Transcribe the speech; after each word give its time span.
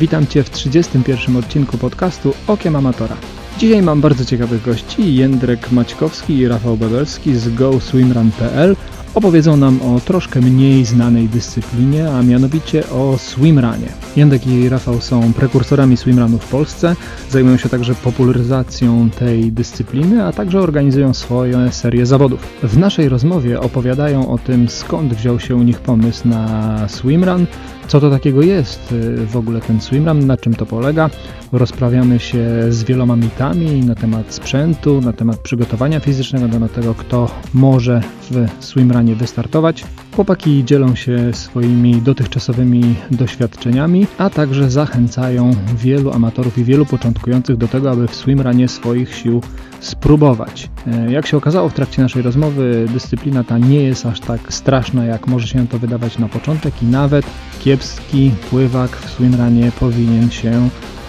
Witam 0.00 0.26
Cię 0.26 0.42
w 0.42 0.50
31 0.50 1.36
odcinku 1.36 1.78
podcastu 1.78 2.34
Okiem 2.46 2.76
Amatora. 2.76 3.16
Dzisiaj 3.58 3.82
mam 3.82 4.00
bardzo 4.00 4.24
ciekawych 4.24 4.62
gości, 4.62 5.14
Jędrek 5.14 5.72
Maćkowski 5.72 6.38
i 6.38 6.48
Rafał 6.48 6.76
Bebelski 6.76 7.36
z 7.36 7.54
GoSwimRun.pl 7.54 8.76
opowiedzą 9.14 9.56
nam 9.56 9.82
o 9.82 10.00
troszkę 10.00 10.40
mniej 10.40 10.84
znanej 10.84 11.28
dyscyplinie, 11.28 12.10
a 12.10 12.22
mianowicie 12.22 12.90
o 12.90 13.18
swimrunie. 13.18 13.88
Jędrek 14.16 14.46
i 14.46 14.68
Rafał 14.68 15.00
są 15.00 15.32
prekursorami 15.32 15.96
swimrunu 15.96 16.38
w 16.38 16.48
Polsce, 16.48 16.96
zajmują 17.30 17.56
się 17.56 17.68
także 17.68 17.94
popularyzacją 17.94 19.10
tej 19.10 19.52
dyscypliny, 19.52 20.24
a 20.24 20.32
także 20.32 20.60
organizują 20.60 21.14
swoje 21.14 21.72
serie 21.72 22.06
zawodów. 22.06 22.40
W 22.62 22.78
naszej 22.78 23.08
rozmowie 23.08 23.60
opowiadają 23.60 24.28
o 24.30 24.38
tym, 24.38 24.68
skąd 24.68 25.14
wziął 25.14 25.40
się 25.40 25.56
u 25.56 25.62
nich 25.62 25.78
pomysł 25.78 26.28
na 26.28 26.88
swimrun, 26.88 27.46
co 27.90 28.00
to 28.00 28.10
takiego 28.10 28.42
jest 28.42 28.92
y, 28.92 29.26
w 29.26 29.36
ogóle 29.36 29.60
ten 29.60 29.80
swimrun, 29.80 30.26
na 30.26 30.36
czym 30.36 30.54
to 30.54 30.66
polega. 30.66 31.10
Rozprawiamy 31.52 32.18
się 32.18 32.46
z 32.68 32.84
wieloma 32.84 33.16
mitami 33.16 33.84
na 33.84 33.94
temat 33.94 34.34
sprzętu, 34.34 35.00
na 35.00 35.12
temat 35.12 35.38
przygotowania 35.38 36.00
fizycznego, 36.00 36.46
na 36.46 36.52
temat 36.52 36.72
tego, 36.72 36.94
kto 36.94 37.30
może 37.54 38.02
w 38.30 38.46
swimrunie 38.60 39.14
wystartować. 39.14 39.84
Chłopaki 40.16 40.64
dzielą 40.64 40.94
się 40.94 41.34
swoimi 41.34 42.02
dotychczasowymi 42.02 42.94
doświadczeniami, 43.10 44.06
a 44.18 44.30
także 44.30 44.70
zachęcają 44.70 45.50
wielu 45.76 46.12
amatorów 46.12 46.58
i 46.58 46.64
wielu 46.64 46.86
początkujących 46.86 47.56
do 47.56 47.68
tego, 47.68 47.90
aby 47.90 48.08
w 48.08 48.14
swimrunie 48.14 48.68
swoich 48.68 49.14
sił 49.14 49.42
spróbować. 49.80 50.70
E, 50.86 51.12
jak 51.12 51.26
się 51.26 51.36
okazało 51.36 51.68
w 51.68 51.74
trakcie 51.74 52.02
naszej 52.02 52.22
rozmowy, 52.22 52.86
dyscyplina 52.92 53.44
ta 53.44 53.58
nie 53.58 53.82
jest 53.82 54.06
aż 54.06 54.20
tak 54.20 54.52
straszna, 54.52 55.04
jak 55.04 55.26
może 55.26 55.46
się 55.46 55.68
to 55.68 55.78
wydawać 55.78 56.18
na 56.18 56.28
początek 56.28 56.82
i 56.82 56.86
nawet 56.86 57.26
kiepski 57.60 58.30
pływak 58.50 58.96
w 58.96 59.10
swimrunie 59.10 59.72
powinien 59.80 60.30
się 60.30 60.68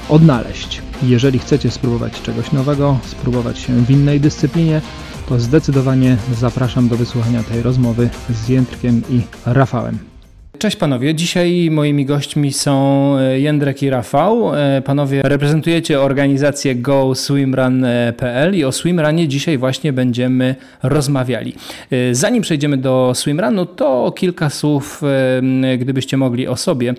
odnaleźć. 0.09 0.81
Jeżeli 1.03 1.39
chcecie 1.39 1.71
spróbować 1.71 2.21
czegoś 2.21 2.51
nowego, 2.51 2.99
spróbować 3.05 3.59
się 3.59 3.73
w 3.73 3.91
innej 3.91 4.19
dyscyplinie, 4.19 4.81
zdecydowanie 5.39 6.17
zapraszam 6.33 6.87
do 6.87 6.95
wysłuchania 6.95 7.43
tej 7.43 7.61
rozmowy 7.61 8.09
z 8.29 8.49
Jędrkiem 8.49 9.01
i 9.09 9.21
Rafałem. 9.45 10.10
Cześć 10.61 10.77
panowie, 10.77 11.15
dzisiaj 11.15 11.69
moimi 11.71 12.05
gośćmi 12.05 12.53
są 12.53 13.15
e, 13.17 13.39
Jędrek 13.39 13.83
i 13.83 13.89
Rafał. 13.89 14.55
E, 14.55 14.81
panowie 14.81 15.21
reprezentujecie 15.23 16.01
organizację 16.01 16.75
GoSwimRun.pl 16.75 18.55
i 18.55 18.63
o 18.63 18.71
swimrunie 18.71 19.27
dzisiaj 19.27 19.57
właśnie 19.57 19.93
będziemy 19.93 20.55
rozmawiali. 20.83 21.55
E, 21.91 22.15
zanim 22.15 22.41
przejdziemy 22.41 22.77
do 22.77 23.11
swimrunu, 23.15 23.65
to 23.65 24.11
kilka 24.11 24.49
słów, 24.49 25.01
gdybyście 25.79 26.17
mogli 26.17 26.47
o 26.47 26.55
sobie 26.55 26.93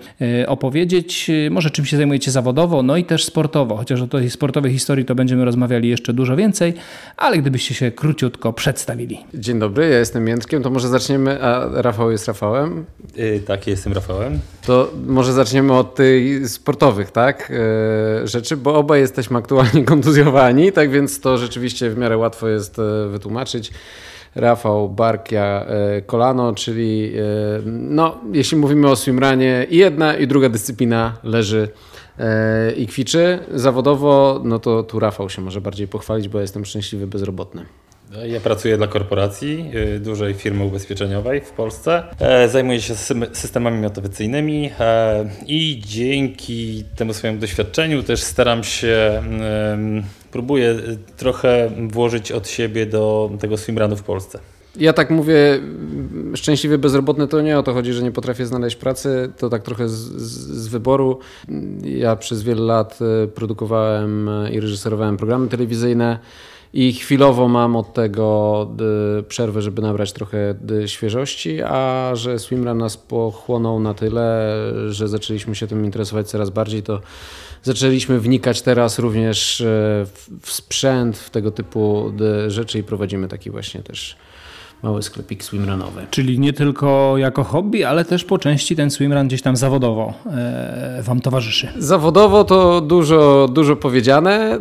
opowiedzieć, 0.47 1.31
może 1.51 1.69
czym 1.69 1.85
się 1.85 1.97
zajmujecie 1.97 2.31
zawodowo, 2.31 2.83
no 2.83 2.97
i 2.97 3.03
też 3.03 3.25
sportowo, 3.25 3.77
chociaż 3.77 4.01
o 4.01 4.07
tej 4.07 4.29
sportowej 4.29 4.71
historii 4.71 5.05
to 5.05 5.15
będziemy 5.15 5.45
rozmawiali 5.45 5.89
jeszcze 5.89 6.13
dużo 6.13 6.35
więcej, 6.35 6.73
ale 7.17 7.37
gdybyście 7.37 7.73
się 7.73 7.91
króciutko 7.91 8.53
przedstawili. 8.53 9.19
Dzień 9.33 9.59
dobry, 9.59 9.89
ja 9.89 9.99
jestem 9.99 10.27
Jędrkiem, 10.27 10.63
to 10.63 10.69
może 10.69 10.87
zaczniemy, 10.87 11.43
a 11.43 11.81
Rafał 11.81 12.11
jest 12.11 12.27
Rafałem. 12.27 12.85
Yy, 13.15 13.39
tak, 13.39 13.52
jestem 13.67 13.93
Rafałem. 13.93 14.39
To 14.65 14.91
może 15.05 15.33
zaczniemy 15.33 15.73
od 15.73 15.95
tych 15.95 16.49
sportowych, 16.49 17.11
tak, 17.11 17.51
yy, 18.19 18.27
rzeczy, 18.27 18.57
bo 18.57 18.75
obaj 18.75 18.99
jesteśmy 18.99 19.37
aktualnie 19.37 19.83
kontuzjowani, 19.93 20.71
tak 20.71 20.91
więc 20.91 21.19
to 21.19 21.37
rzeczywiście 21.37 21.89
w 21.89 21.97
miarę 21.97 22.17
łatwo 22.17 22.47
jest 22.47 22.77
yy, 22.77 23.09
wytłumaczyć. 23.09 23.71
Rafał, 24.35 24.89
bark, 24.89 25.31
ja 25.31 25.65
yy, 25.95 26.01
kolano, 26.01 26.53
czyli 26.53 27.13
no, 27.65 28.17
jeśli 28.31 28.57
mówimy 28.57 28.89
o 28.89 28.95
swimranie 28.95 29.67
i 29.69 29.77
jedna 29.77 30.17
i 30.17 30.27
druga 30.27 30.49
dyscyplina 30.49 31.17
leży 31.23 31.69
i 32.77 32.87
kwiczy. 32.87 33.39
Zawodowo, 33.53 34.41
no 34.43 34.59
to 34.59 34.83
tu 34.83 34.99
Rafał 34.99 35.29
się 35.29 35.41
może 35.41 35.61
bardziej 35.61 35.87
pochwalić, 35.87 36.27
bo 36.27 36.39
jestem 36.39 36.65
szczęśliwy 36.65 37.07
bezrobotny. 37.07 37.65
Ja 38.21 38.39
pracuję 38.39 38.77
dla 38.77 38.87
korporacji, 38.87 39.71
y, 39.95 39.99
dużej 39.99 40.33
firmy 40.33 40.63
ubezpieczeniowej 40.63 41.41
w 41.41 41.51
Polsce. 41.51 42.03
E, 42.19 42.49
zajmuję 42.49 42.81
się 42.81 42.95
systemami 43.33 43.81
motywacyjnymi 43.81 44.69
e, 44.79 45.25
i 45.47 45.81
dzięki 45.85 46.83
temu 46.95 47.13
swojemu 47.13 47.39
doświadczeniu 47.39 48.03
też 48.03 48.23
staram 48.23 48.63
się, 48.63 49.23
próbuję 50.31 50.75
trochę 51.17 51.71
włożyć 51.87 52.31
od 52.31 52.47
siebie 52.47 52.85
do 52.85 53.31
tego 53.39 53.57
swimrunu 53.57 53.95
w 53.95 54.03
Polsce. 54.03 54.39
Ja 54.75 54.93
tak 54.93 55.09
mówię, 55.09 55.59
szczęśliwie 56.35 56.77
bezrobotny 56.77 57.27
to 57.27 57.41
nie 57.41 57.59
o 57.59 57.63
to 57.63 57.73
chodzi, 57.73 57.93
że 57.93 58.03
nie 58.03 58.11
potrafię 58.11 58.45
znaleźć 58.45 58.75
pracy, 58.75 59.31
to 59.37 59.49
tak 59.49 59.63
trochę 59.63 59.89
z, 59.89 59.93
z, 59.93 60.67
wyboru. 60.67 61.19
Ja 61.83 62.15
przez 62.15 62.43
wiele 62.43 62.61
lat 62.61 62.99
e, 63.01 63.27
produkowałem 63.27 64.29
i 64.51 64.59
reżyserowałem 64.59 65.17
programy 65.17 65.47
telewizyjne 65.47 66.19
i 66.73 66.93
chwilowo 66.93 67.47
mam 67.47 67.75
od 67.75 67.93
tego 67.93 68.67
y, 69.19 69.23
przerwę, 69.23 69.61
żeby 69.61 69.81
nabrać 69.81 70.13
trochę 70.13 70.55
y, 70.71 70.87
świeżości, 70.87 71.61
a 71.61 72.11
że 72.13 72.39
swimrun 72.39 72.77
nas 72.77 72.97
pochłonął 72.97 73.79
na 73.79 73.93
tyle, 73.93 74.55
że 74.89 75.07
zaczęliśmy 75.07 75.55
się 75.55 75.67
tym 75.67 75.85
interesować 75.85 76.27
coraz 76.29 76.49
bardziej, 76.49 76.83
to 76.83 77.01
zaczęliśmy 77.63 78.19
wnikać 78.19 78.61
teraz 78.61 78.99
również 78.99 79.61
y, 79.61 79.65
w 80.41 80.51
sprzęt, 80.51 81.17
w 81.17 81.29
tego 81.29 81.51
typu 81.51 82.13
rzeczy 82.47 82.79
i 82.79 82.83
prowadzimy 82.83 83.27
taki 83.27 83.51
właśnie 83.51 83.83
też 83.83 84.17
mały 84.83 85.03
sklepik 85.03 85.43
swimrunowy. 85.43 86.07
Czyli 86.09 86.39
nie 86.39 86.53
tylko 86.53 87.13
jako 87.17 87.43
hobby, 87.43 87.83
ale 87.83 88.05
też 88.05 88.23
po 88.23 88.37
części 88.37 88.75
ten 88.75 88.91
swimrun 88.91 89.27
gdzieś 89.27 89.41
tam 89.41 89.55
zawodowo 89.55 90.13
e, 90.25 91.01
Wam 91.03 91.21
towarzyszy. 91.21 91.67
Zawodowo 91.77 92.43
to 92.43 92.81
dużo, 92.81 93.49
dużo 93.51 93.75
powiedziane. 93.75 94.59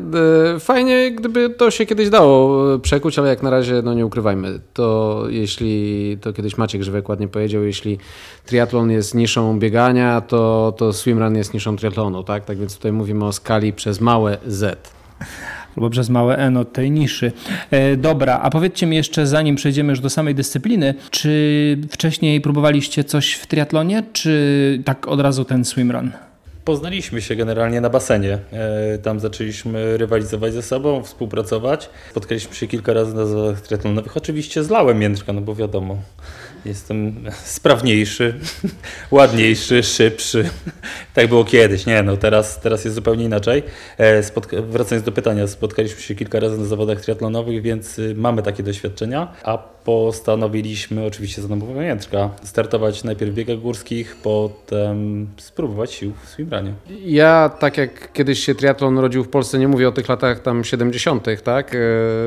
E, 0.57 0.61
fajnie, 0.61 1.13
gdyby 1.13 1.51
to 1.51 1.71
się 1.71 1.87
kiedyś 1.87 2.11
dało 2.11 2.79
przekuć, 2.79 3.19
ale 3.19 3.29
jak 3.29 3.43
na 3.43 3.51
razie 3.51 3.83
no 3.85 3.95
nie 3.95 4.07
ukrywajmy. 4.07 4.61
To 4.73 5.23
jeśli, 5.29 6.19
to 6.21 6.33
kiedyś 6.33 6.59
Maciek 6.59 6.81
Grzywek 6.81 7.09
ładnie 7.09 7.29
powiedział, 7.29 7.63
jeśli 7.63 7.99
triatlon 8.47 8.91
jest 8.91 9.15
niszą 9.15 9.59
biegania, 9.59 10.21
to, 10.21 10.75
to 10.77 10.93
swimrun 10.93 11.37
jest 11.37 11.55
niszą 11.55 11.77
triatlonu, 11.77 12.25
tak? 12.25 12.45
Tak 12.45 12.59
więc 12.59 12.77
tutaj 12.77 12.93
mówimy 12.93 13.25
o 13.25 13.33
skali 13.33 13.73
przez 13.73 14.01
małe 14.01 14.39
Z 14.47 14.93
albo 15.77 15.91
przez 15.91 16.09
małe 16.09 16.37
N 16.37 16.57
od 16.57 16.73
tej 16.73 16.91
niszy. 16.91 17.33
E, 17.71 17.97
dobra, 17.97 18.41
a 18.43 18.51
powiedzcie 18.51 18.87
mi 18.87 18.97
jeszcze, 18.97 19.27
zanim 19.27 19.57
przejdziemy 19.57 19.91
już 19.91 20.01
do 20.01 20.11
samej 20.11 20.35
dyscypliny, 20.35 20.95
czy 21.11 21.79
wcześniej 21.91 22.41
próbowaliście 22.41 23.05
coś 23.05 23.33
w 23.33 23.47
triatlonie, 23.47 24.03
czy 24.13 24.83
tak 24.85 25.09
od 25.09 25.21
razu 25.21 25.45
ten 25.45 25.65
swimrun? 25.65 26.11
Poznaliśmy 26.65 27.23
się 27.23 27.37
generalnie 27.37 27.81
na 27.81 27.91
basenie. 27.91 28.39
E, 28.53 28.99
tam 28.99 29.21
zaczęliśmy 29.21 29.97
rywalizować 29.97 30.53
ze 30.53 30.63
sobą, 30.63 31.03
współpracować. 31.03 31.91
Spotkaliśmy 32.11 32.55
się 32.55 32.67
kilka 32.67 32.93
razy 32.93 33.15
na 33.15 33.27
zawodach 33.27 33.61
triatlonowych. 33.61 34.17
Oczywiście 34.17 34.65
zlałem 34.65 35.03
Jędrka, 35.03 35.33
no 35.33 35.41
bo 35.41 35.55
wiadomo, 35.55 35.97
Jestem 36.65 37.25
sprawniejszy, 37.45 38.35
ładniejszy, 39.11 39.83
szybszy. 39.83 40.51
Tak 41.15 41.29
było 41.29 41.45
kiedyś, 41.45 41.87
nie 41.87 42.03
no, 42.03 42.17
teraz, 42.17 42.61
teraz 42.61 42.85
jest 42.85 42.95
zupełnie 42.95 43.25
inaczej. 43.25 43.63
E, 43.99 44.23
spotka- 44.23 44.63
wracając 44.63 45.05
do 45.07 45.13
pytania, 45.13 45.47
spotkaliśmy 45.47 46.01
się 46.01 46.15
kilka 46.15 46.41
razy 46.41 46.59
na 46.59 46.65
zawodach 46.65 47.01
triatlonowych, 47.01 47.63
więc 47.63 47.99
y, 47.99 48.15
mamy 48.17 48.43
takie 48.43 48.63
doświadczenia, 48.63 49.33
a 49.45 49.59
postanowiliśmy 49.85 51.07
oczywiście 51.07 51.43
za 51.43 51.49
namową 51.49 51.81
Jędrka 51.81 52.31
startować 52.43 53.05
najpierw 53.05 53.33
w 53.33 53.35
biegach 53.35 53.59
górskich, 53.59 54.17
potem 54.23 55.29
spróbować 55.37 55.93
sił 55.93 56.13
w 56.25 56.29
swimranie. 56.29 56.73
Ja, 57.05 57.49
tak 57.59 57.77
jak 57.77 58.13
kiedyś 58.13 58.45
się 58.45 58.55
triatlon 58.55 58.99
rodził 58.99 59.25
w 59.25 59.29
Polsce, 59.29 59.59
nie 59.59 59.69
mówię 59.69 59.89
o 59.89 59.93
tych 59.93 60.09
latach 60.09 60.41
tam 60.41 60.65
70., 60.65 61.27
tak, 61.45 61.75
e, 61.75 61.79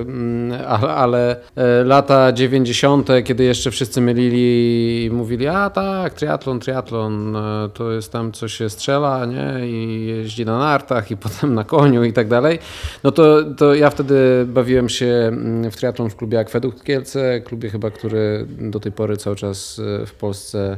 mm, 0.01 0.61
ale, 0.67 0.93
ale 0.93 1.35
e, 1.55 1.83
lata 1.83 2.31
90., 2.31 3.09
kiedy 3.23 3.43
jeszcze 3.43 3.71
wszyscy 3.71 4.01
mieli 4.01 4.25
mówili, 4.25 5.11
mówili, 5.11 5.47
a 5.47 5.69
tak, 5.69 6.13
triatlon, 6.13 6.59
triatlon, 6.59 7.35
e, 7.35 7.69
to 7.73 7.91
jest 7.91 8.11
tam, 8.11 8.31
co 8.31 8.47
się 8.47 8.69
strzela, 8.69 9.25
nie, 9.25 9.67
i 9.67 10.05
jeździ 10.05 10.45
na 10.45 10.59
nartach 10.59 11.11
i 11.11 11.17
potem 11.25 11.53
na 11.53 11.63
koniu 11.63 12.03
i 12.03 12.13
tak 12.13 12.27
dalej, 12.27 12.59
no 13.03 13.11
to, 13.11 13.43
to 13.43 13.75
ja 13.75 13.89
wtedy 13.89 14.45
bawiłem 14.47 14.89
się 14.89 15.05
mm, 15.05 15.71
w 15.71 15.75
triatlon 15.75 16.09
w 16.09 16.15
klubie 16.15 16.39
Akwedukt 16.39 16.83
Kielce, 16.83 17.41
klubie 17.45 17.69
chyba, 17.69 17.91
który 17.91 18.45
do 18.59 18.79
tej 18.79 18.91
pory 18.91 19.17
cały 19.17 19.35
czas 19.35 19.81
e, 20.01 20.05
w 20.05 20.13
Polsce 20.13 20.77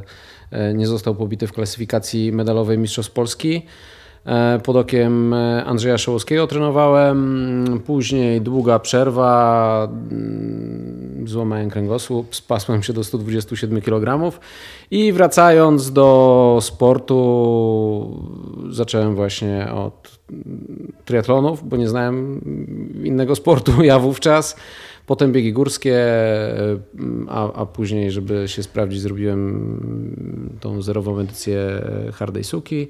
e, 0.50 0.74
nie 0.74 0.86
został 0.86 1.14
pobity 1.14 1.46
w 1.46 1.52
klasyfikacji 1.52 2.32
medalowej 2.32 2.78
Mistrzostw 2.78 3.12
Polski. 3.12 3.62
E, 4.26 4.60
pod 4.64 4.76
okiem 4.76 5.34
Andrzeja 5.66 5.98
Szołowskiego 5.98 6.46
trenowałem. 6.46 7.80
Później 7.86 8.40
długa 8.40 8.78
przerwa, 8.78 9.88
mm, 10.10 11.28
złamałem 11.28 11.70
kręgosłup, 11.70 12.36
spasłem 12.36 12.82
się 12.82 12.92
do 12.92 13.04
127 13.04 13.80
kg 13.80 14.32
i 14.90 15.12
wracając 15.12 15.92
do 15.92 16.58
sportu 16.60 18.24
zacząłem 18.70 19.14
właśnie 19.14 19.72
od 19.72 20.18
triatlonów, 21.04 21.68
bo 21.68 21.76
nie 21.76 21.88
znałem 21.88 22.40
innego 23.04 23.34
sportu 23.34 23.82
ja 23.82 23.98
wówczas. 23.98 24.56
Potem 25.08 25.32
biegi 25.32 25.52
górskie, 25.52 25.96
e, 25.96 26.78
a, 27.28 27.52
a 27.52 27.66
później, 27.66 28.10
żeby 28.10 28.48
się 28.48 28.62
sprawdzić, 28.62 29.00
zrobiłem 29.00 30.56
tą 30.60 30.82
zerową 30.82 31.18
edycję 31.18 31.82
Hardej 32.14 32.44
Suki. 32.44 32.88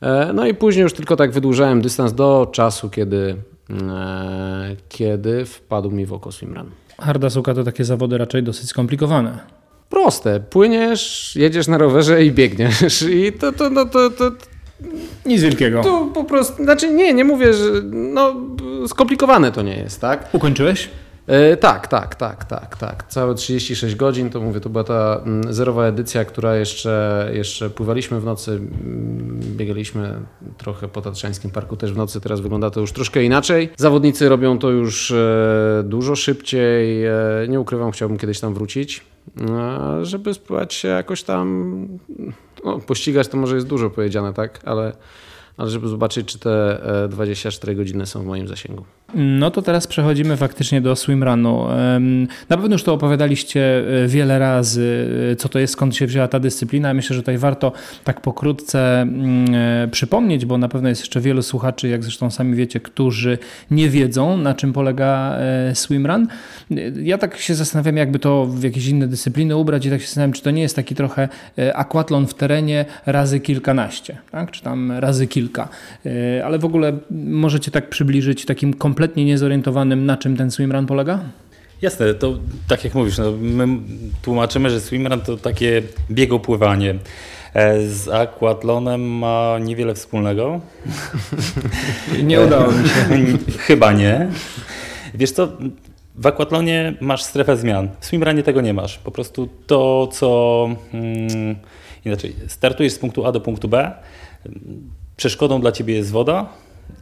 E, 0.00 0.32
no 0.32 0.46
i 0.46 0.54
później 0.54 0.82
już 0.82 0.92
tylko 0.92 1.16
tak 1.16 1.30
wydłużałem 1.30 1.82
dystans 1.82 2.12
do 2.12 2.48
czasu, 2.52 2.90
kiedy, 2.90 3.36
e, 3.70 4.76
kiedy 4.88 5.44
wpadł 5.44 5.90
mi 5.90 6.06
w 6.06 6.12
oko 6.12 6.32
swimrun. 6.32 6.70
Harda 7.00 7.30
suka 7.30 7.54
to 7.54 7.64
takie 7.64 7.84
zawody 7.84 8.18
raczej 8.18 8.42
dosyć 8.42 8.68
skomplikowane. 8.68 9.38
Proste. 9.90 10.40
Płyniesz, 10.40 11.36
jedziesz 11.36 11.68
na 11.68 11.78
rowerze 11.78 12.24
i 12.24 12.32
biegniesz. 12.32 13.02
I 13.02 13.32
to, 13.32 13.52
to, 13.52 13.70
no, 13.70 13.86
to, 13.86 14.10
to, 14.10 14.30
Nic 15.26 15.42
wielkiego. 15.42 15.82
to 15.82 16.10
po 16.14 16.24
prostu, 16.24 16.64
znaczy 16.64 16.94
nie, 16.94 17.14
nie 17.14 17.24
mówię, 17.24 17.54
że 17.54 17.64
no, 17.90 18.34
skomplikowane 18.86 19.52
to 19.52 19.62
nie 19.62 19.76
jest, 19.76 20.00
tak? 20.00 20.28
Ukończyłeś? 20.32 20.88
E, 21.28 21.56
tak, 21.56 21.86
tak, 21.86 22.14
tak, 22.14 22.44
tak, 22.44 22.76
tak. 22.76 23.08
Całe 23.08 23.34
36 23.34 23.96
godzin, 23.96 24.30
to 24.30 24.40
mówię, 24.40 24.60
to 24.60 24.68
była 24.68 24.84
ta 24.84 25.20
mm, 25.26 25.54
zerowa 25.54 25.86
edycja, 25.86 26.24
która 26.24 26.56
jeszcze, 26.56 27.30
jeszcze 27.34 27.70
pływaliśmy 27.70 28.20
w 28.20 28.24
nocy, 28.24 28.50
mm, 28.50 29.40
biegaliśmy 29.56 30.20
trochę 30.58 30.88
po 30.88 31.02
Tatrzańskim 31.02 31.50
Parku 31.50 31.76
też 31.76 31.92
w 31.92 31.96
nocy, 31.96 32.20
teraz 32.20 32.40
wygląda 32.40 32.70
to 32.70 32.80
już 32.80 32.92
troszkę 32.92 33.24
inaczej. 33.24 33.70
Zawodnicy 33.76 34.28
robią 34.28 34.58
to 34.58 34.70
już 34.70 35.10
e, 35.10 35.82
dużo 35.84 36.16
szybciej, 36.16 37.04
e, 37.04 37.12
nie 37.48 37.60
ukrywam, 37.60 37.90
chciałbym 37.90 38.18
kiedyś 38.18 38.40
tam 38.40 38.54
wrócić, 38.54 39.04
e, 39.40 40.04
żeby 40.04 40.34
spróbować 40.34 40.74
się 40.74 40.88
jakoś 40.88 41.22
tam, 41.22 41.98
no, 42.64 42.78
pościgać 42.78 43.28
to 43.28 43.36
może 43.36 43.54
jest 43.54 43.66
dużo 43.66 43.90
powiedziane, 43.90 44.34
tak, 44.34 44.60
ale, 44.64 44.92
ale 45.56 45.70
żeby 45.70 45.88
zobaczyć, 45.88 46.32
czy 46.32 46.38
te 46.38 46.84
e, 47.04 47.08
24 47.08 47.74
godziny 47.74 48.06
są 48.06 48.22
w 48.22 48.26
moim 48.26 48.48
zasięgu. 48.48 48.84
No 49.14 49.50
to 49.50 49.62
teraz 49.62 49.86
przechodzimy 49.86 50.36
faktycznie 50.36 50.80
do 50.80 50.96
swimrunu. 50.96 51.66
Na 52.48 52.56
pewno 52.56 52.74
już 52.74 52.82
to 52.82 52.94
opowiadaliście 52.94 53.84
e, 54.04 54.08
wiele 54.08 54.38
razy, 54.38 55.08
e, 55.32 55.36
co 55.36 55.48
to 55.48 55.58
jest, 55.58 55.72
skąd 55.72 55.96
się 55.96 56.06
wzięła 56.06 56.28
ta 56.28 56.40
dyscyplina. 56.40 56.94
Myślę, 56.94 57.16
że 57.16 57.22
tutaj 57.22 57.38
warto 57.38 57.72
tak 58.04 58.20
pokrótce 58.20 59.00
mm, 59.00 59.54
e, 59.54 59.88
przypomnieć, 59.88 60.46
bo 60.46 60.58
na 60.58 60.68
pewno 60.68 60.88
jest 60.88 61.00
jeszcze 61.00 61.20
wielu 61.20 61.42
słuchaczy, 61.42 61.88
jak 61.88 62.02
zresztą 62.02 62.30
sami 62.30 62.56
wiecie, 62.56 62.80
którzy 62.80 63.38
nie 63.70 63.88
wiedzą, 63.88 64.36
na 64.36 64.54
czym 64.54 64.72
polega 64.72 65.38
swimrun. 65.74 66.26
Ja 67.02 67.18
tak 67.18 67.38
się 67.38 67.54
zastanawiam, 67.54 67.96
jakby 67.96 68.18
to 68.18 68.46
w 68.46 68.62
jakieś 68.62 68.86
inne 68.86 69.08
dyscypliny 69.08 69.56
ubrać 69.56 69.86
i 69.86 69.90
tak 69.90 70.00
się 70.00 70.06
zastanawiam, 70.06 70.32
czy 70.32 70.42
to 70.42 70.50
nie 70.50 70.62
jest 70.62 70.76
taki 70.76 70.94
trochę 70.94 71.28
aquatlon 71.74 72.26
w 72.26 72.34
terenie 72.34 72.84
razy 73.06 73.40
kilkanaście, 73.40 74.18
tak? 74.30 74.50
czy 74.50 74.62
tam 74.62 74.92
razy 74.92 75.26
kilka. 75.26 75.68
Ale 76.44 76.58
w 76.58 76.64
ogóle 76.64 76.92
możecie 77.10 77.70
tak 77.70 77.88
przybliżyć 77.88 78.44
takim 78.44 78.74
kompletnie 78.98 79.24
niezorientowanym, 79.24 80.06
na 80.06 80.16
czym 80.16 80.36
ten 80.36 80.50
swimrun 80.50 80.86
polega? 80.86 81.20
Jasne, 81.82 82.14
to 82.14 82.38
tak 82.68 82.84
jak 82.84 82.94
mówisz, 82.94 83.18
no, 83.18 83.32
my 83.40 83.66
tłumaczymy, 84.22 84.70
że 84.70 84.80
swimrun 84.80 85.20
to 85.20 85.36
takie 85.36 85.82
biegopływanie. 86.10 86.94
E, 87.54 87.86
Z 87.86 88.08
aquatlonem 88.08 89.18
ma 89.18 89.58
niewiele 89.60 89.94
wspólnego. 89.94 90.60
Nie 92.22 92.40
udało 92.40 92.72
mi 92.72 92.88
się. 92.88 93.38
Chyba 93.66 93.92
nie. 93.92 94.28
Wiesz 95.14 95.30
co, 95.30 95.48
w 96.14 96.26
aquatlonie 96.26 96.94
masz 97.00 97.22
strefę 97.22 97.56
zmian. 97.56 97.88
W 98.00 98.06
swimrunie 98.06 98.42
tego 98.42 98.60
nie 98.60 98.74
masz. 98.74 98.98
Po 98.98 99.10
prostu 99.10 99.48
to, 99.66 100.08
co... 100.12 100.68
Mm, 100.94 101.56
inaczej, 102.04 102.36
startujesz 102.46 102.92
z 102.92 102.98
punktu 102.98 103.26
A 103.26 103.32
do 103.32 103.40
punktu 103.40 103.68
B. 103.68 103.92
Przeszkodą 105.16 105.60
dla 105.60 105.72
ciebie 105.72 105.94
jest 105.94 106.10
woda 106.10 106.48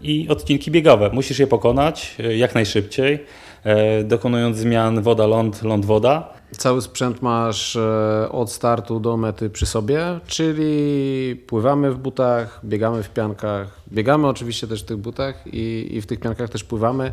i 0.02 0.28
odcinki 0.28 0.70
biegowe. 0.70 1.10
Musisz 1.12 1.38
je 1.38 1.46
pokonać 1.46 2.16
e, 2.20 2.36
jak 2.36 2.54
najszybciej, 2.54 3.18
e, 3.64 4.04
dokonując 4.04 4.56
zmian 4.56 5.02
woda-ląd, 5.02 5.62
ląd-woda. 5.62 6.22
Cały 6.52 6.82
sprzęt 6.82 7.22
masz 7.22 7.76
e, 7.76 8.28
od 8.32 8.52
startu 8.52 9.00
do 9.00 9.16
mety 9.16 9.50
przy 9.50 9.66
sobie, 9.66 10.20
czyli 10.26 11.36
pływamy 11.46 11.92
w 11.92 11.98
butach, 11.98 12.60
biegamy 12.64 13.02
w 13.02 13.10
piankach, 13.10 13.80
biegamy 13.92 14.28
oczywiście 14.28 14.66
też 14.66 14.82
w 14.82 14.86
tych 14.86 14.96
butach 14.96 15.46
i, 15.46 15.88
i 15.90 16.00
w 16.00 16.06
tych 16.06 16.20
piankach 16.20 16.50
też 16.50 16.64
pływamy. 16.64 17.12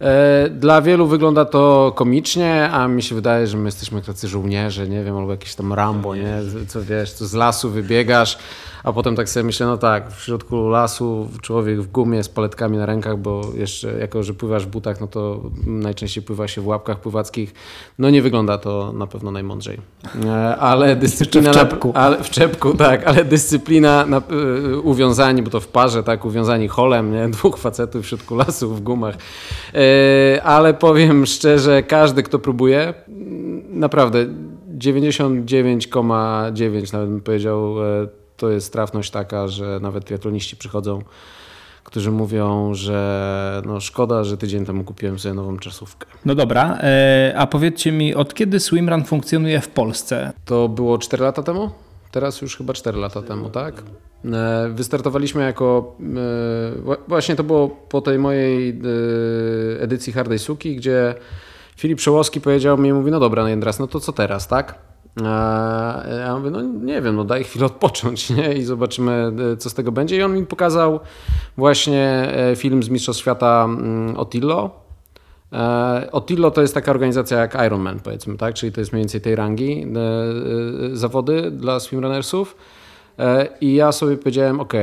E, 0.00 0.48
Dla 0.50 0.82
wielu 0.82 1.06
wygląda 1.06 1.44
to 1.44 1.92
komicznie, 1.96 2.70
a 2.70 2.88
mi 2.88 3.02
się 3.02 3.14
wydaje, 3.14 3.46
że 3.46 3.56
my 3.56 3.64
jesteśmy 3.64 4.02
tacy 4.02 4.28
żołnierze, 4.28 4.88
nie 4.88 5.04
wiem, 5.04 5.16
albo 5.16 5.30
jakieś 5.30 5.54
tam 5.54 5.72
Rambo, 5.72 6.16
nie? 6.16 6.36
Co 6.68 6.82
wiesz, 6.82 7.12
co 7.12 7.26
z 7.26 7.34
lasu 7.34 7.70
wybiegasz, 7.70 8.38
a 8.84 8.92
potem 8.92 9.16
tak 9.16 9.28
sobie 9.28 9.44
myślę, 9.44 9.66
no 9.66 9.76
tak, 9.76 10.12
w 10.12 10.22
środku 10.22 10.68
lasu 10.68 11.28
człowiek 11.42 11.80
w 11.80 11.86
gumie 11.90 12.22
z 12.22 12.28
paletkami 12.28 12.78
na 12.78 12.86
rękach, 12.86 13.18
bo 13.18 13.42
jeszcze 13.56 13.98
jako, 13.98 14.22
że 14.22 14.34
pływasz 14.34 14.66
w 14.66 14.68
butach, 14.68 15.00
no 15.00 15.06
to 15.06 15.40
najczęściej 15.66 16.24
pływa 16.24 16.48
się 16.48 16.60
w 16.60 16.66
łapkach 16.66 17.00
pływackich. 17.00 17.54
No 17.98 18.10
nie 18.10 18.22
wygląda 18.22 18.58
to 18.58 18.63
na 18.94 19.06
pewno 19.06 19.30
najmądrzej. 19.30 19.80
E, 20.24 20.56
Ale 20.56 20.96
dyscyplina... 20.96 21.52
w 21.52 21.54
czepku. 21.54 21.92
Na, 21.92 22.00
ale, 22.00 22.24
w 22.24 22.30
czepku, 22.30 22.74
tak, 22.74 23.06
ale 23.06 23.24
dyscyplina 23.24 24.06
na, 24.06 24.22
y, 24.72 24.80
uwiązani, 24.80 25.42
bo 25.42 25.50
to 25.50 25.60
w 25.60 25.68
parze, 25.68 26.02
tak, 26.02 26.24
uwiązani 26.24 26.68
holem, 26.68 27.12
nie? 27.12 27.28
Dwóch 27.28 27.58
facetów 27.58 28.04
w 28.04 28.08
środku 28.08 28.36
lasu 28.36 28.74
w 28.74 28.80
gumach. 28.80 29.16
E, 29.74 30.42
Ale 30.42 30.74
powiem 30.74 31.26
szczerze, 31.26 31.82
każdy, 31.82 32.22
kto 32.22 32.38
próbuje, 32.38 32.94
mm, 33.08 33.80
naprawdę 33.80 34.26
99,9 34.78 36.92
nawet 36.92 37.08
bym 37.08 37.20
powiedział, 37.20 37.84
e, 37.84 38.06
to 38.36 38.50
jest 38.50 38.72
trafność 38.72 39.10
taka, 39.10 39.48
że 39.48 39.78
nawet 39.82 40.04
triatloniści 40.04 40.56
przychodzą, 40.56 41.02
którzy 41.84 42.10
mówią, 42.10 42.74
że 42.74 43.62
no 43.66 43.80
szkoda, 43.80 44.24
że 44.24 44.36
tydzień 44.36 44.64
temu 44.66 44.84
kupiłem 44.84 45.18
sobie 45.18 45.34
nową 45.34 45.58
czasówkę. 45.58 46.06
No 46.24 46.34
dobra, 46.34 46.78
e, 46.80 47.34
a 47.38 47.46
powiedzcie 47.46 47.92
mi, 47.92 48.14
od 48.14 48.34
kiedy 48.34 48.60
swimrun 48.60 49.04
funkcjonuje 49.04 49.60
w 49.60 49.68
Polsce? 49.68 50.32
To 50.44 50.68
było 50.68 50.98
4 50.98 51.22
lata 51.24 51.42
temu? 51.42 51.70
Teraz 52.10 52.42
już 52.42 52.56
chyba 52.56 52.72
4 52.72 52.98
lata 52.98 53.22
temu, 53.22 53.50
tak? 53.50 53.82
E, 54.24 54.68
Wystartowaliśmy 54.74 55.42
jako. 55.42 55.96
e, 56.00 56.82
wła- 56.82 56.96
Właśnie 57.08 57.36
to 57.36 57.44
było 57.44 57.68
po 57.68 58.00
tej 58.00 58.18
mojej 58.18 58.80
edycji 59.80 60.12
Hardej 60.12 60.38
Suki, 60.38 60.76
gdzie 60.76 61.14
Filip 61.76 61.98
Przełoski 61.98 62.40
powiedział 62.40 62.78
mi, 62.78 62.92
mówi, 62.92 63.10
no 63.10 63.20
dobra, 63.20 63.42
no 63.42 63.48
Jędras, 63.48 63.78
no 63.78 63.86
to 63.86 64.00
co 64.00 64.12
teraz, 64.12 64.48
tak? 64.48 64.78
A 65.22 66.02
ja 66.18 66.38
mówię, 66.38 66.50
no 66.50 66.62
nie 66.62 67.02
wiem, 67.02 67.16
no 67.16 67.24
daj 67.24 67.44
chwilę 67.44 67.66
odpocząć 67.66 68.30
nie? 68.36 68.54
i 68.54 68.64
zobaczymy, 68.64 69.32
e, 69.52 69.56
co 69.56 69.70
z 69.70 69.74
tego 69.74 69.92
będzie. 69.92 70.16
I 70.16 70.22
on 70.22 70.34
mi 70.34 70.46
pokazał 70.46 71.00
właśnie 71.56 72.32
e, 72.52 72.56
film 72.56 72.82
z 72.82 72.88
Mistrzostw 72.88 73.22
Świata 73.22 73.64
mm, 73.64 74.16
Otillo. 74.16 74.70
E, 75.52 76.08
Otillo 76.12 76.50
to 76.50 76.62
jest 76.62 76.74
taka 76.74 76.90
organizacja 76.90 77.38
jak 77.38 77.54
Ironman, 77.66 78.00
powiedzmy, 78.00 78.36
tak? 78.36 78.54
Czyli 78.54 78.72
to 78.72 78.80
jest 78.80 78.92
mniej 78.92 79.02
więcej 79.02 79.20
tej 79.20 79.36
rangi 79.36 79.82
e, 79.82 79.86
e, 80.92 80.96
zawody 80.96 81.50
dla 81.50 81.80
swimrunnersów. 81.80 82.56
E, 83.18 83.48
I 83.60 83.74
ja 83.74 83.92
sobie 83.92 84.16
powiedziałem, 84.16 84.60
ok, 84.60 84.74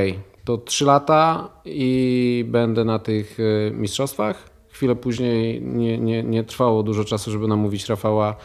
to 0.46 0.58
3 0.58 0.86
lata 0.86 1.50
i 1.66 2.46
będę 2.48 2.86
na 2.86 3.00
tych 3.00 3.38
e, 3.40 3.72
mistrzostwach. 3.72 4.50
Chwilę 4.70 4.96
później 4.96 5.62
nie, 5.62 5.98
nie, 5.98 6.24
nie 6.24 6.44
trwało 6.44 6.84
dużo 6.84 7.04
czasu, 7.04 7.32
żeby 7.32 7.48
namówić 7.48 7.90
Rafała, 7.90 8.30
e, 8.30 8.36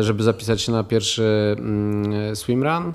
żeby 0.00 0.22
zapisać 0.22 0.62
się 0.62 0.72
na 0.72 0.84
pierwszy 0.84 1.56
mm, 1.58 2.36
swimrun. 2.36 2.92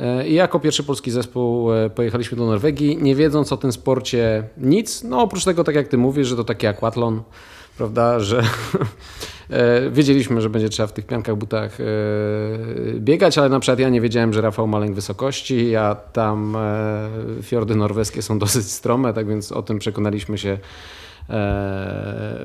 E, 0.00 0.28
I 0.28 0.34
jako 0.34 0.60
pierwszy 0.60 0.82
polski 0.82 1.10
zespół 1.10 1.72
e, 1.72 1.90
pojechaliśmy 1.90 2.38
do 2.38 2.46
Norwegii, 2.46 2.98
nie 3.02 3.14
wiedząc 3.14 3.52
o 3.52 3.56
tym 3.56 3.72
sporcie 3.72 4.44
nic, 4.56 5.02
no 5.02 5.22
oprócz 5.22 5.44
tego, 5.44 5.64
tak 5.64 5.74
jak 5.74 5.88
ty 5.88 5.98
mówisz, 5.98 6.28
że 6.28 6.36
to 6.36 6.44
taki 6.44 6.66
aquatlon, 6.66 7.22
prawda, 7.76 8.20
że 8.20 8.42
e, 9.50 9.90
wiedzieliśmy, 9.90 10.40
że 10.40 10.50
będzie 10.50 10.68
trzeba 10.68 10.86
w 10.86 10.92
tych 10.92 11.06
piankach, 11.06 11.36
butach 11.36 11.80
e, 11.80 11.84
biegać, 12.94 13.38
ale 13.38 13.48
na 13.48 13.60
przykład 13.60 13.78
ja 13.78 13.88
nie 13.88 14.00
wiedziałem, 14.00 14.32
że 14.32 14.40
Rafał 14.40 14.66
ma 14.66 14.78
lęk 14.78 14.94
wysokości, 14.94 15.76
a 15.76 15.94
tam 15.94 16.56
e, 16.56 17.08
fiordy 17.42 17.76
norweskie 17.76 18.22
są 18.22 18.38
dosyć 18.44 18.70
strome, 18.70 19.12
tak 19.12 19.28
więc 19.28 19.52
o 19.52 19.62
tym 19.62 19.78
przekonaliśmy 19.78 20.38
się 20.38 20.50
e, 20.50 20.99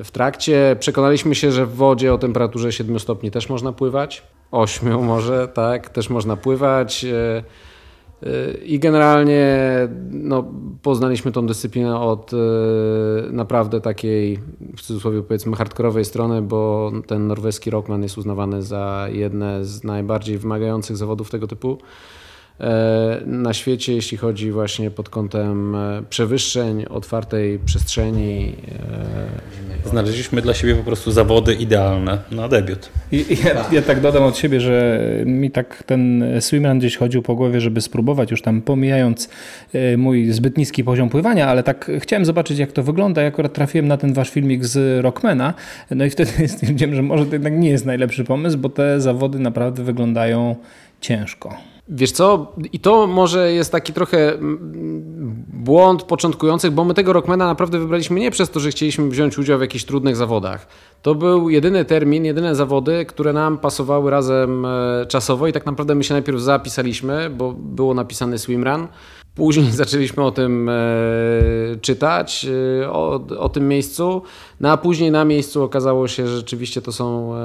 w 0.04 0.08
trakcie. 0.12 0.76
Przekonaliśmy 0.80 1.34
się, 1.34 1.52
że 1.52 1.66
w 1.66 1.74
wodzie 1.74 2.14
o 2.14 2.18
temperaturze 2.18 2.72
7 2.72 3.00
stopni 3.00 3.30
też 3.30 3.48
można 3.48 3.72
pływać. 3.72 4.22
8 4.50 5.04
może, 5.04 5.48
tak, 5.48 5.88
też 5.88 6.10
można 6.10 6.36
pływać. 6.36 7.04
e, 7.04 7.42
e, 8.22 8.52
I 8.64 8.78
generalnie 8.78 9.58
no, 10.10 10.44
poznaliśmy 10.82 11.32
tą 11.32 11.46
dyscyplinę 11.46 12.00
od 12.00 12.32
e, 12.32 12.36
naprawdę 13.30 13.80
takiej, 13.80 14.38
w 14.76 14.82
cudzysłowie 14.82 15.22
powiedzmy, 15.22 15.56
hardkorowej 15.56 16.04
strony, 16.04 16.42
bo 16.42 16.92
ten 17.06 17.26
norweski 17.26 17.70
rockman 17.70 18.02
jest 18.02 18.18
uznawany 18.18 18.62
za 18.62 19.06
jedne 19.12 19.64
z 19.64 19.84
najbardziej 19.84 20.38
wymagających 20.38 20.96
zawodów 20.96 21.30
tego 21.30 21.46
typu 21.46 21.78
e, 21.80 22.25
na 23.26 23.54
świecie, 23.54 23.92
jeśli 23.94 24.18
chodzi 24.18 24.50
właśnie 24.50 24.90
pod 24.90 25.08
kątem 25.08 25.74
e, 25.74 26.02
przewyższeń, 26.10 26.84
otwartej 26.90 27.58
przestrzeni. 27.58 28.52
e, 29.84 29.88
Znaleźliśmy 29.88 30.42
dla 30.42 30.54
siebie 30.54 30.74
po 30.74 30.82
prostu 30.82 31.10
zawody 31.10 31.54
idealne 31.54 32.18
na 32.30 32.48
debiut. 32.48 32.88
I, 33.12 33.16
i 33.16 33.36
ja, 33.44 33.64
ja 33.72 33.82
tak 33.82 34.00
dodam 34.00 34.22
od 34.22 34.38
siebie, 34.38 34.60
że 34.60 35.00
mi 35.26 35.50
tak 35.50 35.82
ten 35.82 36.24
swimrun 36.40 36.78
gdzieś 36.78 36.96
chodził 36.96 37.22
po 37.22 37.34
głowie, 37.34 37.60
żeby 37.60 37.80
spróbować, 37.80 38.30
już 38.30 38.42
tam 38.42 38.62
pomijając 38.62 39.28
e, 39.72 39.96
mój 39.96 40.32
zbyt 40.32 40.58
niski 40.58 40.84
poziom 40.84 41.08
pływania, 41.08 41.48
ale 41.48 41.62
tak 41.62 41.90
chciałem 42.00 42.24
zobaczyć, 42.24 42.58
jak 42.58 42.72
to 42.72 42.82
wygląda. 42.82 43.22
Ja 43.22 43.28
akurat 43.28 43.52
trafiłem 43.52 43.88
na 43.88 43.96
ten 43.96 44.12
wasz 44.12 44.30
filmik 44.30 44.64
z 44.64 45.02
Rockmana, 45.04 45.54
no 45.90 46.04
i 46.04 46.10
wtedy 46.10 46.48
stwierdziłem, 46.48 46.94
że 46.94 47.02
może 47.02 47.26
to 47.26 47.32
jednak 47.32 47.52
nie 47.52 47.70
jest 47.70 47.86
najlepszy 47.86 48.24
pomysł, 48.24 48.58
bo 48.58 48.68
te 48.68 49.00
zawody 49.00 49.38
naprawdę 49.38 49.82
wyglądają 49.82 50.56
ciężko. 51.00 51.75
Wiesz 51.88 52.12
co, 52.12 52.52
i 52.72 52.80
to 52.80 53.06
może 53.06 53.52
jest 53.52 53.72
taki 53.72 53.92
trochę 53.92 54.34
mm, 54.34 55.44
błąd 55.48 56.02
początkujących, 56.02 56.70
bo 56.70 56.84
my 56.84 56.94
tego 56.94 57.12
Rockmana 57.12 57.46
naprawdę 57.46 57.78
wybraliśmy 57.78 58.20
nie 58.20 58.30
przez 58.30 58.50
to, 58.50 58.60
że 58.60 58.70
chcieliśmy 58.70 59.08
wziąć 59.08 59.38
udział 59.38 59.58
w 59.58 59.60
jakichś 59.60 59.84
trudnych 59.84 60.16
zawodach. 60.16 60.66
To 61.02 61.14
był 61.14 61.50
jedyny 61.50 61.84
termin, 61.84 62.24
jedyne 62.24 62.54
zawody, 62.54 63.04
które 63.04 63.32
nam 63.32 63.58
pasowały 63.58 64.10
razem 64.10 64.64
e, 64.64 65.06
czasowo 65.08 65.46
i 65.46 65.52
tak 65.52 65.66
naprawdę 65.66 65.94
my 65.94 66.04
się 66.04 66.14
najpierw 66.14 66.40
zapisaliśmy, 66.40 67.30
bo 67.30 67.52
było 67.52 67.94
napisane 67.94 68.38
swimrun. 68.38 68.88
Później 69.36 69.70
zaczęliśmy 69.82 70.24
o 70.24 70.30
tym 70.30 70.68
e, 70.68 70.72
czytać, 71.80 72.46
e, 72.82 72.90
o, 72.90 73.20
o 73.38 73.48
tym 73.48 73.68
miejscu, 73.68 74.22
no 74.60 74.70
a 74.70 74.76
później 74.76 75.10
na 75.10 75.24
miejscu 75.24 75.62
okazało 75.62 76.08
się, 76.08 76.26
że 76.26 76.36
rzeczywiście 76.36 76.82
to 76.82 76.92
są 76.92 77.34
e, 77.34 77.38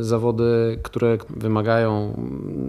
zawody, 0.00 0.78
które 0.82 1.18
wymagają, 1.30 2.14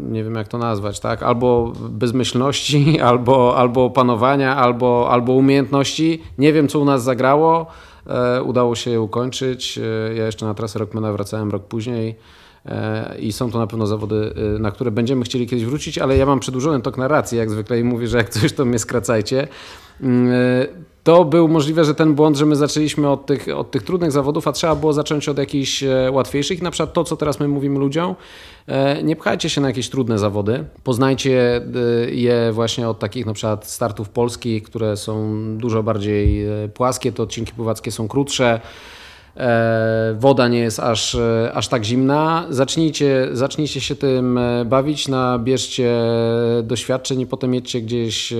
nie 0.09 0.23
wiem 0.23 0.35
jak 0.35 0.47
to 0.47 0.57
nazwać, 0.57 0.99
tak? 0.99 1.23
albo 1.23 1.73
bezmyślności, 1.89 2.99
albo, 3.09 3.57
albo 3.57 3.85
opanowania, 3.85 4.55
albo, 4.55 5.07
albo 5.09 5.33
umiejętności. 5.33 6.21
Nie 6.37 6.53
wiem, 6.53 6.67
co 6.67 6.79
u 6.79 6.85
nas 6.85 7.03
zagrało. 7.03 7.65
Udało 8.45 8.75
się 8.75 8.91
je 8.91 9.01
ukończyć. 9.01 9.79
Ja 10.15 10.25
jeszcze 10.25 10.45
na 10.45 10.53
trasę 10.53 10.79
Rockmana 10.79 11.11
wracałem 11.11 11.51
rok 11.51 11.63
później. 11.63 12.15
E, 12.67 13.15
I 13.19 13.33
są 13.33 13.51
to 13.51 13.59
na 13.59 13.67
pewno 13.67 13.87
zawody, 13.87 14.33
e, 14.55 14.59
na 14.59 14.71
które 14.71 14.91
będziemy 14.91 15.25
chcieli 15.25 15.47
kiedyś 15.47 15.65
wrócić, 15.65 15.97
ale 15.97 16.17
ja 16.17 16.25
mam 16.25 16.39
przedłużony 16.39 16.81
tok 16.81 16.97
narracji, 16.97 17.37
jak 17.37 17.49
zwykle, 17.49 17.79
i 17.79 17.83
mówię, 17.83 18.07
że 18.07 18.17
jak 18.17 18.29
coś, 18.29 18.53
to 18.53 18.65
mnie 18.65 18.79
skracajcie. 18.79 19.47
Mm, 20.01 20.31
e, 20.31 20.87
To 21.03 21.25
był 21.25 21.47
możliwe, 21.47 21.85
że 21.85 21.95
ten 21.95 22.13
błąd, 22.13 22.37
że 22.37 22.45
my 22.45 22.55
zaczęliśmy 22.55 23.09
od 23.09 23.25
tych, 23.25 23.47
od 23.55 23.71
tych 23.71 23.83
trudnych 23.83 24.11
zawodów, 24.11 24.47
a 24.47 24.51
trzeba 24.51 24.75
było 24.75 24.93
zacząć 24.93 25.29
od 25.29 25.37
jakichś 25.37 25.83
łatwiejszych. 26.11 26.61
Na 26.61 26.71
przykład 26.71 26.93
to, 26.93 27.03
co 27.03 27.17
teraz 27.17 27.39
my 27.39 27.47
mówimy 27.47 27.79
ludziom, 27.79 28.15
nie 29.03 29.15
pchajcie 29.15 29.49
się 29.49 29.61
na 29.61 29.67
jakieś 29.67 29.89
trudne 29.89 30.19
zawody. 30.19 30.63
Poznajcie 30.83 31.61
je 32.11 32.51
właśnie 32.53 32.89
od 32.89 32.99
takich 32.99 33.25
na 33.25 33.33
przykład 33.33 33.69
startów 33.69 34.09
polskich, 34.09 34.63
które 34.63 34.97
są 34.97 35.35
dużo 35.57 35.83
bardziej 35.83 36.45
płaskie, 36.73 37.11
te 37.11 37.23
odcinki 37.23 37.53
pływackie 37.53 37.91
są 37.91 38.07
krótsze. 38.07 38.61
E, 39.37 40.15
woda 40.19 40.47
nie 40.47 40.59
jest 40.59 40.79
aż, 40.79 41.15
e, 41.15 41.51
aż 41.53 41.67
tak 41.67 41.83
zimna. 41.83 42.45
Zacznijcie, 42.49 43.27
zacznijcie 43.31 43.81
się 43.81 43.95
tym 43.95 44.37
e, 44.37 44.65
bawić, 44.65 45.07
nabierzcie 45.07 46.01
doświadczeń 46.63 47.21
i 47.21 47.27
potem 47.27 47.53
jedźcie 47.53 47.81
gdzieś 47.81 48.33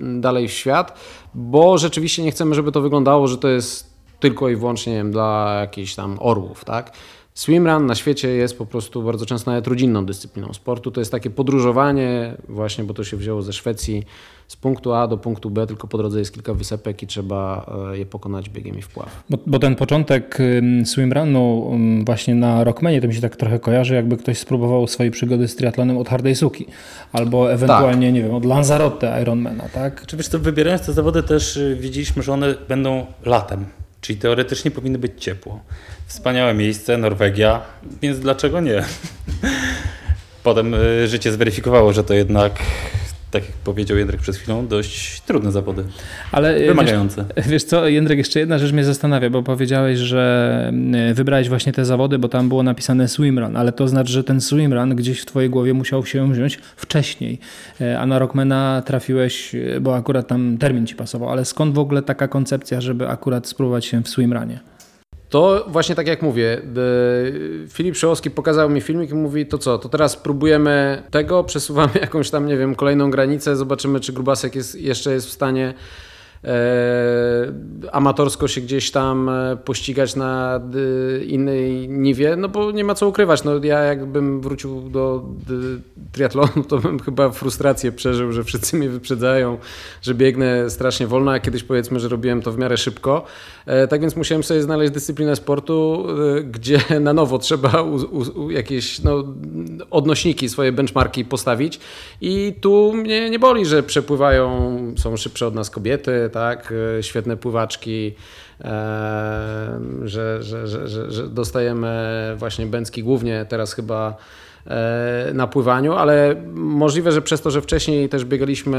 dalej 0.00 0.48
w 0.48 0.52
świat, 0.52 0.98
bo 1.34 1.78
rzeczywiście 1.78 2.22
nie 2.22 2.30
chcemy, 2.30 2.54
żeby 2.54 2.72
to 2.72 2.80
wyglądało, 2.80 3.28
że 3.28 3.38
to 3.38 3.48
jest 3.48 3.94
tylko 4.20 4.48
i 4.48 4.56
wyłącznie 4.56 4.92
nie 4.92 4.98
wiem, 4.98 5.12
dla 5.12 5.56
jakichś 5.60 5.94
tam 5.94 6.16
orłów, 6.20 6.64
tak? 6.64 6.92
Swimrun 7.36 7.86
na 7.86 7.94
świecie 7.94 8.28
jest 8.28 8.58
po 8.58 8.66
prostu 8.66 9.02
bardzo 9.02 9.26
często 9.26 9.50
nawet 9.50 9.66
rodzinną 9.66 10.06
dyscypliną 10.06 10.52
sportu. 10.52 10.90
To 10.90 11.00
jest 11.00 11.12
takie 11.12 11.30
podróżowanie, 11.30 12.34
właśnie, 12.48 12.84
bo 12.84 12.94
to 12.94 13.04
się 13.04 13.16
wzięło 13.16 13.42
ze 13.42 13.52
Szwecji, 13.52 14.02
z 14.48 14.56
punktu 14.56 14.92
A 14.92 15.08
do 15.08 15.18
punktu 15.18 15.50
B, 15.50 15.66
tylko 15.66 15.88
po 15.88 15.98
drodze 15.98 16.18
jest 16.18 16.34
kilka 16.34 16.54
wysepek 16.54 17.02
i 17.02 17.06
trzeba 17.06 17.66
e, 17.92 17.98
je 17.98 18.06
pokonać 18.06 18.48
biegiem 18.50 18.78
i 18.78 18.82
wpław. 18.82 19.24
Bo, 19.30 19.38
bo 19.46 19.58
ten 19.58 19.76
początek 19.76 20.38
swimrunu 20.84 21.72
właśnie 22.06 22.34
na 22.34 22.64
Rockmanie 22.64 23.00
to 23.00 23.08
mi 23.08 23.14
się 23.14 23.20
tak 23.20 23.36
trochę 23.36 23.58
kojarzy, 23.58 23.94
jakby 23.94 24.16
ktoś 24.16 24.38
spróbował 24.38 24.86
swojej 24.86 25.12
przygody 25.12 25.48
z 25.48 25.56
triatlonem 25.56 25.98
od 25.98 26.08
Hardej 26.08 26.36
Suki. 26.36 26.66
Albo 27.12 27.52
ewentualnie, 27.52 28.12
nie 28.12 28.22
wiem, 28.22 28.34
od 28.34 28.44
Lanzarote 28.44 29.22
Ironmana, 29.22 29.68
tak? 29.68 30.06
Czy 30.06 30.16
wiesz 30.16 30.28
co, 30.28 30.38
wybierając 30.38 30.86
te 30.86 30.92
zawody 30.92 31.22
też 31.22 31.56
y, 31.56 31.76
wiedzieliśmy, 31.80 32.22
że 32.22 32.32
one 32.32 32.54
będą 32.68 33.06
latem, 33.24 33.64
czyli 34.04 34.18
teoretycznie 34.18 34.70
powinny 34.70 34.98
być 34.98 35.12
ciepło. 35.22 35.60
Wspaniałe 36.06 36.54
miejsce, 36.54 36.98
Norwegia, 36.98 37.62
więc 38.02 38.20
dlaczego 38.20 38.60
nie? 38.60 38.84
Potem 40.42 40.74
y, 40.74 41.08
życie 41.08 41.32
zweryfikowało, 41.32 41.92
że 41.92 42.04
to 42.04 42.14
jednak, 42.14 42.52
tak 43.34 43.46
jak 43.46 43.56
powiedział 43.56 43.98
Jędrek 43.98 44.20
przed 44.20 44.36
chwilą, 44.36 44.66
dość 44.66 45.20
trudne 45.20 45.52
zawody, 45.52 45.84
Ale 46.32 46.56
y, 46.56 46.66
wymagające. 46.66 47.24
Wiesz, 47.36 47.48
wiesz 47.48 47.64
co, 47.64 47.88
Jędrek, 47.88 48.18
jeszcze 48.18 48.40
jedna 48.40 48.58
rzecz 48.58 48.72
mnie 48.72 48.84
zastanawia, 48.84 49.30
bo 49.30 49.42
powiedziałeś, 49.42 49.98
że 49.98 50.72
y, 51.10 51.14
wybrałeś 51.14 51.48
właśnie 51.48 51.72
te 51.72 51.84
zawody, 51.84 52.18
bo 52.18 52.28
tam 52.28 52.48
było 52.48 52.62
napisane 52.62 53.08
swimrun, 53.08 53.56
ale 53.56 53.72
to 53.72 53.88
znaczy, 53.88 54.12
że 54.12 54.24
ten 54.24 54.40
swimrun 54.40 54.94
gdzieś 54.96 55.20
w 55.20 55.26
twojej 55.26 55.50
głowie 55.50 55.74
musiał 55.74 56.06
się 56.06 56.32
wziąć 56.32 56.58
wcześniej, 56.76 57.38
Y, 57.80 57.98
a 57.98 58.06
na 58.06 58.18
Rockmana 58.18 58.82
trafiłeś, 58.86 59.56
bo 59.80 59.96
akurat 59.96 60.28
tam 60.28 60.58
termin 60.58 60.86
ci 60.86 60.94
pasował, 60.94 61.30
ale 61.30 61.44
skąd 61.44 61.74
w 61.74 61.78
ogóle 61.78 62.02
taka 62.02 62.28
koncepcja, 62.28 62.80
żeby 62.80 63.08
akurat 63.08 63.48
spróbować 63.48 63.84
się 63.84 64.02
w 64.02 64.08
swimrunie? 64.08 64.73
To 65.34 65.64
właśnie 65.68 65.94
tak 65.94 66.06
jak 66.06 66.22
mówię, 66.22 66.62
e, 66.62 67.68
Filip 67.68 67.96
Szołowski 67.96 68.30
pokazał 68.30 68.70
mi 68.70 68.80
filmik 68.80 69.10
i 69.10 69.14
mówi, 69.14 69.46
to 69.46 69.58
co, 69.58 69.78
to 69.78 69.88
teraz 69.88 70.16
próbujemy 70.16 71.02
tego, 71.10 71.44
przesuwamy 71.44 71.92
jakąś 72.00 72.30
tam, 72.30 72.46
nie 72.46 72.56
wiem, 72.56 72.74
kolejną 72.74 73.10
granicę, 73.10 73.56
zobaczymy, 73.56 74.00
czy 74.00 74.12
Grubasek 74.12 74.54
jest, 74.54 74.74
jeszcze 74.74 75.12
jest 75.12 75.26
w 75.26 75.32
stanie 75.32 75.74
amatorsko 77.92 78.48
się 78.48 78.60
gdzieś 78.60 78.90
tam 78.90 79.28
e, 79.28 79.56
pościgać 79.56 80.16
na 80.16 80.60
e, 81.20 81.24
innej 81.24 81.88
niwie, 81.88 82.36
no 82.36 82.48
bo 82.48 82.70
nie 82.70 82.84
ma 82.84 82.94
co 82.94 83.08
ukrywać. 83.08 83.44
No, 83.44 83.52
ja 83.62 83.78
jakbym 83.78 84.40
wrócił 84.40 84.80
do 84.90 85.24
triatlonu, 86.12 86.64
to 86.68 86.78
bym 86.78 87.00
chyba 87.00 87.30
frustrację 87.30 87.92
przeżył, 87.92 88.32
że 88.32 88.44
wszyscy 88.44 88.76
mnie 88.76 88.88
wyprzedzają, 88.88 89.58
że 90.02 90.14
biegnę 90.14 90.70
strasznie 90.70 91.06
wolno, 91.06 91.32
a 91.32 91.40
kiedyś 91.40 91.62
powiedzmy, 91.62 92.00
że 92.00 92.08
robiłem 92.08 92.42
to 92.42 92.52
w 92.52 92.58
miarę 92.58 92.76
szybko. 92.76 93.24
E, 93.66 93.88
tak 93.88 94.00
więc 94.00 94.16
musiałem 94.16 94.44
sobie 94.44 94.62
znaleźć 94.62 94.92
dyscyplinę 94.92 95.36
sportu, 95.36 96.06
e, 96.38 96.42
gdzie 96.42 96.78
na 97.00 97.12
nowo 97.12 97.38
trzeba 97.38 97.82
u, 97.82 97.96
u 98.40 98.50
jakieś 98.50 99.02
no, 99.02 99.24
odnośniki, 99.90 100.48
swoje 100.48 100.72
benchmarki 100.72 101.24
postawić 101.24 101.80
i 102.20 102.54
tu 102.60 102.92
mnie 102.92 103.30
nie 103.30 103.38
boli, 103.38 103.66
że 103.66 103.82
przepływają, 103.82 104.78
są 104.96 105.16
szybsze 105.16 105.46
od 105.46 105.54
nas 105.54 105.70
kobiety, 105.70 106.30
tak, 106.34 106.72
e, 106.98 107.02
świetne 107.02 107.36
pływaczki, 107.36 108.14
e, 108.60 109.80
że, 110.04 110.42
że, 110.42 110.66
że, 110.68 110.88
że, 111.10 111.28
dostajemy 111.28 112.34
właśnie 112.36 112.66
bęcki 112.66 113.02
głównie 113.02 113.46
teraz 113.48 113.72
chyba 113.72 114.16
na 115.34 115.46
pływaniu, 115.46 115.92
ale 115.92 116.42
możliwe, 116.54 117.12
że 117.12 117.22
przez 117.22 117.40
to, 117.42 117.50
że 117.50 117.62
wcześniej 117.62 118.08
też 118.08 118.24
biegaliśmy 118.24 118.78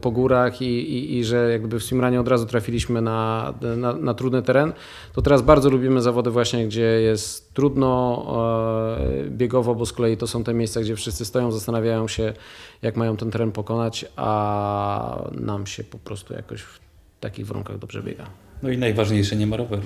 po 0.00 0.10
górach 0.10 0.62
i, 0.62 0.64
i, 0.64 1.18
i 1.18 1.24
że 1.24 1.52
jakby 1.52 1.80
w 1.80 1.84
swimranie 1.84 2.20
od 2.20 2.28
razu 2.28 2.46
trafiliśmy 2.46 3.02
na, 3.02 3.54
na, 3.76 3.92
na 3.92 4.14
trudny 4.14 4.42
teren, 4.42 4.72
to 5.12 5.22
teraz 5.22 5.42
bardzo 5.42 5.70
lubimy 5.70 6.02
zawody 6.02 6.30
właśnie, 6.30 6.66
gdzie 6.66 6.82
jest 6.82 7.54
trudno 7.54 8.22
e, 8.98 9.30
biegowo, 9.30 9.74
bo 9.74 9.86
z 9.86 9.92
kolei 9.92 10.16
to 10.16 10.26
są 10.26 10.44
te 10.44 10.54
miejsca, 10.54 10.80
gdzie 10.80 10.96
wszyscy 10.96 11.24
stoją, 11.24 11.52
zastanawiają 11.52 12.08
się, 12.08 12.32
jak 12.82 12.96
mają 12.96 13.16
ten 13.16 13.30
teren 13.30 13.52
pokonać, 13.52 14.06
a 14.16 15.22
nam 15.32 15.66
się 15.66 15.84
po 15.84 15.98
prostu 15.98 16.34
jakoś 16.34 16.62
w 16.62 16.80
takich 17.20 17.46
warunkach 17.46 17.78
dobrze 17.78 18.02
biega. 18.02 18.26
No 18.62 18.70
i 18.70 18.78
najważniejsze, 18.78 19.36
nie 19.36 19.46
ma 19.46 19.56
roweru. 19.56 19.82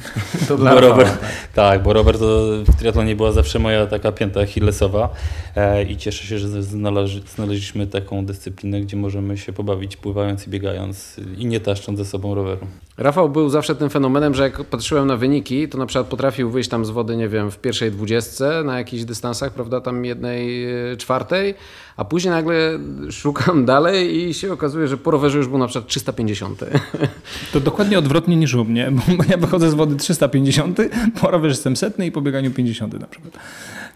To 0.48 0.58
Bo 0.58 0.80
rower, 0.80 1.08
tak, 1.54 1.82
bo 1.82 1.92
rower 1.92 2.18
to 2.18 2.48
w 2.66 2.76
triatlonie 2.78 3.16
była 3.16 3.32
zawsze 3.32 3.58
moja 3.58 3.86
taka 3.86 4.12
pięta 4.12 4.40
achillesowa 4.40 5.08
e, 5.56 5.82
i 5.82 5.96
cieszę 5.96 6.24
się, 6.24 6.38
że 6.38 6.62
znależy, 6.62 7.22
znaleźliśmy 7.34 7.86
taką 7.86 8.26
dyscyplinę, 8.26 8.80
gdzie 8.80 8.96
możemy 8.96 9.38
się 9.38 9.52
pobawić 9.52 9.96
pływając 9.96 10.46
i 10.46 10.50
biegając 10.50 11.20
i 11.36 11.46
nie 11.46 11.60
taszcząc 11.60 11.98
ze 11.98 12.04
sobą 12.04 12.34
roweru. 12.34 12.66
Rafał 12.96 13.28
był 13.28 13.48
zawsze 13.48 13.74
tym 13.74 13.90
fenomenem, 13.90 14.34
że 14.34 14.42
jak 14.42 14.64
patrzyłem 14.64 15.06
na 15.06 15.16
wyniki, 15.16 15.68
to 15.68 15.78
na 15.78 15.86
przykład 15.86 16.06
potrafił 16.06 16.50
wyjść 16.50 16.70
tam 16.70 16.84
z 16.84 16.90
wody, 16.90 17.16
nie 17.16 17.28
wiem, 17.28 17.50
w 17.50 17.58
pierwszej 17.58 17.90
dwudziestce 17.90 18.62
na 18.64 18.78
jakichś 18.78 19.04
dystansach, 19.04 19.52
prawda, 19.52 19.80
tam 19.80 20.04
jednej 20.04 20.64
e, 20.92 20.96
czwartej, 20.96 21.54
a 21.96 22.04
później 22.04 22.34
nagle 22.34 22.78
szukam 23.10 23.64
dalej 23.74 24.28
i 24.28 24.34
się 24.34 24.52
okazuje, 24.52 24.88
że 24.88 24.96
po 24.96 25.10
rowerze 25.10 25.38
już 25.38 25.48
był 25.48 25.58
na 25.58 25.66
przykład 25.66 25.88
350. 25.88 26.60
To 27.52 27.60
dokładnie 27.60 27.98
odwrotnie 27.98 28.36
niż 28.36 28.54
u 28.54 28.64
mnie, 28.64 28.92
bo 28.92 29.24
ja 29.30 29.36
wychodzę 29.36 29.70
z 29.70 29.74
wody 29.74 29.96
350, 29.96 30.78
po 31.20 31.30
rowerze 31.30 31.52
jestem 31.52 31.76
setny 31.76 32.06
i 32.06 32.12
po 32.12 32.20
bieganiu 32.20 32.50
50 32.50 33.00
na 33.00 33.06
przykład. 33.06 33.38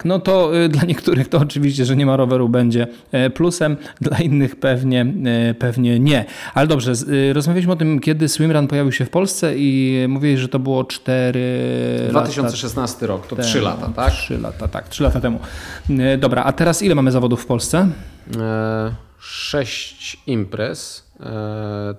No 0.05 0.19
to 0.19 0.57
y, 0.57 0.69
dla 0.69 0.83
niektórych 0.83 1.29
to 1.29 1.39
oczywiście, 1.39 1.85
że 1.85 1.97
nie 1.97 2.07
ma 2.07 2.17
roweru 2.17 2.49
będzie 2.49 2.87
e, 3.13 3.31
plusem, 3.31 3.77
dla 4.01 4.19
innych 4.19 4.57
pewnie, 4.57 5.07
e, 5.51 5.55
pewnie 5.55 6.01
nie. 6.01 6.25
Ale 6.55 6.67
dobrze, 6.67 6.93
y, 7.09 7.33
rozmawialiśmy 7.33 7.73
o 7.73 7.77
tym, 7.77 8.01
kiedy 8.01 8.29
swimrun 8.29 8.67
pojawił 8.67 8.93
się 8.93 9.05
w 9.05 9.11
Polsce 9.11 9.53
i 9.57 10.05
mówiłeś, 10.09 10.41
że 10.41 10.49
to 10.49 10.59
było 10.59 10.85
4 10.85 11.41
lata 12.13 12.29
2016 12.29 13.07
rok, 13.07 13.27
to 13.27 13.37
temu. 13.37 13.49
3 13.49 13.61
lata, 13.61 13.89
tak? 13.97 14.13
3 14.13 14.39
lata, 14.39 14.69
tak, 14.69 14.89
3 14.89 15.03
lata 15.03 15.21
temu. 15.21 15.39
E, 15.91 16.19
Dobra, 16.19 16.45
a 16.45 16.53
teraz 16.53 16.83
ile 16.83 16.95
mamy 16.95 17.13
zawodów 17.13 17.43
w 17.43 17.47
Polsce? 17.47 17.89
Sześć 19.19 20.21
imprez. 20.27 21.07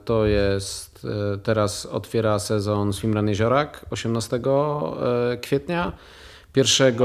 To 0.06 0.26
jest, 0.26 1.08
teraz 1.44 1.86
otwiera 1.86 2.40
sezon 2.40 2.94
Swimrun 2.94 3.28
Jeziorak 3.28 3.86
18 3.90 4.38
e, 4.38 5.38
kwietnia. 5.38 5.92
1 6.58 6.96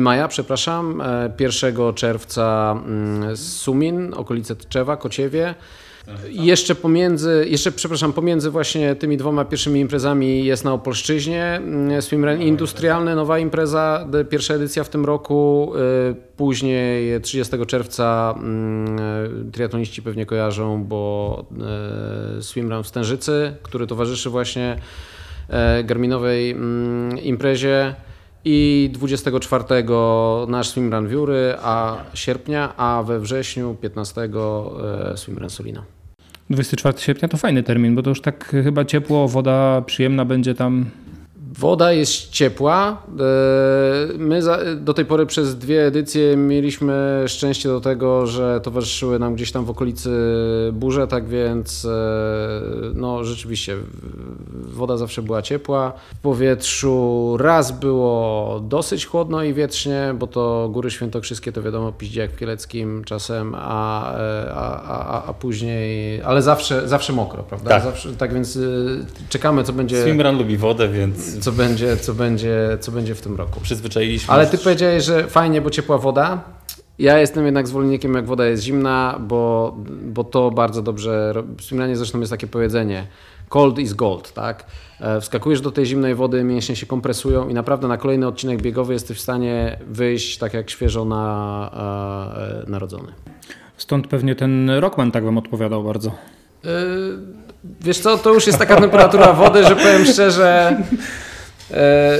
maja, 0.00 0.28
przepraszam, 0.28 1.00
e, 1.00 1.32
1 1.40 1.94
czerwca 1.94 2.72
mm, 2.86 3.36
Sumin, 3.36 4.14
okolice 4.16 4.56
Tczewa, 4.56 4.96
Kociewie. 4.96 5.54
Jeszcze 6.28 6.74
pomiędzy, 6.74 7.46
jeszcze 7.48 7.72
przepraszam, 7.72 8.12
pomiędzy 8.12 8.50
właśnie 8.50 8.94
tymi 8.94 9.16
dwoma 9.16 9.44
pierwszymi 9.44 9.80
imprezami 9.80 10.44
jest 10.44 10.64
na 10.64 10.72
Opolszczyźnie 10.72 11.44
mm, 11.44 12.02
swimrun 12.02 12.42
industrialny, 12.42 13.14
nowa 13.14 13.38
impreza, 13.38 14.08
pierwsza 14.30 14.54
edycja 14.54 14.84
w 14.84 14.88
tym 14.88 15.04
roku. 15.04 15.72
y, 16.10 16.14
Później 16.36 17.20
30 17.20 17.66
czerwca 17.66 18.34
mm, 18.36 19.50
triatloniści 19.50 20.02
pewnie 20.02 20.26
kojarzą, 20.26 20.84
bo 20.84 21.44
y, 22.38 22.42
swimrun 22.42 22.82
w 22.82 22.86
Stężycy, 22.86 23.52
który 23.62 23.86
towarzyszy 23.86 24.30
właśnie 24.30 24.76
e, 25.48 25.84
Garminowej 25.84 26.56
imprezie. 27.22 27.94
I 28.44 28.90
24 28.92 29.64
nasz 30.48 30.68
swimrun 30.68 31.08
Wióry, 31.08 31.54
a 31.62 32.04
sierpnia, 32.14 32.76
a 32.76 33.02
we 33.02 33.20
wrześniu 33.20 33.76
15 33.82 34.20
e, 34.20 35.16
swimrun 35.16 35.50
Solina. 35.50 35.82
24 36.50 36.98
sierpnia 36.98 37.28
to 37.28 37.36
fajny 37.36 37.62
termin, 37.62 37.94
bo 37.94 38.02
to 38.02 38.10
już 38.10 38.20
tak 38.20 38.44
chyba 38.44 38.84
ciepło, 38.84 39.28
woda 39.28 39.82
przyjemna 39.86 40.24
będzie 40.24 40.54
tam. 40.54 40.86
Woda 41.58 41.92
jest 41.92 42.30
ciepła. 42.30 43.02
E, 43.20 44.18
My 44.18 44.40
do 44.76 44.94
tej 44.94 45.04
pory 45.04 45.26
przez 45.26 45.58
dwie 45.58 45.86
edycje 45.86 46.36
mieliśmy 46.36 47.24
szczęście 47.26 47.68
do 47.68 47.80
tego, 47.80 48.26
że 48.26 48.60
towarzyszyły 48.60 49.18
nam 49.18 49.34
gdzieś 49.34 49.52
tam 49.52 49.64
w 49.64 49.70
okolicy 49.70 50.10
burze, 50.72 51.08
tak 51.08 51.28
więc 51.28 51.84
e, 51.84 51.88
no 52.94 53.24
rzeczywiście 53.24 53.76
woda 54.52 54.96
zawsze 54.96 55.22
była 55.22 55.42
ciepła. 55.42 55.92
W 56.14 56.20
powietrzu 56.20 57.36
raz 57.40 57.72
było 57.72 58.60
dosyć 58.60 59.06
chłodno 59.06 59.42
i 59.42 59.54
wietrznie, 59.54 60.14
bo 60.18 60.26
to 60.26 60.68
Góry 60.72 60.90
Świętokrzyskie 60.90 61.52
to 61.52 61.62
wiadomo 61.62 61.92
piździ 61.92 62.18
jak 62.18 62.30
w 62.30 62.38
Kieleckim 62.38 63.04
czasem, 63.04 63.54
a, 63.58 64.12
e, 64.14 64.52
a, 64.54 64.82
a, 64.82 65.24
a 65.24 65.32
później, 65.32 66.22
ale 66.22 66.42
zawsze, 66.42 66.88
zawsze 66.88 67.12
mokro, 67.12 67.42
prawda? 67.42 67.70
Tak. 67.70 67.82
Zawsze, 67.82 68.12
tak 68.12 68.34
więc 68.34 68.58
czekamy 69.28 69.64
co 69.64 69.72
będzie 69.72 70.02
Swimrun 70.02 70.38
lubi 70.38 70.56
wodę, 70.56 70.88
więc 70.88 71.47
co 71.48 71.52
będzie, 71.52 71.96
co 71.96 72.14
będzie, 72.14 72.78
co 72.80 72.92
będzie 72.92 73.14
w 73.14 73.20
tym 73.20 73.36
roku. 73.36 73.60
przyzwyczailiśmy 73.60 74.34
Ale 74.34 74.46
ty 74.46 74.58
powiedziałeś, 74.58 75.04
że 75.04 75.28
fajnie, 75.28 75.60
bo 75.60 75.70
ciepła 75.70 75.98
woda. 75.98 76.40
Ja 76.98 77.18
jestem 77.18 77.44
jednak 77.44 77.68
zwolennikiem, 77.68 78.14
jak 78.14 78.26
woda 78.26 78.46
jest 78.46 78.62
zimna, 78.62 79.18
bo, 79.20 79.74
bo 80.02 80.24
to 80.24 80.50
bardzo 80.50 80.82
dobrze. 80.82 81.34
W 81.58 81.96
zresztą 81.96 82.20
jest 82.20 82.32
takie 82.32 82.46
powiedzenie: 82.46 83.06
cold 83.48 83.78
is 83.78 83.94
gold, 83.94 84.32
tak? 84.32 84.66
E, 85.00 85.20
Wskakujesz 85.20 85.60
do 85.60 85.70
tej 85.70 85.86
zimnej 85.86 86.14
wody, 86.14 86.44
mięśnie 86.44 86.76
się 86.76 86.86
kompresują 86.86 87.48
i 87.48 87.54
naprawdę 87.54 87.88
na 87.88 87.96
kolejny 87.96 88.26
odcinek 88.26 88.62
biegowy 88.62 88.92
jesteś 88.92 89.18
w 89.18 89.20
stanie 89.20 89.78
wyjść 89.86 90.38
tak 90.38 90.54
jak 90.54 90.70
świeżo 90.70 91.04
na, 91.04 91.70
e, 92.36 92.66
e, 92.66 92.70
narodzony. 92.70 93.12
Stąd 93.76 94.06
pewnie 94.06 94.34
ten 94.34 94.70
Rockman 94.70 95.12
tak 95.12 95.24
wam 95.24 95.38
odpowiadał 95.38 95.84
bardzo. 95.84 96.14
Yy, 96.64 96.70
Wiesz 97.80 97.98
co, 97.98 98.18
to 98.18 98.34
już 98.34 98.46
jest 98.46 98.58
taka 98.58 98.80
temperatura 98.80 99.32
wody, 99.32 99.64
że 99.64 99.76
powiem 99.76 100.04
szczerze. 100.04 100.76
E, 101.70 102.18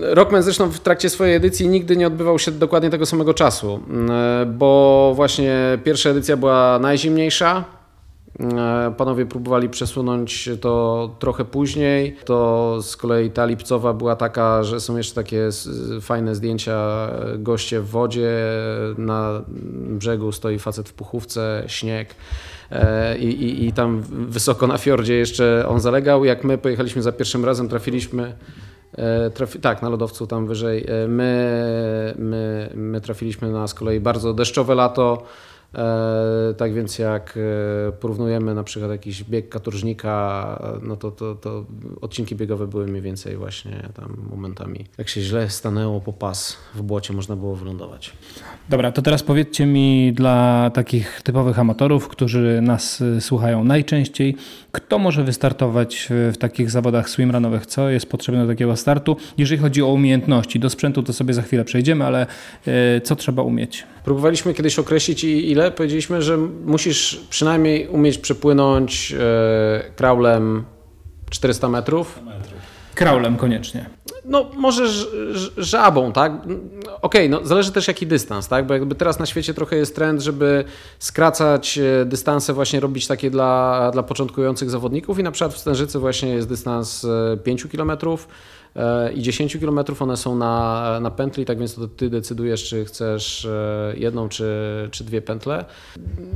Rockman 0.00 0.42
zresztą 0.42 0.70
w 0.70 0.80
trakcie 0.80 1.10
swojej 1.10 1.34
edycji 1.34 1.68
nigdy 1.68 1.96
nie 1.96 2.06
odbywał 2.06 2.38
się 2.38 2.52
dokładnie 2.52 2.90
tego 2.90 3.06
samego 3.06 3.34
czasu, 3.34 3.80
e, 4.10 4.46
bo 4.46 5.12
właśnie 5.16 5.78
pierwsza 5.84 6.10
edycja 6.10 6.36
była 6.36 6.78
najzimniejsza. 6.78 7.64
E, 8.40 8.94
Panowie 8.96 9.26
próbowali 9.26 9.68
przesunąć 9.68 10.50
to 10.60 11.16
trochę 11.18 11.44
później. 11.44 12.16
To 12.24 12.78
z 12.82 12.96
kolei 12.96 13.30
ta 13.30 13.46
lipcowa 13.46 13.92
była 13.92 14.16
taka, 14.16 14.62
że 14.64 14.80
są 14.80 14.96
jeszcze 14.96 15.14
takie 15.14 15.48
fajne 16.00 16.34
zdjęcia 16.34 17.08
goście 17.38 17.80
w 17.80 17.88
wodzie. 17.88 18.30
Na 18.98 19.42
brzegu 19.88 20.32
stoi 20.32 20.58
facet 20.58 20.88
w 20.88 20.92
puchówce, 20.92 21.64
śnieg. 21.66 22.14
I, 23.18 23.26
i, 23.26 23.66
I 23.66 23.72
tam 23.72 24.02
wysoko 24.10 24.66
na 24.66 24.78
fiordzie 24.78 25.14
jeszcze 25.14 25.64
on 25.68 25.80
zalegał. 25.80 26.24
Jak 26.24 26.44
my 26.44 26.58
pojechaliśmy 26.58 27.02
za 27.02 27.12
pierwszym 27.12 27.44
razem, 27.44 27.68
trafiliśmy. 27.68 28.32
E, 28.98 29.30
Trafi, 29.30 29.60
tak, 29.60 29.82
na 29.82 29.88
lodowcu 29.88 30.26
tam 30.26 30.46
wyżej. 30.46 30.86
E, 30.88 31.08
My, 31.08 32.14
my, 32.18 32.70
my 32.74 33.00
trafiliśmy 33.00 33.50
na 33.50 33.66
z 33.68 33.74
kolei 33.74 34.00
bardzo 34.00 34.34
deszczowe 34.34 34.74
lato. 34.74 35.22
E, 35.74 36.54
tak 36.56 36.74
więc 36.74 36.98
jak 36.98 37.38
e, 37.88 37.92
porównujemy 37.92 38.54
na 38.54 38.64
przykład 38.64 38.90
jakiś 38.90 39.24
bieg 39.24 39.48
katorżnika, 39.48 40.78
e, 40.82 40.86
no 40.86 40.96
to, 40.96 41.10
to, 41.10 41.34
to 41.34 41.64
odcinki 42.00 42.36
biegowe 42.36 42.66
były 42.66 42.86
mniej 42.86 43.02
więcej 43.02 43.36
właśnie 43.36 43.88
tam 43.94 44.16
momentami. 44.30 44.84
Jak 44.98 45.08
się 45.08 45.20
źle 45.20 45.50
stanęło 45.50 46.00
po 46.00 46.12
pas 46.12 46.56
w 46.74 46.82
błocie, 46.82 47.12
można 47.14 47.36
było 47.36 47.56
wylądować. 47.56 48.12
Dobra, 48.68 48.92
to 48.92 49.02
teraz 49.02 49.22
powiedzcie 49.22 49.66
mi 49.66 50.12
dla 50.12 50.70
takich 50.74 51.22
typowych 51.22 51.58
amatorów, 51.58 52.08
którzy 52.08 52.60
nas 52.62 53.02
słuchają 53.20 53.64
najczęściej, 53.64 54.36
kto 54.72 54.98
może 54.98 55.24
wystartować 55.24 56.08
w, 56.10 56.36
takich 56.38 56.70
zawodach 56.70 57.10
swimrunowych? 57.10 57.66
Co 57.66 57.90
jest 57.90 58.06
potrzebne 58.06 58.42
do 58.42 58.48
takiego 58.52 58.76
startu? 58.76 59.16
Jeżeli 59.38 59.60
chodzi 59.60 59.82
o 59.82 59.86
umiejętności, 59.86 60.60
do 60.60 60.70
sprzętu 60.70 61.02
to 61.02 61.12
sobie 61.12 61.34
za 61.34 61.42
chwilę 61.42 61.64
przejdziemy, 61.64 62.04
ale 62.04 62.26
co 63.02 63.16
trzeba 63.16 63.42
umieć? 63.42 63.86
Próbowaliśmy 64.04 64.54
kiedyś 64.54 64.78
określić 64.78 65.24
i 65.24 65.50
ile. 65.50 65.70
Powiedzieliśmy, 65.70 66.22
że 66.22 66.36
musisz 66.64 67.20
przynajmniej 67.30 67.88
umieć 67.88 68.18
przepłynąć 68.18 69.12
e, 69.12 69.90
kraulem 69.96 70.64
400 71.30 71.68
metrów. 71.68 72.18
Kraulem 72.94 73.36
koniecznie. 73.36 73.90
No, 74.24 74.50
może 74.56 74.86
żabą, 75.56 76.12
tak? 76.12 76.32
Okej, 77.02 77.30
no 77.30 77.40
zależy 77.46 77.72
też 77.72 77.88
jaki 77.88 78.06
dystans, 78.06 78.48
tak? 78.48 78.66
Bo 78.66 78.74
jakby 78.74 78.94
teraz 78.94 79.18
na 79.18 79.26
świecie 79.26 79.54
trochę 79.54 79.76
jest 79.76 79.94
trend, 79.94 80.20
żeby 80.20 80.64
skracać 80.98 81.78
e, 81.78 82.04
dystanse, 82.04 82.52
właśnie 82.52 82.80
robić 82.80 83.06
takie 83.06 83.30
dla, 83.30 83.90
dla 83.92 84.02
początkujących 84.02 84.70
zawodników 84.70 85.18
i 85.18 85.22
na 85.22 85.30
przykład 85.30 85.54
w 85.54 85.58
Stężycy 85.58 85.98
właśnie 85.98 86.28
jest 86.28 86.48
dystans 86.48 87.04
e, 87.04 87.36
5 87.36 87.66
km 87.66 87.92
i 89.14 89.22
10 89.22 89.56
km, 89.56 89.80
one 90.00 90.16
są 90.16 90.36
na, 90.36 90.98
na 91.00 91.10
pętli, 91.10 91.44
tak 91.44 91.58
więc 91.58 91.74
to 91.74 91.88
ty 91.88 92.10
decydujesz, 92.10 92.64
czy 92.64 92.84
chcesz 92.84 93.44
e, 93.44 93.94
jedną, 93.96 94.28
czy, 94.28 94.48
czy 94.90 95.04
dwie 95.04 95.22
pętle. 95.22 95.64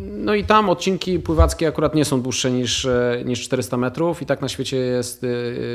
No 0.01 0.35
i 0.35 0.45
tam 0.45 0.71
odcinki 0.71 1.19
pływackie 1.19 1.69
akurat 1.69 1.95
nie 1.95 2.05
są 2.05 2.23
dłuższe 2.23 2.51
niż, 2.51 2.85
e, 2.85 3.23
niż 3.25 3.43
400 3.43 3.77
metrów 3.77 4.23
i 4.23 4.27
tak 4.27 4.41
na 4.41 4.49
świecie 4.49 4.77
jest, 4.77 5.25
e, 5.25 5.29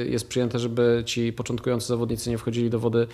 jest 0.05 0.27
przyjęte, 0.27 0.59
żeby 0.59 1.03
ci 1.05 1.33
początkujący 1.33 1.87
zawodnicy 1.87 2.29
nie 2.29 2.37
wchodzili 2.37 2.69
do 2.69 2.79
wody 2.79 3.07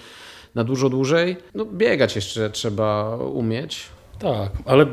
na 0.55 0.63
dużo 0.63 0.89
dłużej. 0.89 1.38
No 1.55 1.65
biegać 1.65 2.15
jeszcze 2.15 2.49
trzeba 2.49 3.17
umieć. 3.17 3.86
Tak, 4.19 4.51
ale 4.65 4.86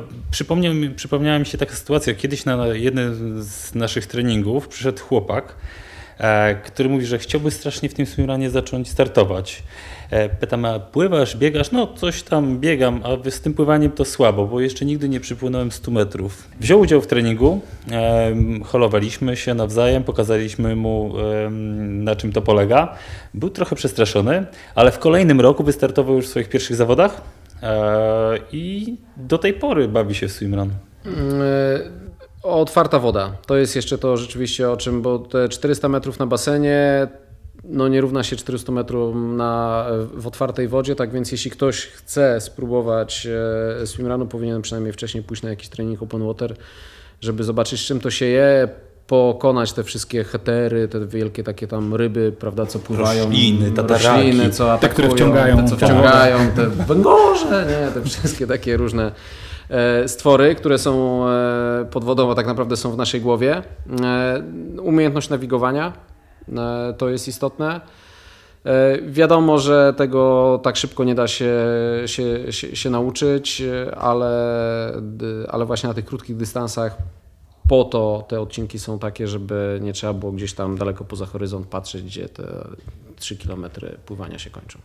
przypomniała 0.97 1.39
mi 1.39 1.47
się 1.47 1.59
taka 1.59 1.75
sytuacja. 1.75 2.15
Kiedyś 2.15 2.45
na 2.45 2.67
jednym 2.67 3.43
z 3.43 3.75
naszych 3.75 4.07
treningów 4.07 4.69
przyszedł 4.69 5.03
chłopak, 5.03 5.45
e, 5.49 5.82
który 6.65 6.89
mówi, 6.89 7.07
że 7.07 7.19
chciałby 7.19 7.51
strasznie 7.51 7.89
w 7.89 7.95
tym 7.95 8.07
swimrunie 8.07 8.51
zacząć 8.51 8.91
startować. 8.91 9.63
E, 10.11 10.29
pytam, 10.29 10.65
a 10.65 10.79
pływasz, 10.79 11.37
biegasz? 11.37 11.71
No 11.71 11.87
coś 11.87 12.23
tam 12.23 12.61
biegam, 12.61 13.01
a 13.05 13.31
z 13.31 13.41
tym 13.41 13.55
pływaniem 13.55 13.91
to 13.91 14.05
słabo, 14.05 14.47
bo 14.47 14.61
jeszcze 14.61 14.85
nigdy 14.85 15.09
nie 15.09 15.21
przypłynąłem 15.21 15.73
100 15.73 15.91
metrów. 15.91 16.49
Wziął 16.61 16.81
udział 16.81 17.01
w 17.01 17.07
treningu, 17.07 17.61
e, 17.93 18.35
holowaliśmy 18.65 19.37
się 19.37 19.55
nawzajem, 19.55 20.05
pokazaliśmy 20.05 20.77
mu 20.77 21.15
e, 21.19 21.51
na 21.81 22.17
czym 22.17 22.33
to 22.33 22.43
polega. 22.43 22.95
Był 23.35 23.51
trochę 23.51 23.77
przestraszony, 23.77 24.47
ale 24.75 24.91
w 24.91 24.99
kolejnym 24.99 25.41
roku 25.41 25.65
wystartował 25.65 26.17
już 26.17 26.27
w 26.27 26.29
swoich 26.29 26.49
pierwszych 26.49 26.77
zawodach. 26.77 27.21
Eee, 27.63 28.41
I 28.53 28.97
do 29.17 29.39
tej 29.39 29.53
pory 29.53 29.89
bawi 29.89 30.15
się 30.15 30.29
w 30.29 30.33
swimrun. 30.33 30.71
Otwarta 32.43 32.99
woda. 32.99 33.33
To 33.47 33.57
jest 33.57 33.77
jeszcze 33.77 33.99
to 33.99 34.17
rzeczywiście 34.17 34.71
o 34.71 34.77
czym, 34.77 35.03
bo 35.03 35.19
te 35.19 35.49
400 35.49 35.89
metrów 35.89 36.19
na 36.19 36.27
basenie 36.27 37.09
no 37.65 37.89
nie 37.89 38.01
równa 38.01 38.23
się 38.23 38.37
400 38.37 38.73
metrów 38.73 39.17
na, 39.17 39.87
w 40.15 40.27
otwartej 40.27 40.69
wodzie, 40.69 40.97
tak 40.97 41.13
więc 41.13 41.33
jeśli 41.33 41.51
ktoś 41.51 41.87
chce 41.87 42.41
spróbować 42.41 43.29
e, 43.83 43.87
swimrunu, 43.87 44.27
powinien 44.27 44.63
przynajmniej 44.63 44.93
wcześniej 44.93 45.23
pójść 45.25 45.43
na 45.43 45.51
jakiś 45.51 45.69
trening 45.69 46.03
open 46.03 46.27
water, 46.27 46.55
żeby 47.21 47.45
zobaczyć 47.45 47.81
z 47.81 47.85
czym 47.85 48.01
to 48.01 48.11
się 48.11 48.27
je, 48.27 48.69
pokonać 49.07 49.73
te 49.73 49.85
wszystkie 49.85 50.25
hetery, 50.25 50.89
te 50.89 51.07
wielkie 51.07 51.45
takie 51.45 51.67
tam 51.67 51.95
ryby, 51.95 52.33
prawda, 52.39 52.67
co 52.67 52.79
pływają. 52.79 53.25
Rośliny, 53.25 53.71
tataraki. 53.71 54.07
rośliny, 54.07 54.51
co 54.51 54.73
atakują, 54.73 54.93
które 54.93 55.11
wciągają. 55.11 55.57
te, 55.57 55.69
co 55.69 55.77
wciągają, 55.77 56.39
te 56.57 56.67
węgorze, 56.69 57.67
nie, 57.69 58.03
te 58.03 58.09
wszystkie 58.09 58.47
takie 58.47 58.77
różne 58.77 59.13
stwory, 60.07 60.55
które 60.55 60.79
są 60.79 61.25
e, 61.29 61.85
pod 61.91 62.05
wodą, 62.05 62.31
a 62.31 62.35
tak 62.35 62.47
naprawdę 62.47 62.77
są 62.77 62.93
w 62.93 62.97
naszej 62.97 63.21
głowie. 63.21 63.63
E, 64.03 64.43
Umiejętność 64.83 65.29
nawigowania 65.29 65.93
e, 66.49 66.95
to 66.99 67.09
jest 67.09 67.29
istotne. 67.29 67.81
E, 68.65 69.03
Wiadomo, 69.03 69.59
że 69.59 69.95
tego 69.97 70.61
tak 70.63 70.77
szybko 70.77 71.05
nie 71.05 71.15
da 71.15 71.29
się, 71.29 71.55
się, 72.07 72.53
się, 72.53 72.77
się 72.77 72.91
nauczyć, 72.91 73.61
e, 73.61 73.95
ale, 73.95 74.93
ale 75.49 75.67
właśnie 75.67 75.89
na 75.89 75.95
tych 75.95 76.05
krótkich 76.05 76.37
dystansach 76.37 76.97
po 77.69 77.85
to 77.85 78.25
te 78.29 78.41
odcinki 78.41 78.79
są 78.79 78.99
takie, 78.99 79.29
żeby 79.29 79.79
nie 79.83 79.93
trzeba 79.93 80.13
było 80.13 80.33
gdzieś 80.33 80.55
tam 80.55 80.79
daleko 80.79 81.05
poza 81.05 81.27
horyzont 81.27 81.67
patrzeć, 81.67 82.03
gdzie 82.03 82.29
te 82.29 82.69
3 83.17 83.37
km 83.37 83.67
pływania 84.07 84.39
się 84.39 84.51
kończą. 84.51 84.79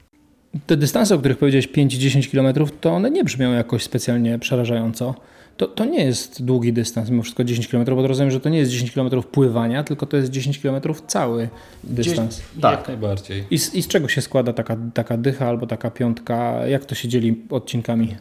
Te 0.66 0.78
dystanse, 0.78 1.16
o 1.16 1.20
których 1.20 1.38
powiedziałeś 1.38 1.68
5-10 1.68 2.32
km, 2.32 2.68
to 2.82 2.92
one 2.92 3.12
nie 3.12 3.24
brzmią 3.24 3.54
jakoś 3.54 3.84
specjalnie 3.84 4.40
przerażająco. 4.40 5.16
to, 5.58 5.68
to 5.68 5.86
nie 5.86 6.06
jest 6.06 6.44
długi 6.44 6.74
dystans, 6.74 7.10
mimo 7.10 7.24
wszystko 7.24 7.44
10 7.44 7.68
km, 7.68 7.86
bo 7.86 8.08
rozumiem, 8.08 8.32
że 8.32 8.40
to 8.40 8.50
nie 8.50 8.58
jest 8.58 8.72
10 8.72 8.92
km 8.92 9.10
pływania, 9.24 9.84
tylko 9.84 10.06
to 10.06 10.18
jest 10.18 10.30
10 10.30 10.60
km 10.60 10.82
cały 11.08 11.50
dystans. 11.84 12.42
Tak, 12.62 12.80
jak 12.80 12.88
najbardziej. 12.88 13.44
I 13.52 13.58
z, 13.58 13.76
I 13.76 13.82
z 13.82 13.88
czego 13.88 14.08
się 14.08 14.22
składa 14.22 14.54
taka, 14.54 14.78
taka 14.94 15.18
dycha 15.18 15.48
albo 15.48 15.68
taka 15.68 15.92
piątka? 15.92 16.68
Jak 16.68 16.86
to 16.86 16.96
się 16.96 17.08
dzieli 17.08 17.42
odcinkami? 17.50 18.16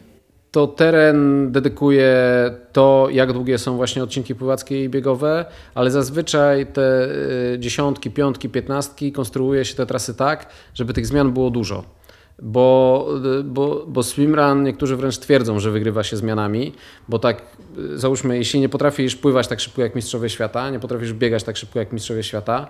To 0.51 0.67
teren 0.67 1.51
dedykuje 1.51 2.15
to, 2.71 3.07
jak 3.11 3.33
długie 3.33 3.57
są 3.57 3.75
właśnie 3.75 4.03
odcinki 4.03 4.35
pływackie 4.35 4.83
i 4.83 4.89
biegowe, 4.89 5.45
ale 5.75 5.91
zazwyczaj 5.91 6.67
te 6.67 7.07
y, 7.53 7.59
dziesiątki, 7.59 8.11
piątki, 8.11 8.49
piętnastki 8.49 9.11
konstruuje 9.11 9.65
się 9.65 9.75
te 9.75 9.85
trasy 9.85 10.13
tak, 10.13 10.49
żeby 10.73 10.93
tych 10.93 11.07
zmian 11.07 11.31
było 11.31 11.49
dużo. 11.49 11.83
Bo, 12.41 13.07
bo, 13.43 13.85
bo 13.87 14.03
swimrun 14.03 14.63
niektórzy 14.63 14.95
wręcz 14.95 15.17
twierdzą, 15.17 15.59
że 15.59 15.71
wygrywa 15.71 16.03
się 16.03 16.17
zmianami, 16.17 16.73
bo 17.09 17.19
tak 17.19 17.41
y, 17.77 17.99
załóżmy, 17.99 18.37
jeśli 18.37 18.59
nie 18.59 18.69
potrafisz 18.69 19.15
pływać 19.15 19.47
tak 19.47 19.59
szybko 19.59 19.81
jak 19.81 19.95
mistrzowie 19.95 20.29
świata, 20.29 20.69
nie 20.69 20.79
potrafisz 20.79 21.13
biegać 21.13 21.43
tak 21.43 21.57
szybko 21.57 21.79
jak 21.79 21.93
mistrzowie 21.93 22.23
świata, 22.23 22.67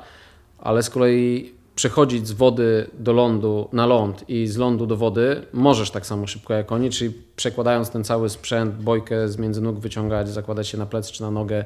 ale 0.59 0.83
z 0.83 0.89
kolei 0.89 1.56
przechodzić 1.77 2.27
z 2.27 2.31
wody 2.31 2.87
do 2.99 3.13
lądu 3.13 3.69
na 3.73 3.85
ląd 3.85 4.29
i 4.29 4.47
z 4.47 4.57
lądu 4.57 4.85
do 4.85 4.97
wody 4.97 5.41
możesz 5.53 5.91
tak 5.91 6.05
samo 6.05 6.27
szybko 6.27 6.53
jak 6.53 6.71
oni, 6.71 6.89
czyli 6.89 7.13
przekładając 7.35 7.89
ten 7.89 8.03
cały 8.03 8.29
sprzęt, 8.29 8.75
bojkę 8.75 9.29
z 9.29 9.37
między 9.37 9.61
nóg 9.61 9.79
wyciągać, 9.79 10.29
zakładać 10.29 10.67
się 10.67 10.77
na 10.77 10.85
plecy 10.85 11.13
czy 11.13 11.21
na 11.21 11.31
nogę, 11.31 11.63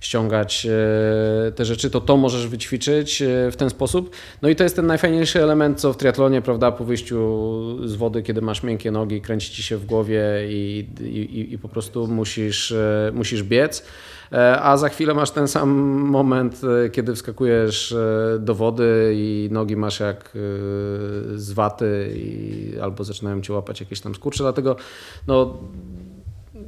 ściągać 0.00 0.66
e, 0.66 1.52
te 1.52 1.64
rzeczy, 1.64 1.90
to 1.90 2.00
to 2.00 2.16
możesz 2.16 2.46
wyćwiczyć 2.48 3.22
e, 3.22 3.50
w 3.50 3.56
ten 3.56 3.70
sposób. 3.70 4.16
No 4.42 4.48
i 4.48 4.56
to 4.56 4.64
jest 4.64 4.76
ten 4.76 4.86
najfajniejszy 4.86 5.42
element, 5.42 5.80
co 5.80 5.92
w 5.92 5.96
triatlonie, 5.96 6.42
prawda, 6.42 6.72
po 6.72 6.84
wyjściu 6.84 7.88
z 7.88 7.94
wody, 7.94 8.22
kiedy 8.22 8.40
masz 8.40 8.62
miękkie 8.62 8.90
nogi, 8.90 9.20
kręci 9.20 9.52
ci 9.52 9.62
się 9.62 9.76
w 9.76 9.86
głowie 9.86 10.22
i, 10.48 10.86
i, 11.00 11.52
i 11.52 11.58
po 11.58 11.68
prostu 11.68 12.06
musisz, 12.06 12.72
e, 12.72 13.10
musisz 13.14 13.42
biec. 13.42 13.84
A 14.62 14.76
za 14.76 14.88
chwilę 14.88 15.14
masz 15.14 15.30
ten 15.30 15.48
sam 15.48 15.70
moment, 16.00 16.60
kiedy 16.92 17.14
wskakujesz 17.14 17.96
do 18.38 18.54
wody 18.54 19.12
i 19.16 19.48
nogi 19.52 19.76
masz 19.76 20.00
jak 20.00 20.32
z 21.34 21.52
waty 21.52 22.12
i 22.16 22.74
albo 22.82 23.04
zaczynają 23.04 23.40
cię 23.40 23.52
łapać 23.52 23.80
jakieś 23.80 24.00
tam 24.00 24.14
skurcze, 24.14 24.44
dlatego 24.44 24.76
no, 25.26 25.58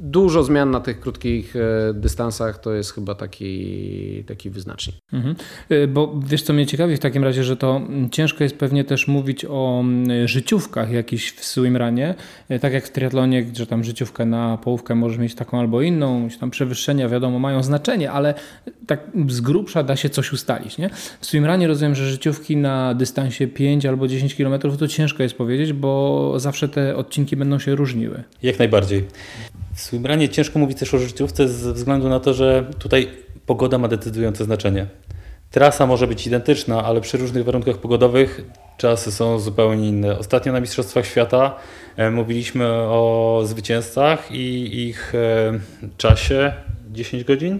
dużo 0.05 0.43
zmian 0.43 0.71
na 0.71 0.79
tych 0.79 0.99
krótkich 0.99 1.55
e, 1.55 1.93
dystansach 1.93 2.59
to 2.59 2.73
jest 2.73 2.93
chyba 2.93 3.15
taki, 3.15 4.23
taki 4.27 4.49
wyznacznik. 4.49 4.95
Mhm. 5.13 5.35
E, 5.69 5.87
bo 5.87 6.19
wiesz 6.25 6.41
co 6.41 6.53
mnie 6.53 6.65
ciekawi 6.65 6.95
w 6.95 6.99
takim 6.99 7.23
razie, 7.23 7.43
że 7.43 7.57
to 7.57 7.75
mm, 7.77 8.09
ciężko 8.09 8.43
jest 8.43 8.57
pewnie 8.57 8.83
też 8.83 9.07
mówić 9.07 9.45
o 9.45 9.79
mm, 9.79 10.27
życiówkach 10.27 10.91
jakichś 10.91 11.31
w 11.31 11.45
swimranie, 11.45 12.15
e, 12.49 12.59
tak 12.59 12.73
jak 12.73 12.85
w 12.85 12.91
triatlonie, 12.91 13.45
że 13.53 13.67
tam 13.67 13.83
życiówkę 13.83 14.25
na 14.25 14.57
połówkę 14.57 14.95
możesz 14.95 15.17
mieć 15.17 15.35
taką 15.35 15.59
albo 15.59 15.81
inną, 15.81 16.27
tam 16.39 16.51
przewyższenia 16.51 17.09
wiadomo 17.09 17.39
mają 17.39 17.63
znaczenie, 17.63 18.11
ale 18.11 18.33
tak 18.87 18.99
z 19.27 19.41
grubsza 19.41 19.83
da 19.83 19.95
się 19.95 20.09
coś 20.09 20.33
ustalić. 20.33 20.77
Nie? 20.77 20.89
W 21.19 21.25
swimranie 21.25 21.67
rozumiem, 21.67 21.95
że 21.95 22.09
życiówki 22.11 22.57
na 22.57 22.93
dystansie 22.93 23.47
5 23.47 23.85
albo 23.85 24.07
10 24.07 24.35
km 24.35 24.59
to 24.79 24.87
ciężko 24.87 25.23
jest 25.23 25.35
powiedzieć, 25.35 25.73
bo 25.73 26.33
zawsze 26.37 26.69
te 26.69 26.95
odcinki 26.95 27.35
będą 27.35 27.59
się 27.59 27.75
różniły. 27.75 28.23
Jak 28.43 28.59
najbardziej. 28.59 29.03
W 29.75 29.81
swimranie 29.81 30.29
ciężko 30.29 30.59
mówić 30.59 30.79
też 30.79 30.93
o 30.93 30.97
życiówce 30.97 31.47
ze 31.47 31.73
względu 31.73 32.09
na 32.09 32.19
to, 32.19 32.33
że 32.33 32.65
tutaj 32.79 33.09
pogoda 33.45 33.77
ma 33.77 33.87
decydujące 33.87 34.43
znaczenie. 34.43 34.87
Trasa 35.51 35.85
może 35.85 36.07
być 36.07 36.27
identyczna, 36.27 36.83
ale 36.83 37.01
przy 37.01 37.17
różnych 37.17 37.45
warunkach 37.45 37.77
pogodowych 37.77 38.41
czasy 38.77 39.11
są 39.11 39.39
zupełnie 39.39 39.87
inne. 39.87 40.19
Ostatnio 40.19 40.53
na 40.53 40.59
Mistrzostwach 40.59 41.05
Świata 41.05 41.55
e, 41.97 42.11
mówiliśmy 42.11 42.67
o 42.67 43.41
zwycięzcach 43.45 44.31
i 44.31 44.87
ich 44.87 45.15
e, 45.15 45.59
czasie 45.97 46.53
10 46.91 47.23
godzin. 47.23 47.59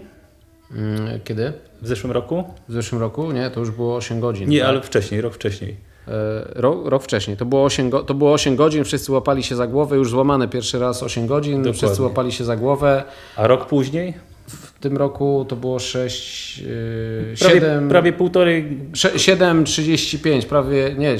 Mm, 0.70 1.20
kiedy? 1.24 1.52
W 1.82 1.88
zeszłym 1.88 2.12
roku? 2.12 2.44
W 2.68 2.72
zeszłym 2.72 3.00
roku? 3.00 3.32
Nie, 3.32 3.50
to 3.50 3.60
już 3.60 3.70
było 3.70 3.96
8 3.96 4.20
godzin. 4.20 4.48
Nie, 4.48 4.60
tak? 4.60 4.68
ale 4.68 4.80
wcześniej, 4.82 5.20
rok 5.20 5.34
wcześniej. 5.34 5.76
E, 6.08 6.12
rok, 6.54 6.86
rok, 6.86 7.02
wcześniej. 7.02 7.36
To 7.36 7.44
było, 7.44 7.64
8 7.64 7.90
to 7.90 8.14
było 8.14 8.32
8 8.32 8.56
godzin, 8.56 8.84
wszyscy 8.84 9.12
łapali 9.12 9.42
się 9.42 9.56
za 9.56 9.66
głowę, 9.66 9.96
już 9.96 10.10
złamane 10.10 10.48
pierwszy 10.48 10.78
raz 10.78 11.02
8 11.02 11.26
godzin, 11.26 11.52
Dokładnie. 11.52 11.72
wszyscy 11.72 12.02
łapali 12.02 12.32
się 12.32 12.44
za 12.44 12.56
głowę. 12.56 13.04
A 13.36 13.46
rok 13.46 13.66
później? 13.66 14.14
W 14.46 14.78
tym 14.80 14.96
roku 14.96 15.46
to 15.48 15.56
było 15.56 15.78
6, 15.78 16.58
yy, 16.58 17.34
prawie, 17.38 17.54
7, 17.54 17.88
prawie 17.88 18.12
półtorej. 18.12 18.78
7,35, 18.92 20.46
prawie, 20.46 20.94
nie, 20.98 21.16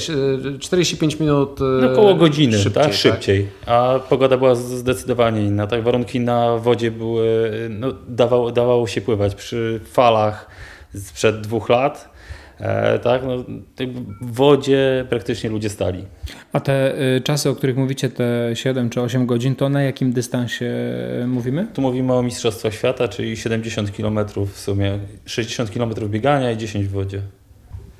45 0.59 1.19
minut. 1.19 1.59
No 1.81 1.91
około 1.91 2.15
godziny, 2.15 2.57
szybciej, 2.57 2.83
tak? 2.83 2.93
szybciej. 2.93 3.47
Tak? 3.59 3.69
A 3.69 3.99
pogoda 4.09 4.37
była 4.37 4.55
zdecydowanie 4.55 5.41
inna. 5.41 5.67
Tak, 5.67 5.83
warunki 5.83 6.19
na 6.19 6.57
wodzie 6.57 6.91
były, 6.91 7.51
no, 7.69 7.87
dawało, 8.07 8.51
dawało 8.51 8.87
się 8.87 9.01
pływać 9.01 9.35
przy 9.35 9.79
falach 9.91 10.47
sprzed 10.95 11.41
dwóch 11.41 11.69
lat 11.69 12.16
E, 12.16 12.16
tak, 13.03 13.21
no, 13.25 13.43
w 14.21 14.33
wodzie 14.33 15.05
praktycznie 15.09 15.49
ludzie 15.49 15.69
stali. 15.69 16.05
A 16.53 16.59
te 16.59 17.01
y, 17.15 17.21
czasy, 17.21 17.49
o 17.49 17.55
których 17.55 17.77
mówicie, 17.77 18.09
te 18.09 18.51
7 18.53 18.89
czy 18.89 19.01
8 19.01 19.25
godzin, 19.25 19.55
to 19.55 19.69
na 19.69 19.83
jakim 19.83 20.13
dystansie 20.13 20.65
mówimy? 21.27 21.67
Tu 21.73 21.81
mówimy 21.81 22.13
o 22.13 22.21
Mistrzostwach 22.21 22.73
Świata, 22.73 23.07
czyli 23.07 23.37
70 23.37 23.91
km 23.91 24.19
w 24.53 24.59
sumie, 24.59 24.99
60 25.25 25.71
km 25.71 25.93
biegania 26.09 26.51
i 26.51 26.57
10 26.57 26.85
w 26.85 26.91
wodzie. 26.91 27.21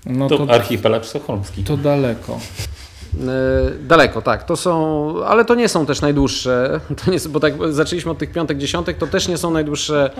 No 0.05 0.27
to, 0.27 0.37
to 0.37 0.53
archipelag 0.53 1.03
sztokholmski. 1.03 1.63
To 1.63 1.77
daleko. 1.77 2.39
E, 3.27 3.87
daleko, 3.87 4.21
tak. 4.21 4.43
To 4.43 4.55
są, 4.55 5.25
ale 5.25 5.45
to 5.45 5.55
nie 5.55 5.69
są 5.69 5.85
też 5.85 6.01
najdłuższe. 6.01 6.79
To 7.05 7.11
nie, 7.11 7.17
bo 7.29 7.39
tak 7.39 7.53
zaczęliśmy 7.73 8.11
od 8.11 8.17
tych 8.17 8.31
piątek, 8.31 8.57
dziesiątek, 8.57 8.97
to 8.97 9.07
też 9.07 9.27
nie 9.27 9.37
są 9.37 9.51
najdłuższe 9.51 10.11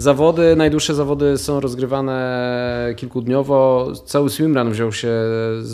Zawody, 0.00 0.56
najdłuższe 0.56 0.94
zawody 0.94 1.38
są 1.38 1.60
rozgrywane 1.60 2.94
kilkudniowo. 2.96 3.92
Cały 4.06 4.30
swimrun 4.30 4.70
wziął 4.70 4.92
się 4.92 5.08
z, 5.60 5.68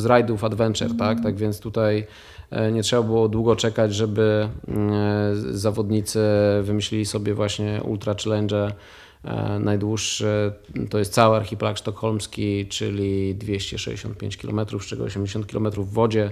z 0.00 0.06
rajdów 0.06 0.44
Adventure, 0.44 0.96
tak? 0.98 1.22
Tak 1.22 1.36
więc 1.36 1.60
tutaj 1.60 2.06
e, 2.50 2.72
nie 2.72 2.82
trzeba 2.82 3.02
było 3.02 3.28
długo 3.28 3.56
czekać, 3.56 3.94
żeby 3.94 4.48
e, 4.68 5.32
zawodnicy 5.50 6.20
wymyślili 6.62 7.06
sobie 7.06 7.34
właśnie 7.34 7.80
Ultra 7.84 8.14
Challenge. 8.24 8.72
Najdłuższy 9.60 10.52
to 10.90 10.98
jest 10.98 11.12
cały 11.12 11.36
archipelag 11.36 11.78
sztokholmski, 11.78 12.66
czyli 12.66 13.34
265 13.34 14.36
km, 14.36 14.60
z 14.80 14.86
czego 14.86 15.04
80 15.04 15.46
km 15.46 15.70
w 15.70 15.92
wodzie. 15.92 16.30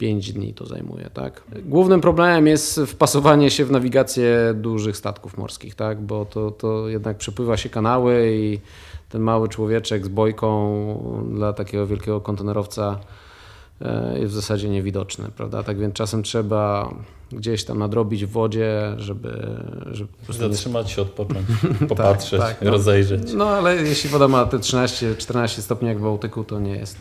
5 0.00 0.32
dni 0.32 0.54
to 0.54 0.66
zajmuje, 0.66 1.10
tak? 1.14 1.42
Głównym 1.64 2.00
problemem 2.00 2.46
jest 2.46 2.80
wpasowanie 2.86 3.50
się 3.50 3.64
w 3.64 3.70
nawigację 3.70 4.54
dużych 4.54 4.96
statków 4.96 5.38
morskich, 5.38 5.74
tak? 5.74 6.00
Bo 6.00 6.24
to, 6.24 6.50
to 6.50 6.88
jednak 6.88 7.16
przepływa 7.16 7.56
się 7.56 7.68
kanały 7.68 8.32
i 8.34 8.58
ten 9.08 9.22
mały 9.22 9.48
człowieczek 9.48 10.04
z 10.04 10.08
bojką 10.08 11.32
dla 11.34 11.52
takiego 11.52 11.86
wielkiego 11.86 12.20
kontenerowca 12.20 13.00
e, 13.80 14.18
jest 14.18 14.32
w 14.32 14.36
zasadzie 14.36 14.68
niewidoczny, 14.68 15.28
prawda? 15.36 15.62
Tak 15.62 15.78
więc 15.78 15.94
czasem 15.94 16.22
trzeba 16.22 16.94
gdzieś 17.32 17.64
tam 17.64 17.78
nadrobić 17.78 18.26
w 18.26 18.30
wodzie, 18.30 18.94
żeby... 18.96 19.46
żeby 19.92 20.12
po 20.12 20.24
prostu 20.24 20.52
Zatrzymać 20.52 20.86
nie... 20.86 20.92
się, 20.92 21.02
odpocząć, 21.02 21.46
popatrzeć, 21.88 22.40
tak, 22.40 22.48
tak, 22.48 22.62
no, 22.62 22.70
rozejrzeć. 22.70 23.32
No 23.34 23.48
ale 23.48 23.76
jeśli 23.76 24.10
woda 24.10 24.28
ma 24.28 24.46
te 24.46 24.58
13-14 24.58 25.60
stopni 25.60 25.88
jak 25.88 25.98
w 25.98 26.02
Bałtyku, 26.02 26.44
to 26.44 26.60
nie 26.60 26.76
jest 26.76 26.96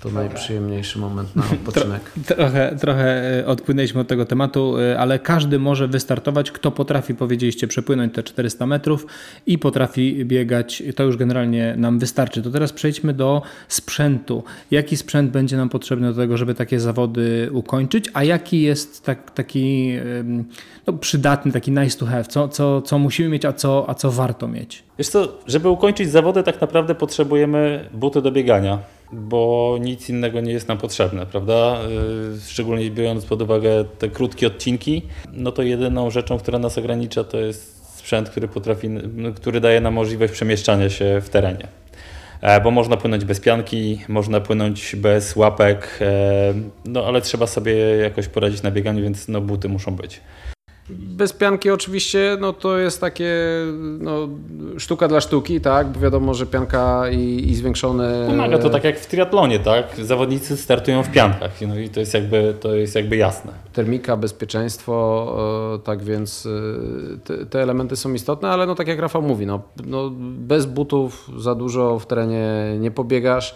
to 0.00 0.10
najprzyjemniejszy 0.10 0.98
moment 0.98 1.36
na 1.36 1.42
odpoczynek. 1.52 2.12
Trochę, 2.26 2.76
trochę 2.80 3.38
e, 3.40 3.46
odpłynęliśmy 3.46 4.00
od 4.00 4.08
tego 4.08 4.24
tematu, 4.24 4.78
e, 4.78 4.98
ale 4.98 5.18
każdy 5.18 5.58
może 5.58 5.88
wystartować, 5.88 6.50
kto 6.50 6.70
potrafi, 6.70 7.14
powiedzieliście, 7.14 7.66
przepłynąć 7.66 8.14
te 8.14 8.22
400 8.22 8.66
metrów 8.66 9.06
i 9.46 9.58
potrafi 9.58 10.24
biegać. 10.24 10.82
To 10.96 11.02
już 11.02 11.16
generalnie 11.16 11.74
nam 11.76 11.98
wystarczy. 11.98 12.42
To 12.42 12.50
teraz 12.50 12.72
przejdźmy 12.72 13.14
do 13.14 13.42
sprzętu. 13.68 14.44
Jaki 14.70 14.96
sprzęt 14.96 15.30
będzie 15.30 15.56
nam 15.56 15.68
potrzebny 15.68 16.08
do 16.14 16.20
tego, 16.20 16.36
żeby 16.36 16.54
takie 16.54 16.80
zawody 16.80 17.48
ukończyć, 17.52 18.10
a 18.14 18.24
jaki 18.24 18.62
jest 18.62 19.04
tak, 19.04 19.30
taki 19.44 19.92
no, 20.86 20.92
przydatny, 20.92 21.52
taki 21.52 21.70
nice 21.70 21.98
to 21.98 22.06
have? 22.06 22.24
Co, 22.24 22.48
co, 22.48 22.82
co 22.82 22.98
musimy 22.98 23.28
mieć, 23.28 23.44
a 23.44 23.52
co, 23.52 23.84
a 23.88 23.94
co 23.94 24.10
warto 24.10 24.48
mieć? 24.48 24.82
Wiesz 24.98 25.08
co, 25.08 25.28
żeby 25.46 25.68
ukończyć 25.68 26.10
zawody 26.10 26.42
tak 26.42 26.60
naprawdę 26.60 26.94
potrzebujemy 26.94 27.88
buty 27.92 28.22
do 28.22 28.32
biegania 28.32 28.78
bo 29.12 29.76
nic 29.80 30.08
innego 30.08 30.40
nie 30.40 30.52
jest 30.52 30.68
nam 30.68 30.78
potrzebne, 30.78 31.26
prawda? 31.26 31.78
Y, 32.36 32.40
szczególnie 32.48 32.90
biorąc 32.90 33.24
pod 33.24 33.42
uwagę 33.42 33.84
te 33.98 34.08
krótkie 34.08 34.46
odcinki, 34.46 35.02
no 35.32 35.52
to 35.52 35.62
jedyną 35.62 36.10
rzeczą, 36.10 36.38
która 36.38 36.58
nas 36.58 36.78
ogranicza, 36.78 37.24
to 37.24 37.38
jest 37.38 37.96
sprzęt, 37.98 38.30
który 38.30 38.48
potrafi, 38.48 38.88
który 39.36 39.60
daje 39.60 39.80
nam 39.80 39.94
możliwość 39.94 40.32
przemieszczania 40.32 40.90
się 40.90 41.20
w 41.20 41.28
terenie. 41.28 41.68
E, 42.42 42.60
bo 42.60 42.70
można 42.70 42.96
płynąć 42.96 43.24
bez 43.24 43.40
pianki, 43.40 44.00
można 44.08 44.40
płynąć 44.40 44.96
bez 44.96 45.36
łapek, 45.36 45.98
e, 46.00 46.54
no 46.84 47.06
ale 47.06 47.20
trzeba 47.20 47.46
sobie 47.46 47.74
jakoś 47.96 48.28
poradzić 48.28 48.62
na 48.62 48.70
bieganiu, 48.70 49.02
więc 49.02 49.28
no 49.28 49.40
buty 49.40 49.68
muszą 49.68 49.96
być. 49.96 50.20
Bez 50.98 51.32
pianki 51.32 51.70
oczywiście 51.70 52.36
no 52.40 52.52
to 52.52 52.78
jest 52.78 53.00
takie 53.00 53.34
no, 53.98 54.28
sztuka 54.78 55.08
dla 55.08 55.20
sztuki, 55.20 55.60
tak? 55.60 55.86
Bo 55.86 56.00
wiadomo, 56.00 56.34
że 56.34 56.46
pianka 56.46 57.10
i, 57.10 57.50
i 57.50 57.54
zwiększone... 57.54 58.26
Pomaga 58.26 58.58
to 58.58 58.70
tak 58.70 58.84
jak 58.84 58.98
w 58.98 59.06
triatlonie, 59.06 59.58
tak? 59.58 59.86
Zawodnicy 59.98 60.56
startują 60.56 61.02
w 61.02 61.10
piankach 61.10 61.52
no 61.66 61.78
i 61.78 61.88
to 61.88 62.00
jest 62.00 62.14
jakby, 62.14 62.54
to 62.60 62.74
jest 62.74 62.94
jakby 62.94 63.16
jasne. 63.16 63.52
Termika, 63.72 64.16
bezpieczeństwo, 64.16 65.74
e, 65.74 65.78
tak 65.78 66.02
więc 66.02 66.46
e, 66.46 67.18
te, 67.18 67.46
te, 67.46 67.62
elementy 67.62 67.96
są 67.96 68.12
istotne, 68.12 68.48
ale 68.48 68.66
no 68.66 68.74
tak 68.74 68.88
jak 68.88 68.98
Rafał 68.98 69.22
mówi, 69.22 69.46
no, 69.46 69.62
no 69.86 70.10
bez 70.20 70.66
butów 70.66 71.30
za 71.36 71.54
dużo 71.54 71.98
w 71.98 72.06
terenie 72.06 72.76
nie 72.78 72.90
pobiegasz. 72.90 73.54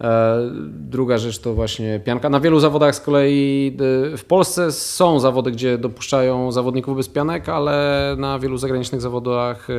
E, 0.00 0.40
druga 0.68 1.18
rzecz 1.18 1.38
to 1.38 1.54
właśnie 1.54 2.00
pianka. 2.04 2.30
Na 2.30 2.40
wielu 2.40 2.60
zawodach 2.60 2.94
z 2.94 3.00
kolei 3.00 3.76
e, 4.12 4.16
w 4.16 4.24
Polsce 4.24 4.72
są 4.72 5.20
zawody, 5.20 5.50
gdzie 5.50 5.78
dopuszczają 5.78 6.52
zawodników 6.52 6.96
bez 6.96 7.08
pianek, 7.08 7.48
ale 7.48 8.16
na 8.18 8.38
wielu 8.38 8.56
zagranicznych 8.58 9.00
zawodach 9.00 9.70
e, 9.70 9.74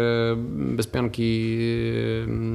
bez 0.76 0.88
pianki 0.88 1.58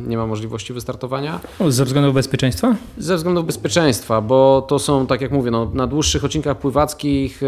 nie 0.07 0.17
ma 0.17 0.27
możliwości 0.27 0.73
wystartowania. 0.73 1.41
Ze 1.69 1.85
względów 1.85 2.15
bezpieczeństwa? 2.15 2.75
Ze 2.99 3.17
względów 3.17 3.47
bezpieczeństwa, 3.47 4.21
bo 4.21 4.63
to 4.69 4.79
są, 4.79 5.07
tak 5.07 5.21
jak 5.21 5.33
mówię, 5.33 5.51
no, 5.51 5.71
na 5.75 5.87
dłuższych 5.87 6.25
odcinkach 6.25 6.59
pływackich 6.59 7.41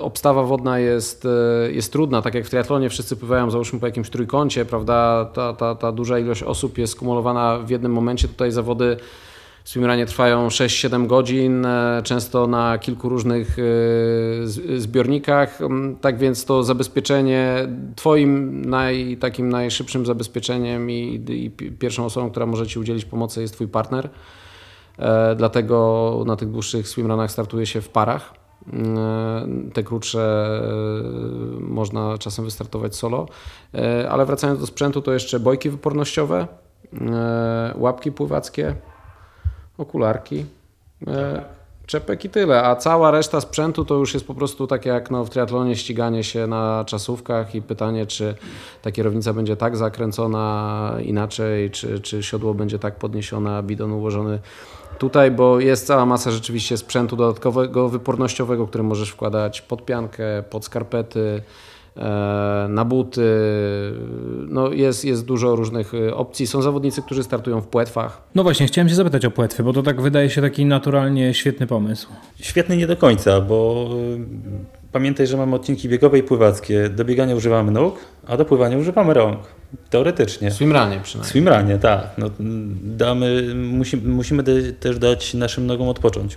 obstawa 0.00 0.42
wodna 0.42 0.78
jest, 0.78 1.26
jest 1.72 1.92
trudna. 1.92 2.22
Tak 2.22 2.34
jak 2.34 2.46
w 2.46 2.50
triatlonie 2.50 2.88
wszyscy 2.88 3.16
pływają 3.16 3.50
załóżmy 3.50 3.80
po 3.80 3.86
jakimś 3.86 4.10
trójkącie, 4.10 4.64
prawda? 4.64 5.24
Ta, 5.34 5.52
ta, 5.52 5.74
ta 5.74 5.92
duża 5.92 6.18
ilość 6.18 6.42
osób 6.42 6.78
jest 6.78 6.92
skumulowana 6.92 7.58
w 7.58 7.70
jednym 7.70 7.92
momencie. 7.92 8.28
Tutaj 8.28 8.52
zawody 8.52 8.96
swimranie 9.64 10.06
trwają 10.06 10.48
6-7 10.48 11.06
godzin, 11.06 11.66
e, 11.66 12.00
często 12.04 12.46
na 12.46 12.78
kilku 12.78 13.08
różnych 13.08 13.56
e, 13.58 13.62
zbiornikach. 14.80 15.60
Mm, 15.62 15.96
tak 15.96 16.18
więc 16.18 16.44
to 16.44 16.64
zabezpieczenie, 16.64 17.68
Twoim 17.96 18.64
naj, 18.64 19.16
takim 19.20 19.48
najszybszym 19.48 20.06
zabezpieczeniem 20.06 20.90
i, 20.90 21.24
i 21.28 21.50
pierwszą 21.50 22.04
osobą, 22.04 22.30
która 22.30 22.46
może 22.46 22.66
Ci 22.66 22.78
udzielić 22.78 23.04
pomocy 23.04 23.40
jest 23.40 23.54
Twój 23.54 23.68
partner. 23.68 24.10
E, 24.98 25.34
dlatego 25.34 26.22
na 26.26 26.36
tych 26.36 26.50
dłuższych 26.50 26.88
swimranach 26.88 27.30
startuje 27.30 27.66
się 27.66 27.80
w 27.80 27.88
parach. 27.88 28.34
Mm, 28.72 29.70
te 29.70 29.82
krótsze 29.82 30.60
można 31.60 32.18
czasem 32.18 32.44
wystartować 32.44 32.96
solo. 32.96 33.26
Ale 34.10 34.26
wracając 34.26 34.60
do 34.60 34.66
sprzętu, 34.66 35.02
to 35.02 35.12
jeszcze 35.12 35.40
bojki 35.40 35.70
wypornościowe, 35.70 36.46
łapki 37.74 38.12
pływackie, 38.12 38.74
okularki, 39.78 40.44
e, 41.06 41.44
czepek 41.86 42.24
i 42.24 42.30
tyle. 42.30 42.64
A 42.64 42.76
cała 42.76 43.10
reszta 43.10 43.40
sprzętu 43.40 43.84
to 43.84 43.94
już 43.94 44.14
jest 44.14 44.26
po 44.26 44.34
prostu 44.34 44.66
tak 44.66 44.86
jak 44.86 45.10
no, 45.10 45.24
w 45.24 45.30
triatlonie 45.30 45.76
ściganie 45.76 46.24
się 46.24 46.46
na 46.46 46.84
czasówkach 46.86 47.54
i 47.54 47.62
pytanie, 47.62 48.06
czy 48.06 48.34
ta 48.82 48.92
kierownica 48.92 49.32
będzie 49.32 49.56
tak 49.56 49.76
zakręcona 49.76 50.94
inaczej, 51.04 51.70
czy, 51.70 52.00
czy 52.00 52.22
siodło 52.22 52.54
będzie 52.54 52.78
tak 52.78 52.96
podniesione, 52.96 53.56
a 53.56 53.62
bidon 53.62 53.92
ułożony 53.92 54.38
tutaj, 54.98 55.30
bo 55.30 55.60
jest 55.60 55.86
cała 55.86 56.06
masa 56.06 56.30
rzeczywiście 56.30 56.76
sprzętu 56.76 57.16
dodatkowego, 57.16 57.88
wypornościowego, 57.88 58.66
który 58.66 58.84
możesz 58.84 59.10
wkładać 59.10 59.60
pod 59.60 59.84
piankę, 59.84 60.42
pod 60.50 60.64
skarpety, 60.64 61.42
na 62.68 62.84
buty. 62.84 63.22
No 64.48 64.72
jest, 64.72 65.04
jest 65.04 65.24
dużo 65.24 65.56
różnych 65.56 65.94
e, 65.94 66.14
opcji. 66.14 66.46
Są 66.46 66.62
zawodnicy, 66.62 67.02
którzy 67.02 67.22
startują 67.22 67.60
w 67.60 67.66
płetwach. 67.66 68.22
No 68.34 68.42
właśnie, 68.42 68.66
chciałem 68.66 68.88
się 68.88 68.94
zapytać 68.94 69.24
o 69.24 69.30
płetwy, 69.30 69.62
bo 69.62 69.72
to 69.72 69.82
tak 69.82 70.00
wydaje 70.00 70.30
się 70.30 70.42
taki 70.42 70.66
naturalnie 70.66 71.34
świetny 71.34 71.66
pomysł. 71.66 72.08
Świetny 72.40 72.76
nie 72.76 72.86
do 72.86 72.96
końca, 72.96 73.40
bo 73.40 73.88
e, 73.92 74.92
pamiętaj, 74.92 75.26
że 75.26 75.36
mamy 75.36 75.56
odcinki 75.56 75.88
biegowe 75.88 76.18
i 76.18 76.22
pływackie. 76.22 76.88
Do 76.88 77.04
biegania 77.04 77.34
używamy 77.34 77.72
nóg, 77.72 77.98
a 78.26 78.36
do 78.36 78.44
pływania 78.44 78.78
używamy 78.78 79.14
rąk. 79.14 79.38
Teoretycznie. 79.90 80.50
Swimranie 80.50 81.00
przynajmniej. 81.02 81.30
Swimranie, 81.30 81.78
tak. 81.78 82.06
No, 82.18 82.30
damy, 82.82 83.54
musi, 83.54 83.96
musimy 83.96 84.42
też 84.80 84.98
dać 84.98 85.34
naszym 85.34 85.66
nogom 85.66 85.88
odpocząć. 85.88 86.36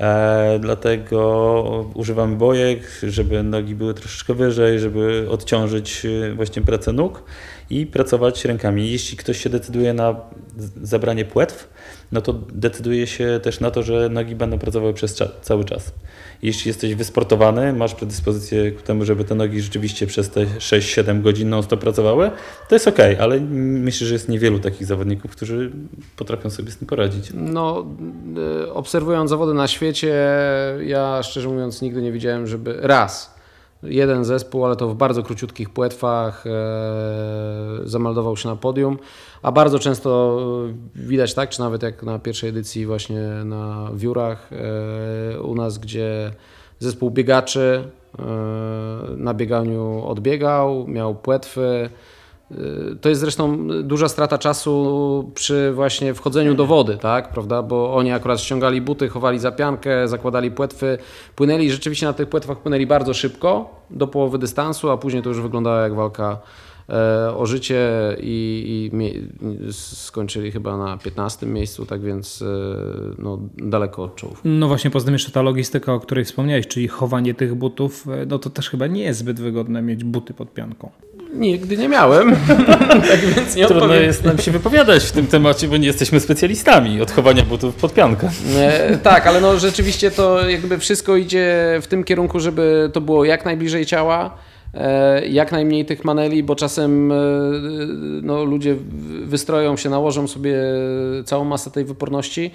E, 0.00 0.58
dlatego 0.60 1.90
używamy 1.94 2.36
bojek, 2.36 2.80
żeby 3.02 3.42
nogi 3.42 3.74
były 3.74 3.94
troszeczkę 3.94 4.34
wyżej, 4.34 4.78
żeby 4.78 5.26
odciążyć 5.30 6.06
e, 6.06 6.34
właśnie 6.34 6.62
pracę 6.62 6.92
nóg 6.92 7.22
i 7.70 7.86
pracować 7.86 8.44
rękami. 8.44 8.90
Jeśli 8.90 9.16
ktoś 9.16 9.42
się 9.42 9.50
decyduje 9.50 9.94
na 9.94 10.16
zabranie 10.82 11.24
płetw, 11.24 11.68
no 12.12 12.20
to 12.20 12.32
decyduje 12.52 13.06
się 13.06 13.40
też 13.42 13.60
na 13.60 13.70
to, 13.70 13.82
że 13.82 14.08
nogi 14.08 14.34
będą 14.34 14.58
pracowały 14.58 14.94
przez 14.94 15.18
cały 15.42 15.64
czas. 15.64 15.92
Jeśli 16.42 16.68
jesteś 16.68 16.94
wysportowany, 16.94 17.72
masz 17.72 17.94
predyspozycję 17.94 18.72
ku 18.72 18.82
temu, 18.82 19.04
żeby 19.04 19.24
te 19.24 19.34
nogi 19.34 19.60
rzeczywiście 19.60 20.06
przez 20.06 20.30
te 20.30 20.44
6-7 20.44 21.22
godzin 21.22 21.48
non 21.48 21.62
stop 21.62 21.80
pracowały, 21.80 22.30
to 22.68 22.74
jest 22.74 22.88
ok, 22.88 22.98
ale 23.20 23.40
myślę, 23.40 24.06
że 24.06 24.14
jest 24.14 24.28
niewielu 24.28 24.58
takich 24.58 24.86
zawodników, 24.86 25.30
którzy 25.30 25.70
potrafią 26.16 26.50
sobie 26.50 26.70
z 26.70 26.76
tym 26.76 26.88
poradzić. 26.88 27.30
No, 27.34 27.86
e, 28.64 28.72
obserwując 28.72 29.30
zawody 29.30 29.54
na 29.54 29.68
świecie, 29.68 30.14
ja 30.86 31.22
szczerze 31.22 31.48
mówiąc 31.48 31.82
nigdy 31.82 32.02
nie 32.02 32.12
widziałem, 32.12 32.46
żeby 32.46 32.76
raz 32.80 33.39
jeden 33.82 34.24
zespół, 34.24 34.66
ale 34.66 34.76
to 34.76 34.88
w 34.88 34.94
bardzo 34.94 35.22
króciutkich 35.22 35.70
płetwach 35.70 36.44
e, 36.46 36.50
zameldował 37.84 38.36
się 38.36 38.48
na 38.48 38.56
podium, 38.56 38.98
a 39.42 39.52
bardzo 39.52 39.78
często 39.78 40.38
widać 40.94 41.34
tak, 41.34 41.50
czy 41.50 41.60
nawet 41.60 41.82
jak 41.82 42.02
na 42.02 42.18
pierwszej 42.18 42.50
edycji 42.50 42.86
właśnie 42.86 43.20
na 43.44 43.90
Wiórach 43.94 44.50
e, 44.52 45.40
u 45.40 45.54
nas, 45.54 45.78
gdzie 45.78 46.30
zespół 46.78 47.10
biegaczy 47.10 47.84
e, 48.18 48.22
na 49.16 49.34
bieganiu 49.34 50.04
odbiegał, 50.06 50.88
miał 50.88 51.14
płetwy, 51.14 51.90
to 53.00 53.08
jest 53.08 53.20
zresztą 53.20 53.68
duża 53.82 54.08
strata 54.08 54.38
czasu 54.38 55.30
przy 55.34 55.72
właśnie 55.72 56.14
wchodzeniu 56.14 56.54
do 56.54 56.66
wody, 56.66 56.96
tak, 56.96 57.28
prawda? 57.28 57.62
Bo 57.62 57.94
oni 57.94 58.12
akurat 58.12 58.40
ściągali 58.40 58.80
buty, 58.80 59.08
chowali 59.08 59.38
zapiankę, 59.38 60.08
zakładali 60.08 60.50
płetwy, 60.50 60.98
płynęli, 61.36 61.70
rzeczywiście 61.70 62.06
na 62.06 62.12
tych 62.12 62.28
płetwach 62.28 62.58
płynęli 62.58 62.86
bardzo 62.86 63.14
szybko, 63.14 63.80
do 63.90 64.06
połowy 64.06 64.38
dystansu, 64.38 64.90
a 64.90 64.96
później 64.96 65.22
to 65.22 65.28
już 65.28 65.40
wyglądało 65.40 65.76
jak 65.76 65.94
walka 65.94 66.38
e, 66.88 67.34
o 67.36 67.46
życie 67.46 67.88
i, 68.20 68.90
i 68.92 69.72
skończyli 69.72 70.52
chyba 70.52 70.76
na 70.76 70.98
15 70.98 71.46
miejscu, 71.46 71.86
tak 71.86 72.00
więc 72.00 72.42
e, 72.42 72.46
no, 73.18 73.38
daleko 73.56 74.02
od 74.02 74.14
czołów. 74.16 74.40
No 74.44 74.68
właśnie, 74.68 74.90
poza 74.90 75.04
tym 75.04 75.14
jeszcze 75.14 75.32
ta 75.32 75.42
logistyka, 75.42 75.94
o 75.94 76.00
której 76.00 76.24
wspomniałeś, 76.24 76.66
czyli 76.66 76.88
chowanie 76.88 77.34
tych 77.34 77.54
butów, 77.54 78.08
e, 78.08 78.26
no 78.26 78.38
to 78.38 78.50
też 78.50 78.70
chyba 78.70 78.86
nie 78.86 79.02
jest 79.02 79.20
zbyt 79.20 79.40
wygodne 79.40 79.82
mieć 79.82 80.04
buty 80.04 80.34
pod 80.34 80.54
pianką. 80.54 80.90
Nigdy 81.32 81.76
nie 81.76 81.88
miałem. 81.88 82.36
tak 83.10 83.20
więc 83.20 83.56
nie 83.56 83.66
Trudno 83.66 83.84
odpowiem. 83.84 84.02
jest 84.02 84.24
nam 84.24 84.38
się 84.38 84.50
wypowiadać 84.50 85.04
w 85.04 85.12
tym 85.12 85.26
temacie, 85.26 85.68
bo 85.68 85.76
nie 85.76 85.86
jesteśmy 85.86 86.20
specjalistami 86.20 87.02
od 87.02 87.10
chowania 87.10 87.42
butów 87.42 87.74
pod 87.74 87.94
piankę. 87.94 88.30
E, 88.56 88.98
tak, 88.98 89.26
ale 89.26 89.40
no 89.40 89.58
rzeczywiście 89.58 90.10
to 90.10 90.48
jakby 90.48 90.78
wszystko 90.78 91.16
idzie 91.16 91.78
w 91.82 91.86
tym 91.86 92.04
kierunku, 92.04 92.40
żeby 92.40 92.90
to 92.92 93.00
było 93.00 93.24
jak 93.24 93.44
najbliżej 93.44 93.86
ciała 93.86 94.36
e, 94.74 95.26
jak 95.26 95.52
najmniej 95.52 95.84
tych 95.84 96.04
maneli, 96.04 96.42
bo 96.42 96.56
czasem 96.56 97.12
e, 97.12 97.16
no, 98.22 98.44
ludzie 98.44 98.76
wystroją 99.24 99.76
się, 99.76 99.90
nałożą 99.90 100.28
sobie 100.28 100.56
całą 101.24 101.44
masę 101.44 101.70
tej 101.70 101.84
wyporności, 101.84 102.50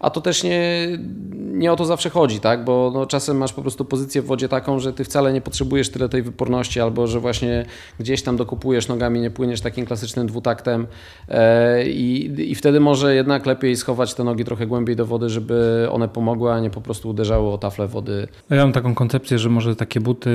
a 0.00 0.10
to 0.10 0.20
też 0.20 0.42
nie, 0.42 0.88
nie 1.36 1.72
o 1.72 1.76
to 1.76 1.84
zawsze 1.84 2.10
chodzi, 2.10 2.40
tak? 2.40 2.64
bo 2.64 2.90
no, 2.94 3.06
czasem 3.06 3.36
masz 3.36 3.52
po 3.52 3.62
prostu 3.62 3.84
pozycję 3.84 4.22
w 4.22 4.26
wodzie 4.26 4.48
taką, 4.48 4.78
że 4.78 4.92
ty 4.92 5.04
wcale 5.04 5.32
nie 5.32 5.40
potrzebujesz 5.40 5.88
tyle 5.88 6.08
tej 6.08 6.22
wyporności, 6.22 6.80
albo 6.80 7.06
że 7.06 7.20
właśnie 7.20 7.66
gdzieś 7.98 8.22
tam 8.22 8.36
dokupujesz 8.36 8.88
nogami, 8.88 9.20
nie 9.20 9.30
płyniesz 9.30 9.60
takim 9.60 9.86
klasycznym 9.86 10.26
dwutaktem 10.26 10.86
e, 11.28 11.88
i, 11.88 12.50
i 12.50 12.54
wtedy 12.54 12.80
może 12.80 13.14
jednak 13.14 13.46
lepiej 13.46 13.76
schować 13.76 14.14
te 14.14 14.24
nogi 14.24 14.44
trochę 14.44 14.66
głębiej 14.66 14.96
do 14.96 15.06
wody, 15.06 15.28
żeby 15.28 15.88
one 15.90 16.08
pomogły, 16.08 16.52
a 16.52 16.60
nie 16.60 16.70
po 16.70 16.80
prostu 16.80 17.08
uderzały 17.08 17.52
o 17.52 17.58
taflę 17.58 17.88
wody. 17.88 18.28
Ja 18.50 18.56
mam 18.56 18.72
taką 18.72 18.94
koncepcję, 18.94 19.38
że 19.38 19.48
może 19.48 19.76
takie 19.76 20.00
buty, 20.00 20.30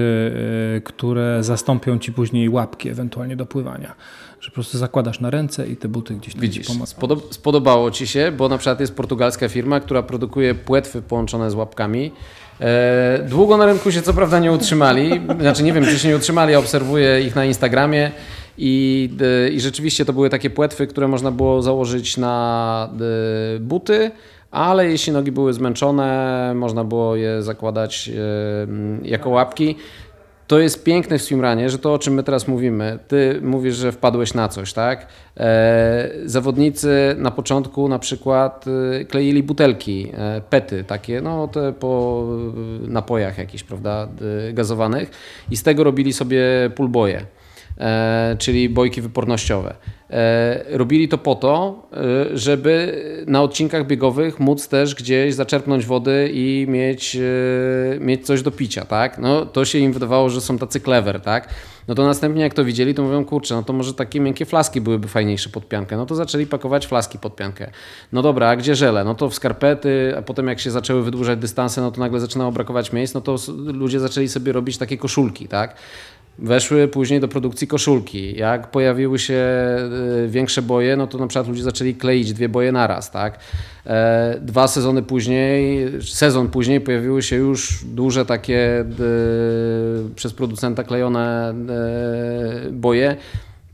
e, 0.75 0.81
które 0.81 1.43
zastąpią 1.43 1.99
ci 1.99 2.13
później 2.13 2.49
łapki 2.49 2.89
ewentualnie 2.89 3.35
do 3.35 3.45
pływania 3.45 3.95
że 4.45 4.51
po 4.51 4.53
prostu 4.53 4.77
zakładasz 4.77 5.19
na 5.19 5.29
ręce 5.29 5.67
i 5.67 5.75
te 5.75 5.87
buty 5.87 6.13
gdzieś 6.13 6.33
tam 6.33 6.41
Widzisz, 6.41 6.67
spodob 6.85 7.33
spodobało 7.33 7.91
Ci 7.91 8.07
się, 8.07 8.31
bo 8.37 8.49
na 8.49 8.57
przykład 8.57 8.79
jest 8.79 8.95
portugalska 8.95 9.49
firma, 9.49 9.79
która 9.79 10.03
produkuje 10.03 10.55
płetwy 10.55 11.01
połączone 11.01 11.51
z 11.51 11.53
łapkami. 11.53 12.11
E, 12.61 13.25
długo 13.29 13.57
na 13.57 13.65
rynku 13.65 13.91
się 13.91 14.01
co 14.01 14.13
prawda 14.13 14.39
nie 14.39 14.51
utrzymali, 14.51 15.21
znaczy 15.39 15.63
nie 15.63 15.73
wiem, 15.73 15.85
czy 15.85 15.99
się 15.99 16.07
nie 16.07 16.15
utrzymali, 16.15 16.55
obserwuję 16.55 17.21
ich 17.21 17.35
na 17.35 17.45
Instagramie 17.45 18.11
i, 18.57 19.09
e, 19.45 19.49
i 19.49 19.59
rzeczywiście 19.59 20.05
to 20.05 20.13
były 20.13 20.29
takie 20.29 20.49
płetwy, 20.49 20.87
które 20.87 21.07
można 21.07 21.31
było 21.31 21.61
założyć 21.61 22.17
na 22.17 22.89
e, 23.55 23.59
buty, 23.59 24.11
ale 24.51 24.87
jeśli 24.87 25.13
nogi 25.13 25.31
były 25.31 25.53
zmęczone, 25.53 26.53
można 26.55 26.83
było 26.83 27.15
je 27.15 27.43
zakładać 27.43 28.11
jako 29.03 29.29
łapki. 29.29 29.75
To 30.47 30.59
jest 30.59 30.83
piękne 30.83 31.17
w 31.17 31.21
swimranie, 31.21 31.69
że 31.69 31.79
to 31.79 31.93
o 31.93 31.99
czym 31.99 32.13
my 32.13 32.23
teraz 32.23 32.47
mówimy, 32.47 32.99
ty 33.07 33.39
mówisz, 33.41 33.75
że 33.75 33.91
wpadłeś 33.91 34.33
na 34.33 34.47
coś, 34.47 34.73
tak? 34.73 35.07
E, 35.37 36.09
zawodnicy 36.25 37.15
na 37.17 37.31
początku 37.31 37.87
na 37.87 37.99
przykład 37.99 38.65
e, 38.67 39.05
kleili 39.05 39.43
butelki, 39.43 40.11
e, 40.17 40.41
pety 40.49 40.83
takie, 40.83 41.21
no 41.21 41.47
te 41.47 41.73
po 41.73 42.23
napojach 42.87 43.37
jakichś, 43.37 43.63
prawda, 43.63 44.07
gazowanych 44.53 45.11
i 45.51 45.57
z 45.57 45.63
tego 45.63 45.83
robili 45.83 46.13
sobie 46.13 46.43
pulboje. 46.75 47.25
E, 47.77 48.35
czyli 48.39 48.69
bojki 48.69 49.01
wypornościowe. 49.01 49.75
E, 50.09 50.77
robili 50.77 51.07
to 51.07 51.17
po 51.17 51.35
to, 51.35 51.83
e, 51.93 52.37
żeby 52.37 53.03
na 53.27 53.41
odcinkach 53.41 53.87
biegowych 53.87 54.39
móc 54.39 54.67
też 54.67 54.95
gdzieś 54.95 55.33
zaczerpnąć 55.33 55.85
wody 55.85 56.29
i 56.33 56.65
mieć, 56.69 57.17
mieć 57.99 58.25
coś 58.25 58.41
do 58.41 58.51
picia, 58.51 58.85
tak? 58.85 59.17
No, 59.17 59.45
to 59.45 59.65
się 59.65 59.79
im 59.79 59.93
wydawało, 59.93 60.29
że 60.29 60.41
są 60.41 60.57
tacy 60.57 60.79
clever, 60.79 61.21
tak? 61.21 61.49
No 61.87 61.95
to 61.95 62.05
następnie 62.05 62.41
jak 62.41 62.53
to 62.53 62.65
widzieli, 62.65 62.93
to 62.93 63.03
mówią, 63.03 63.25
kurczę, 63.25 63.55
no 63.55 63.63
to 63.63 63.73
może 63.73 63.93
takie 63.93 64.19
miękkie 64.19 64.45
flaski 64.45 64.81
byłyby 64.81 65.07
fajniejsze 65.07 65.49
pod 65.49 65.67
piankę. 65.67 65.97
No 65.97 66.05
to 66.05 66.15
zaczęli 66.15 66.45
pakować 66.45 66.87
flaski 66.87 67.19
pod 67.19 67.35
piankę. 67.35 67.71
No 68.11 68.21
dobra, 68.21 68.49
a 68.49 68.55
gdzie 68.55 68.75
żele? 68.75 69.03
No 69.03 69.15
to 69.15 69.29
w 69.29 69.35
skarpety, 69.35 70.13
a 70.17 70.21
potem 70.21 70.47
jak 70.47 70.59
się 70.59 70.71
zaczęły 70.71 71.03
wydłużać 71.03 71.39
dystanse, 71.39 71.81
no 71.81 71.91
to 71.91 71.99
nagle 71.99 72.19
zaczynało 72.19 72.51
brakować 72.51 72.93
miejsc, 72.93 73.13
no 73.13 73.21
to 73.21 73.35
ludzie 73.57 73.99
zaczęli 73.99 74.27
sobie 74.27 74.51
robić 74.51 74.77
takie 74.77 74.97
koszulki, 74.97 75.47
tak? 75.47 75.75
Weszły 76.39 76.87
później 76.87 77.19
do 77.19 77.27
produkcji 77.27 77.67
koszulki. 77.67 78.35
Jak 78.37 78.71
pojawiły 78.71 79.19
się 79.19 79.43
y, 80.23 80.27
większe 80.27 80.61
boje, 80.61 80.97
no 80.97 81.07
to 81.07 81.17
na 81.17 81.27
przykład 81.27 81.47
ludzie 81.47 81.63
zaczęli 81.63 81.95
kleić 81.95 82.33
dwie 82.33 82.49
boje 82.49 82.71
naraz, 82.71 83.11
tak? 83.11 83.39
E, 83.85 84.39
dwa 84.41 84.67
sezony 84.67 85.03
później, 85.03 85.87
sezon 86.01 86.49
później 86.49 86.81
pojawiły 86.81 87.21
się 87.21 87.35
już 87.35 87.85
duże 87.85 88.25
takie 88.25 88.81
y, 88.81 88.85
przez 90.15 90.33
producenta 90.33 90.83
klejone 90.83 91.53
y, 92.67 92.71
boje. 92.71 93.15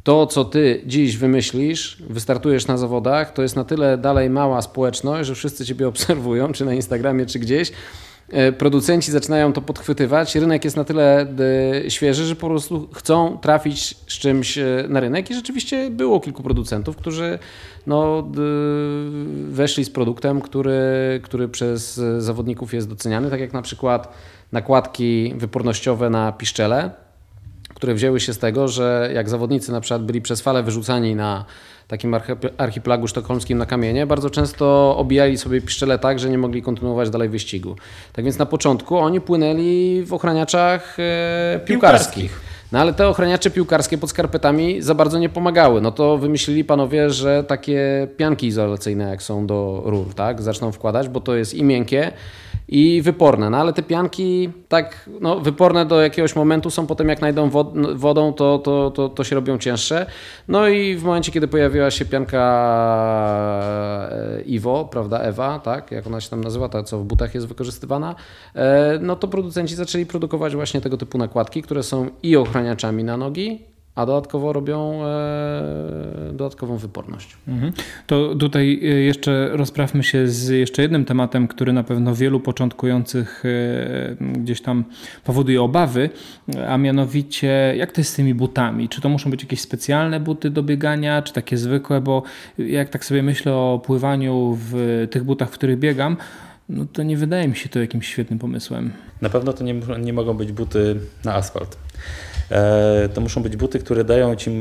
To, 0.03 0.27
co 0.27 0.45
ty 0.45 0.81
dziś 0.85 1.17
wymyślisz, 1.17 2.03
wystartujesz 2.09 2.67
na 2.67 2.77
zawodach, 2.77 3.33
to 3.33 3.41
jest 3.41 3.55
na 3.55 3.63
tyle 3.63 3.97
dalej 3.97 4.29
mała 4.29 4.61
społeczność, 4.61 5.27
że 5.27 5.35
wszyscy 5.35 5.65
ciebie 5.65 5.87
obserwują, 5.87 6.51
czy 6.51 6.65
na 6.65 6.73
Instagramie, 6.73 7.25
czy 7.25 7.39
gdzieś, 7.39 7.71
producenci 8.57 9.11
zaczynają 9.11 9.53
to 9.53 9.61
podchwytywać. 9.61 10.35
Rynek 10.35 10.65
jest 10.65 10.77
na 10.77 10.83
tyle 10.83 11.27
e, 11.85 11.91
świeży, 11.91 12.25
że 12.25 12.35
po 12.35 12.47
prostu 12.47 12.89
chcą 12.93 13.37
trafić 13.37 13.97
z 14.07 14.19
czymś 14.19 14.57
e, 14.57 14.85
na 14.89 14.99
rynek 14.99 15.31
i 15.31 15.35
rzeczywiście 15.35 15.89
było 15.89 16.19
kilku 16.19 16.43
producentów, 16.43 16.95
którzy 16.95 17.39
no, 17.87 18.27
weszli 19.47 19.85
z 19.85 19.89
produktem, 19.89 20.41
który, 20.41 20.79
który 21.23 21.49
przez 21.49 22.01
zawodników 22.17 22.73
jest 22.73 22.89
doceniany, 22.89 23.29
tak 23.29 23.39
jak 23.39 23.53
na 23.53 23.61
przykład 23.61 24.13
nakładki 24.51 25.33
wypornościowe 25.37 26.09
na 26.09 26.31
piszczele, 26.31 26.91
które 27.73 27.93
wzięły 27.93 28.19
się 28.19 28.33
z 28.33 28.37
tego, 28.37 28.67
że 28.67 29.09
jak 29.13 29.29
zawodnicy 29.29 29.71
na 29.71 29.81
przykład 29.81 30.05
byli 30.05 30.21
przez 30.21 30.41
falę 30.41 30.63
wyrzucani 30.63 31.15
na 31.15 31.45
takim 31.91 32.15
archipelagu 32.57 33.07
sztokholmskim 33.07 33.57
na 33.57 33.65
kamienie, 33.65 34.05
bardzo 34.05 34.29
często 34.29 34.95
obijali 34.97 35.37
sobie 35.37 35.61
piszczele 35.61 35.99
tak, 35.99 36.19
że 36.19 36.29
nie 36.29 36.37
mogli 36.37 36.61
kontynuować 36.61 37.09
dalej 37.09 37.29
wyścigu. 37.29 37.75
Tak 38.13 38.25
więc 38.25 38.37
na 38.37 38.45
początku 38.45 38.97
oni 38.97 39.21
płynęli 39.21 40.03
w 40.05 40.13
ochraniaczach 40.13 40.97
e, 40.99 41.59
piłkarskich. 41.65 42.31
piłkarskich. 42.31 42.41
No 42.71 42.79
ale 42.79 42.93
te 42.93 43.07
ochraniacze 43.07 43.49
piłkarskie 43.49 43.97
pod 43.97 44.09
skarpetami 44.09 44.81
za 44.81 44.95
bardzo 44.95 45.19
nie 45.19 45.29
pomagały. 45.29 45.81
No 45.81 45.91
to 45.91 46.17
wymyślili 46.17 46.63
panowie, 46.63 47.09
że 47.09 47.43
takie 47.43 48.07
pianki 48.17 48.47
izolacyjne 48.47 49.09
jak 49.09 49.23
są 49.23 49.47
do 49.47 49.81
rur, 49.85 50.13
tak, 50.13 50.41
zaczną 50.41 50.71
wkładać, 50.71 51.09
bo 51.09 51.21
to 51.21 51.35
jest 51.35 51.53
i 51.53 51.63
miękkie, 51.63 52.11
i 52.71 53.01
wyporne. 53.01 53.49
No 53.49 53.57
ale 53.57 53.73
te 53.73 53.83
pianki 53.83 54.49
tak 54.67 55.09
no, 55.21 55.39
wyporne 55.39 55.85
do 55.85 56.01
jakiegoś 56.01 56.35
momentu 56.35 56.69
są, 56.69 56.87
potem 56.87 57.09
jak 57.09 57.21
najdą 57.21 57.49
wodą, 57.95 58.33
to, 58.33 58.59
to, 58.59 58.91
to, 58.91 59.09
to 59.09 59.23
się 59.23 59.35
robią 59.35 59.57
cięższe. 59.57 60.05
No 60.47 60.67
i 60.67 60.95
w 60.95 61.03
momencie, 61.03 61.31
kiedy 61.31 61.47
pojawiła 61.47 61.91
się 61.91 62.05
pianka 62.05 62.41
e, 64.11 64.41
Iwo, 64.41 64.85
prawda, 64.91 65.19
Ewa, 65.19 65.59
tak, 65.59 65.91
jak 65.91 66.07
ona 66.07 66.21
się 66.21 66.29
tam 66.29 66.43
nazywa, 66.43 66.69
ta 66.69 66.83
co 66.83 66.99
w 66.99 67.03
butach 67.03 67.35
jest 67.35 67.47
wykorzystywana, 67.47 68.15
e, 68.55 68.99
no 69.01 69.15
to 69.15 69.27
producenci 69.27 69.75
zaczęli 69.75 70.05
produkować 70.05 70.55
właśnie 70.55 70.81
tego 70.81 70.97
typu 70.97 71.17
nakładki, 71.17 71.61
które 71.61 71.83
są 71.83 72.09
i 72.23 72.35
ochraniaczami 72.35 73.03
na 73.03 73.17
nogi, 73.17 73.70
a 73.95 74.05
dodatkowo 74.05 74.53
robią 74.53 75.05
e, 75.05 76.29
dodatkową 76.33 76.77
wyporność. 76.77 77.37
Mhm. 77.47 77.73
To 78.07 78.35
tutaj 78.35 78.79
e, 78.83 78.85
jeszcze 78.85 79.49
rozprawmy 79.51 80.03
się 80.03 80.27
z 80.27 80.49
jeszcze 80.49 80.81
jednym 80.81 81.05
tematem, 81.05 81.47
który 81.47 81.73
na 81.73 81.83
pewno 81.83 82.15
wielu 82.15 82.39
początkujących 82.39 83.43
e, 83.45 84.15
gdzieś 84.33 84.61
tam 84.61 84.83
powoduje 85.23 85.61
obawy, 85.61 86.09
a 86.67 86.77
mianowicie 86.77 87.73
jak 87.77 87.91
to 87.91 88.01
jest 88.01 88.13
z 88.13 88.15
tymi 88.15 88.33
butami? 88.33 88.89
Czy 88.89 89.01
to 89.01 89.09
muszą 89.09 89.31
być 89.31 89.43
jakieś 89.43 89.61
specjalne 89.61 90.19
buty 90.19 90.49
do 90.49 90.63
biegania, 90.63 91.21
czy 91.21 91.33
takie 91.33 91.57
zwykłe? 91.57 92.01
Bo 92.01 92.23
jak 92.57 92.89
tak 92.89 93.05
sobie 93.05 93.23
myślę 93.23 93.53
o 93.53 93.81
pływaniu 93.85 94.57
w 94.61 95.07
tych 95.11 95.23
butach, 95.23 95.49
w 95.49 95.53
których 95.53 95.79
biegam, 95.79 96.17
no 96.69 96.85
to 96.93 97.03
nie 97.03 97.17
wydaje 97.17 97.47
mi 97.47 97.55
się 97.55 97.69
to 97.69 97.79
jakimś 97.79 98.07
świetnym 98.07 98.39
pomysłem. 98.39 98.91
Na 99.21 99.29
pewno 99.29 99.53
to 99.53 99.63
nie, 99.63 99.73
nie 99.99 100.13
mogą 100.13 100.33
być 100.33 100.51
buty 100.51 100.99
na 101.25 101.35
asfalt. 101.35 101.77
E, 102.51 103.09
to 103.13 103.21
muszą 103.21 103.43
być 103.43 103.57
buty, 103.57 103.79
które 103.79 104.03
dają 104.03 104.35
ci 104.35 104.51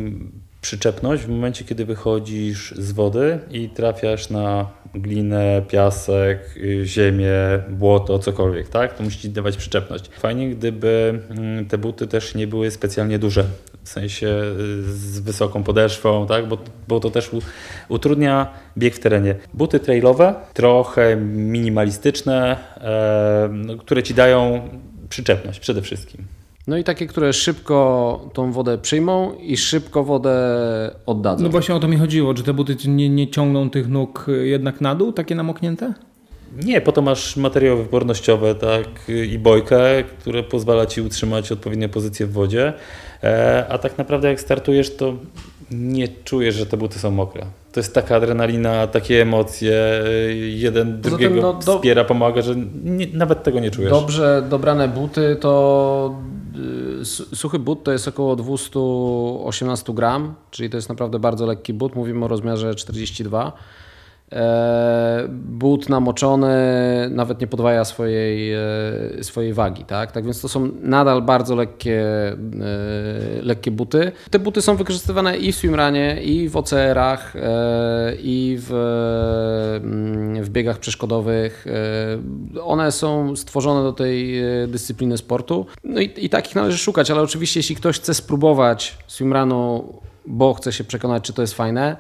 przyczepność 0.61 1.23
w 1.23 1.29
momencie, 1.29 1.65
kiedy 1.65 1.85
wychodzisz 1.85 2.75
z 2.79 2.93
wody 2.93 3.39
i 3.51 3.69
trafiasz 3.69 4.31
na 4.31 4.71
glinę, 4.95 5.63
piasek, 5.69 6.57
y, 6.57 6.87
ziemię, 6.87 7.33
błoto, 7.69 8.19
cokolwiek, 8.19 8.69
tak? 8.69 8.95
To 8.95 9.03
musi 9.03 9.31
dawać 9.31 9.57
przyczepność. 9.57 10.09
Fajnie, 10.09 10.51
gdyby 10.51 11.21
mm, 11.31 11.67
te 11.67 11.79
buty 11.79 12.07
też 12.07 12.35
nie 12.35 12.47
były 12.47 12.71
specjalnie 12.71 13.19
duże, 13.19 13.45
w 13.83 13.89
sensie 13.89 14.27
y, 14.27 14.83
z 14.83 15.21
wysoką 15.21 15.63
podeszwą, 15.63 16.27
tak? 16.27 16.49
Bo, 16.49 16.59
bo 16.89 17.01
to 17.01 17.11
też 17.11 17.31
utrudnia 17.89 18.53
bieg 18.79 18.95
w 18.95 19.01
terenie. 19.01 19.35
Buty 19.55 19.81
trailowe, 19.81 20.35
trochę 20.55 21.17
minimalistyczne, 21.37 22.57
e, 22.77 23.49
no, 23.53 23.77
które 23.77 24.03
ci 24.03 24.15
dają 24.15 24.69
przyczepność 25.09 25.61
przede 25.61 25.83
wszystkim. 25.83 26.40
No 26.67 26.77
i 26.77 26.85
takie, 26.85 27.07
które 27.07 27.33
szybko 27.33 28.31
tą 28.33 28.53
wodę 28.53 28.79
przyjmą 28.79 29.35
i 29.35 29.57
szybko 29.57 30.05
wodę 30.05 30.35
oddadzą. 31.07 31.45
No 31.45 31.51
właśnie 31.51 31.75
o 31.75 31.81
to 31.81 31.89
mi 31.89 31.97
chodziło, 31.97 32.35
czy 32.35 32.43
te 32.43 32.55
buty 32.55 32.77
nie, 32.87 33.09
nie 33.09 33.31
ciągną 33.31 33.71
tych 33.71 33.89
nóg 33.89 34.27
jednak 34.43 34.81
na 34.81 34.95
dół, 34.95 35.13
takie 35.13 35.35
namoknięte? 35.35 35.95
Nie, 36.65 36.81
po 36.81 36.93
to 36.93 37.03
masz 37.03 37.37
materiały 37.37 37.83
wypornościowe 37.83 38.55
tak, 38.55 38.87
i 39.33 39.39
bojkę, 39.39 40.05
które 40.19 40.43
pozwala 40.43 40.87
ci 40.87 41.01
utrzymać 41.01 41.53
odpowiednie 41.53 41.89
pozycje 41.89 42.27
w 42.27 42.33
wodzie, 42.33 42.73
e, 43.23 43.67
a 43.69 43.79
tak 43.79 43.99
naprawdę 43.99 44.29
jak 44.29 44.41
startujesz, 44.41 44.97
to 44.97 45.17
nie 45.71 46.09
czujesz, 46.09 46.55
że 46.55 46.67
te 46.67 46.77
buty 46.77 46.99
są 46.99 47.11
mokre. 47.11 47.47
To 47.73 47.81
jest 47.81 47.95
taka 47.95 48.17
adrenalina, 48.17 48.87
takie 48.87 49.23
emocje, 49.23 50.03
jeden 50.39 51.01
drugiego 51.01 51.43
no, 51.43 51.53
do... 51.53 51.77
wspiera, 51.77 52.05
pomaga, 52.05 52.43
że 52.43 52.55
nie, 52.85 53.07
nawet 53.13 53.43
tego 53.43 53.61
nie 53.61 53.71
czujesz. 53.71 53.91
Dobrze 53.91 54.43
dobrane 54.49 54.89
buty 54.89 55.37
to 55.41 56.15
Y, 56.57 57.05
suchy 57.37 57.59
but 57.59 57.85
to 57.85 57.93
jest 57.93 58.09
około 58.09 58.37
218 58.37 59.95
gram, 59.95 60.35
czyli 60.51 60.71
to 60.71 60.77
jest 60.77 60.89
naprawdę 60.89 61.19
bardzo 61.19 61.47
lekki 61.47 61.75
but. 61.75 61.95
Mówimy 61.95 62.25
o 62.25 62.29
rozmiarze 62.29 62.75
42. 62.75 63.53
E, 64.33 65.29
but 65.29 65.89
namoczony 65.89 66.57
nawet 67.11 67.41
nie 67.41 67.47
podwaja 67.47 67.85
swojej, 67.85 68.53
e, 68.53 69.25
swojej 69.25 69.53
wagi, 69.53 69.85
tak? 69.85 70.13
tak 70.13 70.25
więc 70.25 70.41
to 70.41 70.49
są 70.49 70.71
nadal 70.83 71.23
bardzo 71.23 71.55
lekkie, 71.55 72.03
e, 72.03 72.37
lekkie 73.43 73.71
buty. 73.71 74.13
Te 74.31 74.39
buty 74.39 74.63
są 74.63 74.77
wykorzystywane 74.77 75.37
i 75.37 75.53
w 75.53 75.57
swimranie, 75.57 76.23
i 76.23 76.49
w 76.49 76.57
OCR-ach, 76.57 77.35
i 78.19 78.59
w, 78.61 78.73
mm, 79.85 80.45
w 80.45 80.51
biegach 80.51 80.79
przeszkodowych. 80.79 81.67
One 82.63 82.93
są 82.93 83.37
stworzone 83.37 83.83
do 83.83 83.93
tej 83.93 84.43
dyscypliny 84.69 85.19
sportu. 85.19 85.67
No 85.85 86.01
i, 86.01 86.11
i 86.17 86.29
takich 86.29 86.55
należy 86.55 86.79
szukać, 86.79 87.11
ale 87.11 87.23
oczywiście 87.23 87.61
jeśli 87.61 87.77
ktoś 87.77 88.01
chce 88.01 88.15
spróbować 88.15 88.99
swimranu, 89.07 89.93
bo 90.27 90.55
chce 90.55 90.73
się 90.73 90.85
przekonać, 90.85 91.23
czy 91.23 91.33
to 91.33 91.43
jest 91.43 91.55
fajne, 91.55 91.97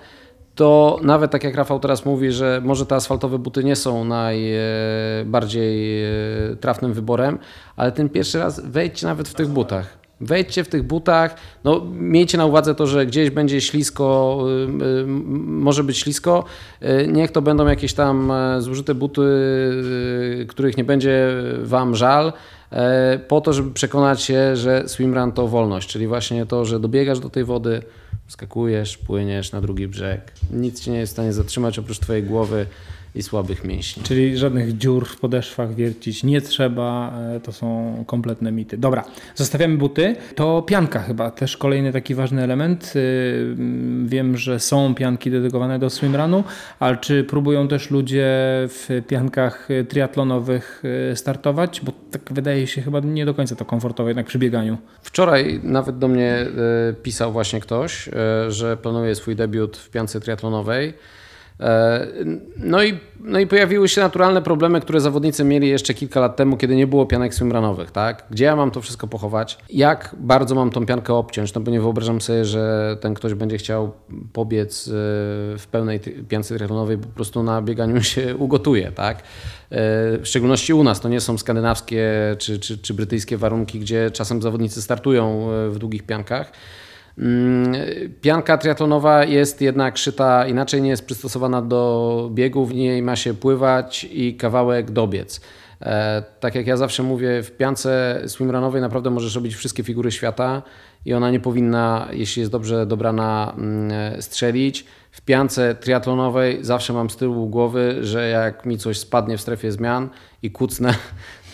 to 0.61 0.99
nawet 1.03 1.31
tak 1.31 1.45
jak 1.45 1.55
Rafał 1.55 1.81
teraz 1.81 2.05
mówi, 2.05 2.33
że 2.33 2.61
może 2.65 2.87
te 2.87 2.95
asfaltowe 2.95 3.39
buty 3.39 3.65
nie 3.65 3.77
są 3.77 4.05
najbardziej 4.05 6.05
e, 6.05 6.09
trafnym 6.57 6.93
wyborem, 6.93 7.39
ale 7.77 7.93
ten 7.93 8.09
pierwszy 8.09 8.39
raz 8.39 8.61
wejdźcie 8.61 9.07
nawet 9.07 9.29
w 9.29 9.35
tych 9.35 9.49
butach. 9.49 9.99
Wejdźcie 10.21 10.65
w 10.65 10.69
tych 10.69 10.83
butach, 10.83 11.35
no 11.65 11.87
miejcie 11.93 12.39
na 12.39 12.47
uwadze 12.47 12.75
to, 12.75 12.87
że 12.87 13.07
gdzieś 13.07 13.31
będzie 13.31 13.61
ślisko, 13.61 14.39
e, 14.49 15.03
e, 15.03 15.07
może 15.47 15.85
być 15.85 15.99
ślisko, 15.99 16.45
niech 17.09 17.31
to 17.31 17.43
będą 17.43 17.67
jakieś 17.67 17.95
tam 17.95 18.33
zużyte 18.59 18.95
buty, 18.95 19.23
których 20.49 20.77
nie 20.77 20.85
będzie 20.85 21.29
Wam 21.63 21.97
żal, 21.97 22.33
po 23.29 23.41
to, 23.41 23.53
żeby 23.53 23.71
przekonać 23.71 24.23
się, 24.23 24.57
że 24.57 24.89
swimrun 24.89 25.33
to 25.33 25.49
wolność, 25.49 25.89
czyli 25.89 26.07
właśnie 26.07 26.47
to, 26.47 26.65
że 26.65 26.81
dobiegasz 26.81 27.21
do 27.21 27.31
tej 27.31 27.45
wody, 27.45 27.83
skakujesz, 28.29 28.99
płyniesz 28.99 29.53
na 29.53 29.61
drugi 29.61 29.89
brzeg. 29.89 30.33
Nic 30.53 30.81
cię 30.81 30.91
nie 30.91 30.99
jest 30.99 31.13
w 31.13 31.15
stanie 31.15 31.33
zatrzymać 31.33 31.79
oprócz 31.79 31.99
twojej 31.99 32.23
głowy 32.23 32.67
i 33.15 33.23
słabych 33.23 33.65
mięśni. 33.65 34.03
Czyli 34.03 34.37
żadnych 34.37 34.79
dziur 34.79 35.09
w 35.09 35.21
podeszwach 35.21 35.75
wiercić 35.75 36.25
nie 36.25 36.41
trzeba, 36.41 37.19
e, 37.37 37.41
to 37.41 37.53
są 37.53 38.05
kompletne 38.07 38.53
mity. 38.53 38.79
Dobra, 38.79 39.05
zostawiamy 39.35 39.77
buty. 39.77 40.17
To 40.35 40.63
pianka 40.63 41.01
chyba, 41.01 41.31
też 41.31 41.57
kolejny 41.57 41.93
taki 41.93 42.15
ważny 42.15 42.43
element. 42.43 42.93
Y, 42.97 43.57
wiem, 44.05 44.37
że 44.37 44.61
są 44.61 44.95
pianki 44.95 45.31
dedykowane 45.31 45.79
do 45.79 45.91
swimrunu, 45.91 46.45
ale 46.81 46.97
czy 46.97 47.25
próbują 47.25 47.69
też 47.69 47.91
ludzie 47.91 48.29
w 48.69 49.03
piankach 49.09 49.69
triatlonowych 49.89 50.83
y, 51.13 51.17
startować? 51.17 51.81
Bo 51.81 51.93
tak 52.11 52.23
wydaje 52.31 52.67
się 52.67 52.83
chyba 52.83 53.01
nie 53.01 53.27
do 53.27 53.35
końca 53.35 53.57
to 53.57 53.65
komfortowe 53.65 54.11
jednak 54.11 54.27
przy 54.27 54.39
bieganiu. 54.39 54.79
Wczoraj 55.03 55.61
nawet 55.63 55.99
do 55.99 56.09
mnie 56.09 56.33
e, 56.33 56.49
pisał 57.03 57.33
właśnie 57.33 57.61
ktoś, 57.61 58.09
e, 58.09 58.13
że 58.51 58.77
planuje 58.77 59.15
swój 59.15 59.37
debiut 59.37 59.77
w 59.77 59.91
piance 59.91 60.21
triatlonowej. 60.21 60.95
E, 61.61 62.07
no 62.57 62.85
i, 62.85 62.99
no 63.21 63.39
i 63.39 63.47
pojawiły 63.47 63.89
się 63.89 64.01
naturalne 64.01 64.43
problemy, 64.43 64.81
które 64.81 65.01
zawodnicy 65.01 65.45
mieli 65.45 65.69
jeszcze 65.69 65.95
kilka 65.95 66.21
lat 66.21 66.37
temu, 66.37 66.57
kiedy 66.57 66.77
nie 66.77 66.87
było 66.87 67.07
pianek 67.07 67.35
swimrunowych, 67.35 67.91
tak? 67.91 68.25
Gdzie 68.31 68.45
ja 68.45 68.57
mam 68.57 68.71
to 68.71 68.81
wszystko 68.81 69.07
pochować? 69.07 69.59
Jak 69.71 70.15
bardzo 70.19 70.55
mam 70.55 70.71
tą 70.71 70.87
piankę 70.87 71.15
obciąć? 71.15 71.55
No 71.55 71.61
bo 71.61 71.71
nie 71.71 71.81
wyobrażam 71.81 72.21
sobie, 72.21 72.45
że 72.45 72.97
ten 73.01 73.15
ktoś 73.15 73.35
będzie 73.35 73.59
chciał 73.59 73.93
pobiec 74.33 74.89
e, 74.89 74.91
w 75.59 75.67
pełnej 75.71 76.01
piance 76.29 76.55
triatlonowej, 76.55 76.99
po 76.99 77.09
prostu 77.09 77.43
na 77.43 77.63
bieganiu 77.63 78.03
się 78.13 78.37
ugotuje, 78.37 78.93
tak? 78.93 79.19
E, 79.19 79.23
w 80.19 80.23
szczególności 80.25 80.75
u 80.75 80.85
nas, 80.85 81.01
to 81.01 81.09
nie 81.09 81.21
są 81.21 81.39
skandynawskie 81.39 82.11
czy, 82.39 82.59
czy, 82.59 82.79
czy 82.79 82.95
brytyjskie 82.95 83.37
warunki, 83.37 83.81
gdzie 83.81 84.11
czasem 84.11 84.43
zawodnicy 84.43 84.83
startują 84.83 85.49
w 85.71 85.79
długich 85.79 86.03
piankach. 86.03 86.53
Mm, 87.21 87.75
pianka 88.21 88.59
triatlonowa 88.59 89.25
jest 89.25 89.61
jednak 89.61 89.99
szyta 89.99 90.47
inaczej, 90.47 90.83
nie 90.83 90.91
jest 90.91 91.07
przystosowana 91.07 91.63
do 91.63 92.31
biegu, 92.33 92.67
w 92.67 92.75
niej 92.75 93.03
ma 93.03 93.17
się 93.17 93.35
pływać 93.35 94.07
i 94.11 94.37
kawałek 94.37 94.91
dobiec. 94.91 95.41
E, 95.83 96.23
tak 96.41 96.55
jak 96.55 96.67
ja 96.67 96.77
zawsze 96.77 97.03
mówię, 97.03 97.43
w 97.43 97.57
piance 97.57 98.23
swimrunowej 98.27 98.81
naprawdę 98.83 99.11
możesz 99.11 99.35
robić 99.35 99.55
wszystkie 99.55 99.83
figury 99.83 100.13
świata 100.13 100.63
i 101.05 101.15
ona 101.15 101.31
nie 101.31 101.41
powinna, 101.41 102.09
jeśli 102.13 102.41
jest 102.41 102.53
dobrze 102.53 102.87
dobrana, 102.87 103.55
mm, 103.57 104.23
strzelić. 104.23 104.85
W 105.11 105.21
piance 105.21 105.75
triatlonowej 105.75 106.59
zawsze 106.65 106.93
mam 106.93 107.11
z 107.11 107.17
tyłu 107.17 107.47
głowy, 107.49 107.99
że 108.01 108.29
jak 108.29 108.67
mi 108.67 108.79
coś 108.79 108.99
spadnie 108.99 109.39
w 109.39 109.41
strefie 109.41 109.73
zmian 109.73 110.09
i 110.43 110.51
kucnę, 110.51 110.95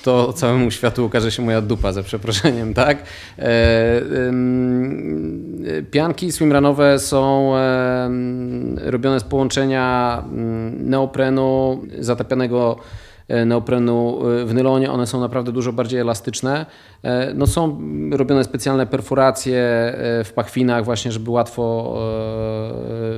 to 0.07 0.33
całemu 0.33 0.71
światu 0.71 1.07
ukaże 1.07 1.31
się 1.31 1.43
moja 1.43 1.61
dupa, 1.61 1.93
za 1.93 2.03
przeproszeniem, 2.03 2.75
tak? 2.75 2.99
E, 3.39 4.03
pianki 5.91 6.33
swimrunowe 6.33 6.99
są 6.99 7.53
robione 8.77 9.21
z 9.21 9.25
połączenia 9.25 10.23
mm, 10.33 10.91
neoprenu 10.91 11.83
zatapianego 11.99 12.77
E, 12.79 13.06
neoprenu 13.29 14.19
e, 14.29 14.45
w 14.45 14.55
nylonie, 14.55 14.93
one 14.93 15.07
są 15.07 15.21
naprawdę 15.21 15.53
dużo 15.53 15.73
bardziej 15.73 16.01
elastyczne. 16.01 16.67
E, 17.03 17.35
no 17.35 17.47
są 17.47 17.81
robione 18.13 18.45
specjalne 18.45 18.87
perforacje 18.87 19.57
w 20.25 20.33
pachwinach 20.35 20.85
właśnie, 20.85 21.13
żeby 21.13 21.31
łatwo 21.31 21.97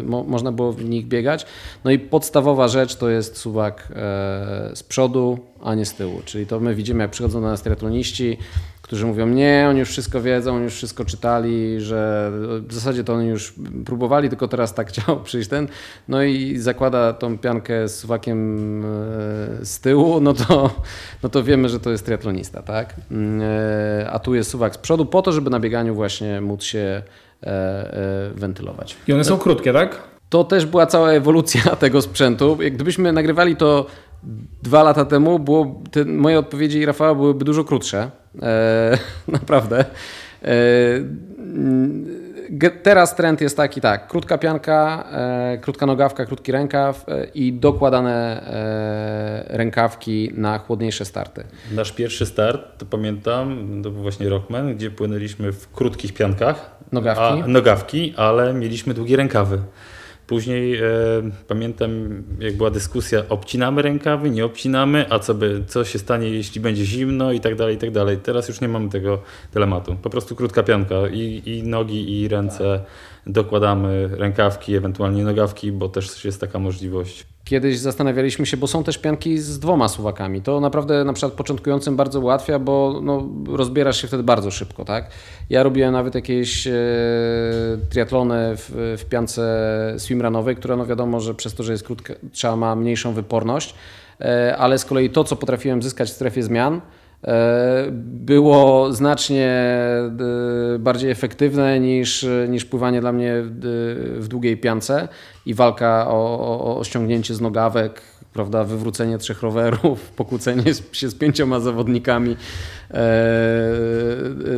mo 0.04 0.24
można 0.24 0.52
było 0.52 0.72
w 0.72 0.84
nich 0.84 1.06
biegać. 1.06 1.46
No 1.84 1.90
i 1.90 1.98
podstawowa 1.98 2.68
rzecz 2.68 2.96
to 2.96 3.08
jest 3.08 3.36
suwak 3.36 3.88
z 4.74 4.82
przodu, 4.82 5.38
a 5.62 5.74
nie 5.74 5.84
z 5.84 5.94
tyłu. 5.94 6.20
Czyli 6.24 6.46
to 6.46 6.60
my 6.60 6.74
widzimy, 6.74 7.02
jak 7.02 7.10
przychodzą 7.10 7.40
do 7.40 7.46
nas 7.46 7.62
triatloniści, 7.62 8.38
którzy 8.88 9.06
mówią, 9.06 9.26
nie, 9.26 9.66
oni 9.70 9.78
już 9.78 9.88
wszystko 9.88 10.20
wiedzą, 10.20 10.54
oni 10.54 10.64
już 10.64 10.74
wszystko 10.74 11.04
czytali, 11.04 11.80
że 11.80 12.30
w 12.68 12.74
zasadzie 12.74 13.04
to 13.04 13.14
oni 13.14 13.28
już 13.28 13.54
próbowali, 13.84 14.28
tylko 14.28 14.48
teraz 14.48 14.74
tak 14.74 14.88
chciał 14.92 15.20
przyjść 15.20 15.48
ten, 15.48 15.68
no 16.08 16.22
i 16.22 16.58
zakłada 16.58 17.12
tą 17.12 17.38
piankę 17.38 17.88
z 17.88 17.98
suwakiem 17.98 18.80
e, 18.84 18.86
z 19.64 19.80
tyłu, 19.80 20.20
no 20.20 20.34
to, 20.34 20.70
no 21.22 21.28
to 21.28 21.42
wiemy, 21.42 21.68
że 21.68 21.80
to 21.80 21.90
jest 21.90 22.04
triatlonista, 22.04 22.62
tak? 22.62 22.94
E, 23.40 24.10
a 24.10 24.18
tu 24.18 24.34
jest 24.34 24.50
suwak 24.50 24.74
z 24.74 24.78
przodu 24.78 25.06
po 25.06 25.22
to, 25.22 25.32
żeby 25.32 25.50
na 25.50 25.60
bieganiu 25.60 25.94
właśnie 25.94 26.40
móc 26.40 26.62
się 26.62 27.02
e, 27.42 28.30
wentylować. 28.34 28.96
I 29.08 29.12
one 29.12 29.24
są 29.24 29.38
krótkie, 29.38 29.72
tak? 29.72 30.02
To 30.28 30.44
też 30.44 30.66
była 30.66 30.86
cała 30.86 31.12
ewolucja 31.12 31.62
tego 31.76 32.02
sprzętu. 32.02 32.58
Gdybyśmy 32.70 33.12
nagrywali 33.12 33.56
to 33.56 33.86
dwa 34.62 34.82
lata 34.82 35.04
temu, 35.04 35.38
było, 35.38 35.82
te, 35.90 36.04
moje 36.04 36.38
odpowiedzi 36.38 36.78
i 36.78 36.86
Rafała 36.86 37.14
byłyby 37.14 37.44
dużo 37.44 37.64
krótsze. 37.64 38.10
E, 38.42 38.98
naprawdę. 39.28 39.84
E, 40.42 40.48
teraz 42.82 43.16
trend 43.16 43.40
jest 43.40 43.56
taki, 43.56 43.80
tak, 43.80 44.08
krótka 44.08 44.38
pianka, 44.38 45.04
e, 45.12 45.58
krótka 45.58 45.86
nogawka, 45.86 46.26
krótki 46.26 46.52
rękaw 46.52 47.08
e, 47.08 47.24
i 47.24 47.52
dokładane 47.52 48.42
e, 48.42 49.56
rękawki 49.56 50.30
na 50.34 50.58
chłodniejsze 50.58 51.04
starty. 51.04 51.44
Nasz 51.72 51.92
pierwszy 51.92 52.26
start, 52.26 52.78
to 52.78 52.86
pamiętam, 52.86 53.68
to 53.82 53.90
był 53.90 54.02
właśnie 54.02 54.28
Rockman, 54.28 54.74
gdzie 54.74 54.90
płynęliśmy 54.90 55.52
w 55.52 55.72
krótkich 55.72 56.14
piankach. 56.14 56.70
Nogawki. 56.92 57.42
A, 57.44 57.46
nogawki, 57.46 58.14
ale 58.16 58.54
mieliśmy 58.54 58.94
długie 58.94 59.16
rękawy. 59.16 59.58
Później 60.28 60.76
e, 60.76 60.82
pamiętam, 61.48 62.22
jak 62.40 62.56
była 62.56 62.70
dyskusja, 62.70 63.22
obcinamy 63.28 63.82
rękawy, 63.82 64.30
nie 64.30 64.44
obcinamy, 64.44 65.06
a 65.10 65.18
co, 65.18 65.34
by, 65.34 65.64
co 65.66 65.84
się 65.84 65.98
stanie, 65.98 66.30
jeśli 66.30 66.60
będzie 66.60 66.84
zimno 66.84 67.32
i 67.32 67.40
tak 67.40 67.54
dalej, 67.54 67.74
i 67.74 67.78
tak 67.78 67.90
dalej. 67.90 68.18
Teraz 68.22 68.48
już 68.48 68.60
nie 68.60 68.68
mamy 68.68 68.88
tego 68.88 69.22
dylematu. 69.54 69.96
Po 70.02 70.10
prostu 70.10 70.36
krótka 70.36 70.62
pianka 70.62 71.08
i, 71.12 71.42
i 71.46 71.62
nogi, 71.62 72.20
i 72.20 72.28
ręce 72.28 72.84
dokładamy, 73.28 74.08
rękawki, 74.08 74.74
ewentualnie 74.74 75.24
nogawki, 75.24 75.72
bo 75.72 75.88
też 75.88 76.24
jest 76.24 76.40
taka 76.40 76.58
możliwość. 76.58 77.26
Kiedyś 77.44 77.78
zastanawialiśmy 77.78 78.46
się, 78.46 78.56
bo 78.56 78.66
są 78.66 78.84
też 78.84 78.98
pianki 78.98 79.38
z 79.38 79.58
dwoma 79.58 79.88
suwakami. 79.88 80.42
To 80.42 80.60
naprawdę 80.60 81.04
na 81.04 81.12
przykład 81.12 81.32
początkującym 81.32 81.96
bardzo 81.96 82.20
ułatwia, 82.20 82.58
bo 82.58 83.00
no, 83.02 83.28
rozbierasz 83.56 84.00
się 84.00 84.08
wtedy 84.08 84.22
bardzo 84.22 84.50
szybko. 84.50 84.84
Tak? 84.84 85.10
Ja 85.50 85.62
robiłem 85.62 85.92
nawet 85.92 86.14
jakieś 86.14 86.66
e, 86.66 86.72
triatlony 87.90 88.56
w, 88.56 88.96
w 88.98 89.04
piance 89.04 89.94
swimrunowej, 89.98 90.56
która 90.56 90.76
no 90.76 90.86
wiadomo, 90.86 91.20
że 91.20 91.34
przez 91.34 91.54
to, 91.54 91.62
że 91.62 91.72
jest 91.72 91.84
krótka, 91.84 92.14
trzeba 92.32 92.56
ma 92.56 92.76
mniejszą 92.76 93.12
wyporność, 93.12 93.74
e, 94.20 94.56
ale 94.56 94.78
z 94.78 94.84
kolei 94.84 95.10
to, 95.10 95.24
co 95.24 95.36
potrafiłem 95.36 95.82
zyskać 95.82 96.08
w 96.08 96.12
strefie 96.12 96.42
zmian, 96.42 96.80
było 98.02 98.92
znacznie 98.92 99.46
e, 99.46 100.78
bardziej 100.78 101.10
efektywne 101.10 101.80
niż, 101.80 102.26
niż 102.48 102.64
pływanie 102.64 103.00
dla 103.00 103.12
mnie 103.12 103.34
w 104.18 104.26
długiej 104.28 104.56
piance 104.56 105.08
i 105.46 105.54
walka 105.54 106.06
o, 106.08 106.40
o, 106.40 106.78
o 106.78 106.84
ściągnięcie 106.84 107.34
z 107.34 107.40
nogawek, 107.40 108.00
prawda, 108.32 108.64
wywrócenie 108.64 109.18
trzech 109.18 109.42
rowerów, 109.42 110.10
pokłócenie 110.16 110.74
się 110.92 111.08
z 111.08 111.14
pięcioma 111.14 111.60
zawodnikami 111.60 112.36
e, 112.90 113.00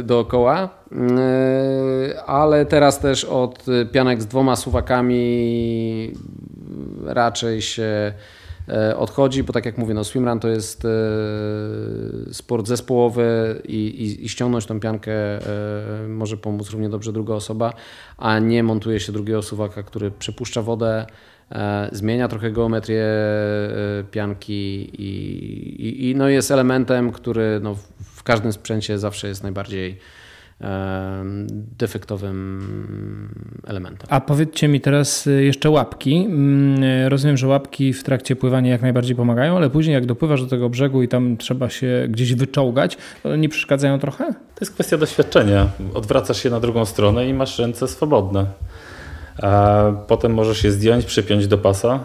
dookoła. 0.03 0.69
Ale 2.27 2.67
teraz 2.67 2.99
też 2.99 3.25
od 3.25 3.65
pianek 3.93 4.23
z 4.23 4.27
dwoma 4.27 4.57
suwakami 4.57 6.13
raczej 7.07 7.63
się 7.63 8.13
E, 8.13 8.40
odchodzi, 8.97 9.43
bo 9.43 9.53
tak 9.53 9.67
jak 9.67 9.79
mówię, 9.79 9.95
no 9.95 10.05
swimrun 10.05 10.41
to 10.41 10.49
jest 10.49 10.85
e, 10.85 10.89
sport 12.35 12.67
zespołowy 12.67 13.61
i, 13.65 13.75
i, 13.75 14.25
i 14.25 14.29
ściągnąć 14.29 14.67
tą 14.67 14.81
piankę 14.81 15.13
e, 15.13 16.09
może 16.09 16.37
pomóc 16.37 16.71
równie 16.71 16.89
dobrze 16.89 17.13
druga 17.13 17.35
osoba, 17.35 17.73
a 18.17 18.39
nie 18.39 18.63
montuje 18.63 19.01
się 19.01 19.13
drugiego 19.13 19.43
suwaka, 19.43 19.83
który 19.83 20.11
przepuszcza 20.11 20.63
wodę, 20.63 21.07
zmienia 21.93 22.29
trochę 22.29 22.51
geometrię 22.51 23.07
pianki 24.11 24.91
i, 25.03 25.09
i, 25.87 26.11
i 26.11 26.15
no 26.15 26.29
jest 26.29 26.51
elementem, 26.51 27.13
który 27.13 27.61
no 27.63 27.77
w 28.15 28.23
każdym 28.23 28.53
sprzęcie 28.53 28.99
zawsze 28.99 29.29
jest 29.29 29.43
najbardziej 29.43 29.99
defektowym 31.79 33.61
elementem. 33.67 34.07
A 34.11 34.21
powiedzcie 34.21 34.69
mi 34.69 34.81
teraz 34.81 35.27
y, 35.27 35.45
jeszcze 35.45 35.71
łapki. 35.71 36.17
Mm, 36.17 37.09
rozumiem, 37.09 37.37
że 37.37 37.47
łapki 37.47 37.93
w 37.93 38.05
trakcie 38.05 38.37
pływania 38.37 38.71
jak 38.71 38.83
najbardziej 38.83 39.17
pomagają, 39.17 39.57
ale 39.57 39.71
później 39.71 39.95
jak 39.95 40.07
dopływasz 40.07 40.43
do 40.43 40.49
tego 40.49 40.69
brzegu 40.69 41.03
i 41.03 41.09
tam 41.09 41.37
trzeba 41.37 41.71
się 41.71 42.07
gdzieś 42.09 42.35
wyczołgać, 42.35 42.99
to 43.23 43.37
nie 43.37 43.49
przeszkadzają 43.49 43.99
trochę? 43.99 44.25
To 44.25 44.61
jest 44.61 44.73
kwestia 44.73 44.97
doświadczenia. 44.97 45.69
Odwracasz 45.95 46.43
się 46.43 46.51
na 46.51 46.61
drugą 46.61 46.85
stronę 46.85 47.29
i 47.29 47.35
masz 47.35 47.59
ręce 47.59 47.89
swobodne. 47.89 48.47
A 49.43 49.85
potem 50.07 50.35
możesz 50.35 50.65
je 50.65 50.73
zdjąć, 50.73 51.05
przypiąć 51.05 51.47
do 51.47 51.59
pasa 51.59 52.01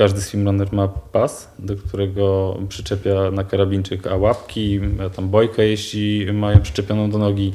każdy 0.00 0.20
swimrunner 0.20 0.72
ma 0.72 0.88
pas, 0.88 1.50
do 1.58 1.76
którego 1.76 2.56
przyczepia 2.68 3.30
na 3.32 3.44
karabinczyk 3.44 4.06
a 4.06 4.16
łapki, 4.16 4.80
a 5.06 5.10
tam 5.10 5.28
bojkę, 5.28 5.66
jeśli 5.66 6.32
mają 6.32 6.60
przyczepioną 6.60 7.10
do 7.10 7.18
nogi. 7.18 7.52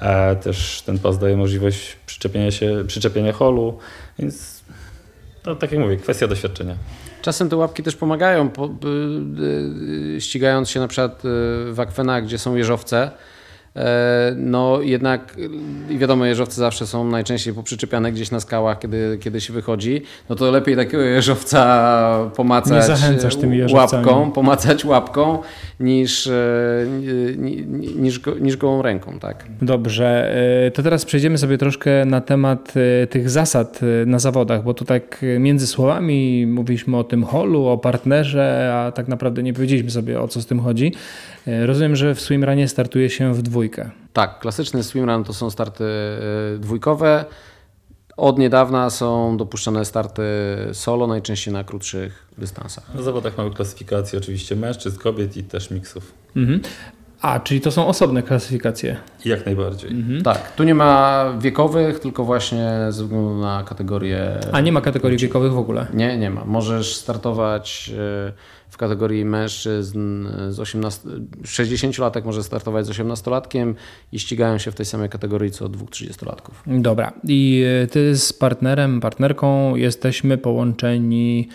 A 0.00 0.34
też 0.34 0.82
ten 0.86 0.98
pas 0.98 1.18
daje 1.18 1.36
możliwość 1.36 1.96
przyczepienia 2.06 2.50
się, 2.50 2.84
przyczepienia 2.86 3.32
holu, 3.32 3.78
więc 4.18 4.64
no, 5.46 5.54
tak 5.54 5.72
jak 5.72 5.80
mówię, 5.80 5.96
kwestia 5.96 6.26
doświadczenia. 6.26 6.74
Czasem 7.22 7.48
te 7.48 7.56
łapki 7.56 7.82
też 7.82 7.96
pomagają, 7.96 8.48
po, 8.48 8.66
y, 8.66 8.70
y, 10.16 10.20
ścigając 10.20 10.70
się 10.70 10.80
na 10.80 10.88
przykład 10.88 11.24
y, 11.24 11.72
w 11.72 11.80
akwenach, 11.80 12.24
gdzie 12.24 12.38
są 12.38 12.56
jeżowce, 12.56 13.10
E, 13.10 13.12
no 14.36 14.78
jednak 14.82 15.36
wiadomo, 15.98 16.24
jeżowce 16.26 16.54
zawsze 16.60 16.86
są 16.86 17.04
najczęściej 17.04 17.54
poprzyczepiane 17.54 18.12
gdzieś 18.12 18.30
na 18.30 18.40
skałach, 18.40 18.78
kiedy, 18.78 19.18
kiedy 19.20 19.40
się 19.40 19.52
wychodzi, 19.52 20.02
no 20.28 20.36
to 20.36 20.50
lepiej 20.50 20.76
takiego 20.76 21.02
jeżowca 21.02 22.30
pomacać 22.36 22.84
łapką, 23.74 24.30
pomacać 24.32 24.84
łapką 24.84 25.38
niż, 25.80 26.26
e, 26.26 26.32
ni- 27.38 27.66
ni- 27.66 27.94
niż, 27.96 28.20
niż 28.40 28.56
gołą 28.56 28.82
ręką, 28.82 29.18
tak. 29.18 29.44
Dobrze, 29.62 30.34
e, 30.66 30.70
to 30.70 30.82
teraz 30.82 31.04
przejdziemy 31.04 31.38
sobie 31.38 31.58
troszkę 31.58 32.04
na 32.04 32.20
temat 32.20 32.72
e, 33.02 33.06
tych 33.06 33.30
zasad 33.30 33.80
e, 34.02 34.06
na 34.06 34.18
zawodach, 34.18 34.62
bo 34.64 34.74
tu 34.74 34.84
tak 34.84 35.24
e, 35.36 35.38
między 35.38 35.66
słowami 35.66 36.46
mówiliśmy 36.46 36.96
o 36.96 37.04
tym 37.04 37.24
holu, 37.24 37.66
o 37.66 37.78
partnerze, 37.78 38.72
a 38.74 38.92
tak 38.92 39.08
naprawdę 39.08 39.42
nie 39.42 39.52
powiedzieliśmy 39.52 39.90
sobie 39.90 40.20
o 40.20 40.28
co 40.28 40.40
z 40.42 40.46
tym 40.46 40.60
chodzi. 40.60 40.92
E, 41.46 41.66
Rozumiem, 41.66 41.96
że 41.96 42.14
w 42.14 42.20
swimranie 42.20 42.68
startuje 42.68 43.10
się 43.10 43.34
w 43.34 43.42
dwójkę. 43.42 43.60
Tak, 44.12 44.38
klasyczny 44.38 44.82
swimrun 44.82 45.24
to 45.24 45.32
są 45.32 45.50
starty 45.50 45.84
e, 45.84 46.58
dwójkowe. 46.58 47.24
Od 48.16 48.38
niedawna 48.38 48.90
są 48.90 49.36
dopuszczane 49.36 49.84
starty 49.84 50.22
solo, 50.72 51.06
najczęściej 51.06 51.54
na 51.54 51.64
krótszych 51.64 52.26
dystansach. 52.38 52.94
Na 52.94 53.02
zawodach 53.02 53.38
mamy 53.38 53.50
klasyfikację 53.50 54.18
oczywiście 54.18 54.56
mężczyzn, 54.56 54.98
kobiet 54.98 55.36
i 55.36 55.44
też 55.44 55.70
miksów. 55.70 56.12
Mhm. 56.36 56.60
A, 57.20 57.40
czyli 57.40 57.60
to 57.60 57.70
są 57.70 57.86
osobne 57.86 58.22
klasyfikacje. 58.22 58.96
Jak 59.24 59.46
najbardziej. 59.46 59.90
Tak, 60.24 60.52
tu 60.54 60.64
nie 60.64 60.74
ma 60.74 61.24
wiekowych, 61.38 62.00
tylko 62.00 62.24
właśnie 62.24 62.78
ze 62.90 63.02
względu 63.02 63.34
na 63.40 63.64
kategorię. 63.68 64.40
A 64.52 64.60
nie 64.60 64.72
ma 64.72 64.80
kategorii 64.80 65.18
wiekowych 65.18 65.52
w 65.52 65.58
ogóle. 65.58 65.86
Nie, 65.94 66.18
nie 66.18 66.30
ma. 66.30 66.44
Możesz 66.44 66.96
startować 66.96 67.90
w 67.94 68.32
kategorii 68.80 69.24
mężczyzn 69.24 70.28
z 70.48 70.60
18, 70.60 71.08
60-latek 71.42 72.24
może 72.24 72.42
startować 72.42 72.86
z 72.86 72.90
18-latkiem 72.90 73.74
i 74.12 74.18
ścigają 74.18 74.58
się 74.58 74.70
w 74.70 74.74
tej 74.74 74.86
samej 74.86 75.08
kategorii 75.08 75.50
co 75.50 75.68
dwóch 75.68 75.90
30-latków. 75.90 76.52
Dobra. 76.66 77.12
I 77.24 77.64
e, 77.82 77.86
ty 77.86 78.16
z 78.16 78.32
partnerem, 78.32 79.00
partnerką 79.00 79.76
jesteśmy 79.76 80.38
połączeni 80.38 81.48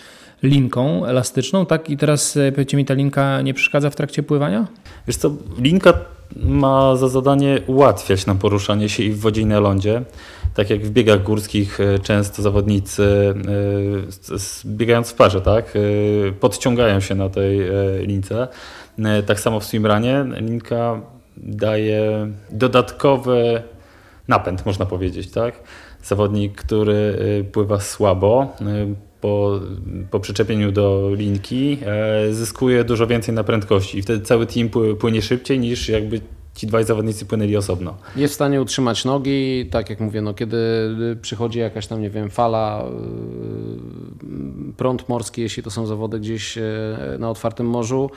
linką 0.43 1.05
elastyczną, 1.05 1.65
tak? 1.65 1.89
I 1.89 1.97
teraz 1.97 2.37
e, 2.37 2.51
powiedzcie 2.51 2.77
mi, 2.77 2.85
ta 2.85 2.93
linka 2.93 3.41
nie 3.41 3.53
przeszkadza 3.53 3.89
w 3.89 3.95
trakcie 3.95 4.23
pływania? 4.23 4.67
Wiesz 5.07 5.17
co, 5.17 5.31
linka 5.57 5.93
ma 6.35 6.95
za 6.95 7.07
zadanie 7.07 7.61
ułatwiać 7.67 8.25
nam 8.25 8.37
poruszanie 8.37 8.89
się 8.89 9.03
i 9.03 9.11
w 9.11 9.19
wodzie 9.19 9.41
i 9.41 9.45
na 9.45 9.59
lądzie. 9.59 10.01
Tak 10.53 10.69
jak 10.69 10.85
w 10.85 10.89
biegach 10.89 11.23
górskich 11.23 11.79
e, 11.79 11.99
często 11.99 12.41
zawodnicy 12.41 13.33
e, 14.35 14.69
biegając 14.69 15.09
w 15.09 15.13
parze, 15.13 15.41
tak, 15.41 15.73
e, 15.75 16.31
podciągają 16.31 16.99
się 16.99 17.15
na 17.15 17.29
tej 17.29 17.59
lince. 17.99 18.47
Tak 19.25 19.39
samo 19.39 19.59
w 19.59 19.63
swimranie 19.63 20.25
linka 20.35 21.01
daje 21.37 22.27
dodatkowy 22.51 23.63
napęd, 24.27 24.65
można 24.65 24.85
powiedzieć, 24.85 25.31
tak. 25.31 25.55
Zawodnik, 26.03 26.55
który 26.55 27.17
pływa 27.51 27.79
słabo, 27.79 28.55
po, 29.25 29.59
po 30.11 30.19
przyczepieniu 30.19 30.71
do 30.71 31.11
linki 31.15 31.77
e, 31.85 32.33
zyskuje 32.33 32.83
dużo 32.83 33.07
więcej 33.07 33.35
na 33.35 33.43
prędkości 33.43 33.97
i 33.97 34.01
wtedy 34.01 34.25
cały 34.25 34.45
team 34.45 34.69
pły- 34.69 34.95
płynie 34.95 35.21
szybciej 35.21 35.59
niż 35.59 35.89
jakby 35.89 36.21
ci 36.55 36.67
dwaj 36.67 36.83
zawodnicy 36.83 37.25
płynęli 37.25 37.57
osobno. 37.57 37.97
Jest 38.15 38.33
w 38.33 38.35
stanie 38.35 38.61
utrzymać 38.61 39.05
nogi, 39.05 39.65
tak 39.71 39.89
jak 39.89 39.99
mówię, 39.99 40.21
no, 40.21 40.33
kiedy 40.33 40.57
przychodzi 41.21 41.59
jakaś 41.59 41.87
tam, 41.87 42.01
nie 42.01 42.09
wiem, 42.09 42.29
fala, 42.29 42.85
yy, 44.23 44.73
prąd 44.77 45.09
morski, 45.09 45.41
jeśli 45.41 45.63
to 45.63 45.71
są 45.71 45.85
zawody 45.85 46.19
gdzieś 46.19 46.57
e, 46.57 46.61
na 47.19 47.29
otwartym 47.29 47.67
morzu, 47.67 48.09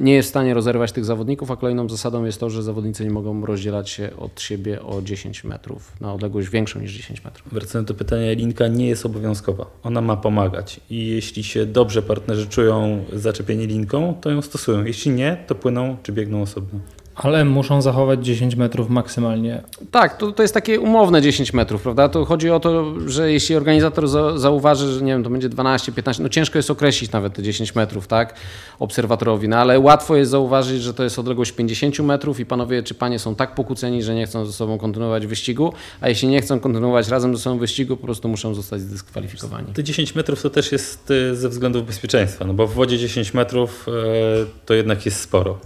nie 0.00 0.14
jest 0.14 0.28
w 0.28 0.30
stanie 0.30 0.54
rozerwać 0.54 0.92
tych 0.92 1.04
zawodników, 1.04 1.50
a 1.50 1.56
kolejną 1.56 1.88
zasadą 1.88 2.24
jest 2.24 2.40
to, 2.40 2.50
że 2.50 2.62
zawodnicy 2.62 3.04
nie 3.04 3.10
mogą 3.10 3.46
rozdzielać 3.46 3.90
się 3.90 4.10
od 4.16 4.40
siebie 4.40 4.82
o 4.82 5.02
10 5.02 5.44
metrów, 5.44 5.92
na 6.00 6.14
odległość 6.14 6.48
większą 6.48 6.80
niż 6.80 6.92
10 6.92 7.24
metrów. 7.24 7.48
Wracając 7.52 7.88
do 7.88 7.94
pytania, 7.94 8.32
linka 8.32 8.68
nie 8.68 8.88
jest 8.88 9.06
obowiązkowa. 9.06 9.66
Ona 9.82 10.00
ma 10.00 10.16
pomagać 10.16 10.80
i 10.90 11.06
jeśli 11.06 11.44
się 11.44 11.66
dobrze 11.66 12.02
partnerzy 12.02 12.46
czują 12.46 13.04
zaczepieni 13.12 13.66
linką, 13.66 14.14
to 14.20 14.30
ją 14.30 14.42
stosują. 14.42 14.84
Jeśli 14.84 15.10
nie, 15.10 15.44
to 15.46 15.54
płyną 15.54 15.96
czy 16.02 16.12
biegną 16.12 16.42
osobno. 16.42 16.80
Ale 17.16 17.44
muszą 17.44 17.82
zachować 17.82 18.26
10 18.26 18.56
metrów 18.56 18.88
maksymalnie. 18.88 19.62
Tak, 19.90 20.16
to, 20.16 20.32
to 20.32 20.42
jest 20.42 20.54
takie 20.54 20.80
umowne 20.80 21.22
10 21.22 21.52
metrów, 21.52 21.82
prawda? 21.82 22.08
To 22.08 22.24
chodzi 22.24 22.50
o 22.50 22.60
to, 22.60 22.94
że 23.06 23.32
jeśli 23.32 23.56
organizator 23.56 24.08
za, 24.08 24.38
zauważy, 24.38 24.92
że 24.92 25.04
nie 25.04 25.12
wiem, 25.12 25.24
to 25.24 25.30
będzie 25.30 25.48
12, 25.48 25.92
15, 25.92 26.22
no 26.22 26.28
ciężko 26.28 26.58
jest 26.58 26.70
określić 26.70 27.12
nawet 27.12 27.34
te 27.34 27.42
10 27.42 27.74
metrów, 27.74 28.06
tak? 28.06 28.34
Obserwatorowi, 28.78 29.48
no 29.48 29.56
ale 29.56 29.80
łatwo 29.80 30.16
jest 30.16 30.30
zauważyć, 30.30 30.82
że 30.82 30.94
to 30.94 31.04
jest 31.04 31.18
odległość 31.18 31.52
50 31.52 31.98
metrów 31.98 32.40
i 32.40 32.46
panowie 32.46 32.82
czy 32.82 32.94
panie 32.94 33.18
są 33.18 33.34
tak 33.34 33.54
pokłóceni, 33.54 34.02
że 34.02 34.14
nie 34.14 34.26
chcą 34.26 34.46
ze 34.46 34.52
sobą 34.52 34.78
kontynuować 34.78 35.26
wyścigu, 35.26 35.72
a 36.00 36.08
jeśli 36.08 36.28
nie 36.28 36.42
chcą 36.42 36.60
kontynuować 36.60 37.08
razem 37.08 37.36
ze 37.36 37.42
sobą 37.42 37.58
wyścigu, 37.58 37.96
po 37.96 38.04
prostu 38.04 38.28
muszą 38.28 38.54
zostać 38.54 38.80
zdyskwalifikowani. 38.80 39.72
Te 39.72 39.84
10 39.84 40.14
metrów 40.14 40.42
to 40.42 40.50
też 40.50 40.72
jest 40.72 41.10
e, 41.10 41.34
ze 41.34 41.48
względów 41.48 41.86
bezpieczeństwa, 41.86 42.44
no 42.44 42.54
bo 42.54 42.66
w 42.66 42.74
wodzie 42.74 42.98
10 42.98 43.34
metrów 43.34 43.86
e, 43.88 43.92
to 44.66 44.74
jednak 44.74 45.06
jest 45.06 45.20
sporo. 45.20 45.58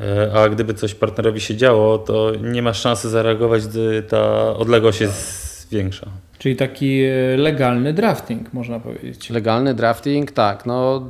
E, 0.00 0.32
A 0.34 0.48
gdyby 0.48 0.74
coś 0.74 0.94
partnerowi 0.94 1.40
się 1.40 1.56
działo, 1.56 1.98
to 1.98 2.32
nie 2.42 2.62
ma 2.62 2.74
szansy 2.74 3.08
zareagować, 3.08 3.66
gdy 3.66 4.02
ta 4.02 4.56
odległość 4.56 5.00
jest 5.00 5.68
większa. 5.72 6.06
Czyli 6.38 6.56
taki 6.56 7.02
e, 7.02 7.36
legalny 7.36 7.92
drafting, 7.92 8.52
można 8.52 8.80
powiedzieć. 8.80 9.30
Legalny 9.30 9.74
drafting, 9.74 10.32
tak. 10.32 10.66
No, 10.66 11.08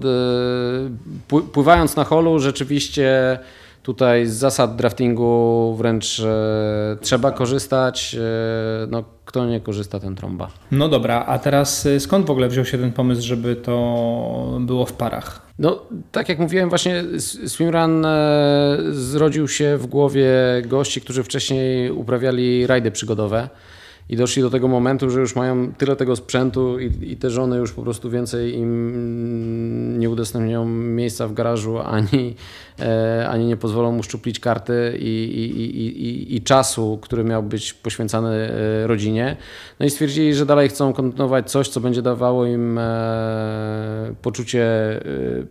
pływając 1.52 1.96
na 1.96 2.04
holu, 2.04 2.38
rzeczywiście 2.38 3.38
tutaj 3.82 4.26
z 4.26 4.32
zasad 4.32 4.76
draftingu 4.76 5.74
wręcz 5.78 6.20
e, 6.20 6.96
trzeba 7.00 7.32
korzystać. 7.32 8.16
E, 8.20 8.86
no, 8.86 9.04
kto 9.24 9.46
nie 9.46 9.60
korzysta, 9.60 10.00
ten 10.00 10.14
trąba. 10.14 10.48
No 10.70 10.88
dobra, 10.88 11.24
a 11.26 11.38
teraz 11.38 11.88
skąd 11.98 12.26
w 12.26 12.30
ogóle 12.30 12.48
wziął 12.48 12.64
się 12.64 12.78
ten 12.78 12.92
pomysł, 12.92 13.22
żeby 13.22 13.56
to 13.56 14.58
było 14.60 14.86
w 14.86 14.92
parach? 14.92 15.43
No, 15.58 15.82
tak 16.12 16.28
jak 16.28 16.38
mówiłem, 16.38 16.68
właśnie 16.68 17.04
swimrun 17.46 18.04
e, 18.04 18.78
zrodził 18.90 19.48
się 19.48 19.76
w 19.76 19.86
głowie 19.86 20.32
gości, 20.66 21.00
którzy 21.00 21.22
wcześniej 21.22 21.90
uprawiali 21.90 22.66
rajdy 22.66 22.90
przygodowe 22.90 23.48
i 24.08 24.16
doszli 24.16 24.42
do 24.42 24.50
tego 24.50 24.68
momentu, 24.68 25.10
że 25.10 25.20
już 25.20 25.36
mają 25.36 25.72
tyle 25.72 25.96
tego 25.96 26.16
sprzętu 26.16 26.78
i, 26.80 27.10
i 27.12 27.16
te 27.16 27.30
żony 27.30 27.56
już 27.56 27.72
po 27.72 27.82
prostu 27.82 28.10
więcej 28.10 28.54
im 28.54 29.98
nie 29.98 30.10
udostępnią 30.10 30.64
miejsca 30.68 31.28
w 31.28 31.32
garażu, 31.32 31.78
ani, 31.78 32.36
ani 33.28 33.46
nie 33.46 33.56
pozwolą 33.56 33.92
mu 33.92 34.02
szczuplić 34.02 34.40
karty 34.40 34.96
i, 34.98 35.04
i, 35.04 36.06
i, 36.06 36.36
i, 36.36 36.42
czasu, 36.42 36.98
który 37.02 37.24
miał 37.24 37.42
być 37.42 37.74
poświęcany 37.74 38.28
e, 38.28 38.86
rodzinie. 38.86 39.36
No 39.80 39.86
i 39.86 39.90
stwierdzili, 39.90 40.34
że 40.34 40.46
dalej 40.46 40.68
chcą 40.68 40.92
kontynuować 40.92 41.50
coś, 41.50 41.68
co 41.68 41.80
będzie 41.80 42.02
dawało 42.02 42.46
im 42.46 42.78
e, 42.78 44.14
poczucie 44.22 44.64
e, 44.64 45.00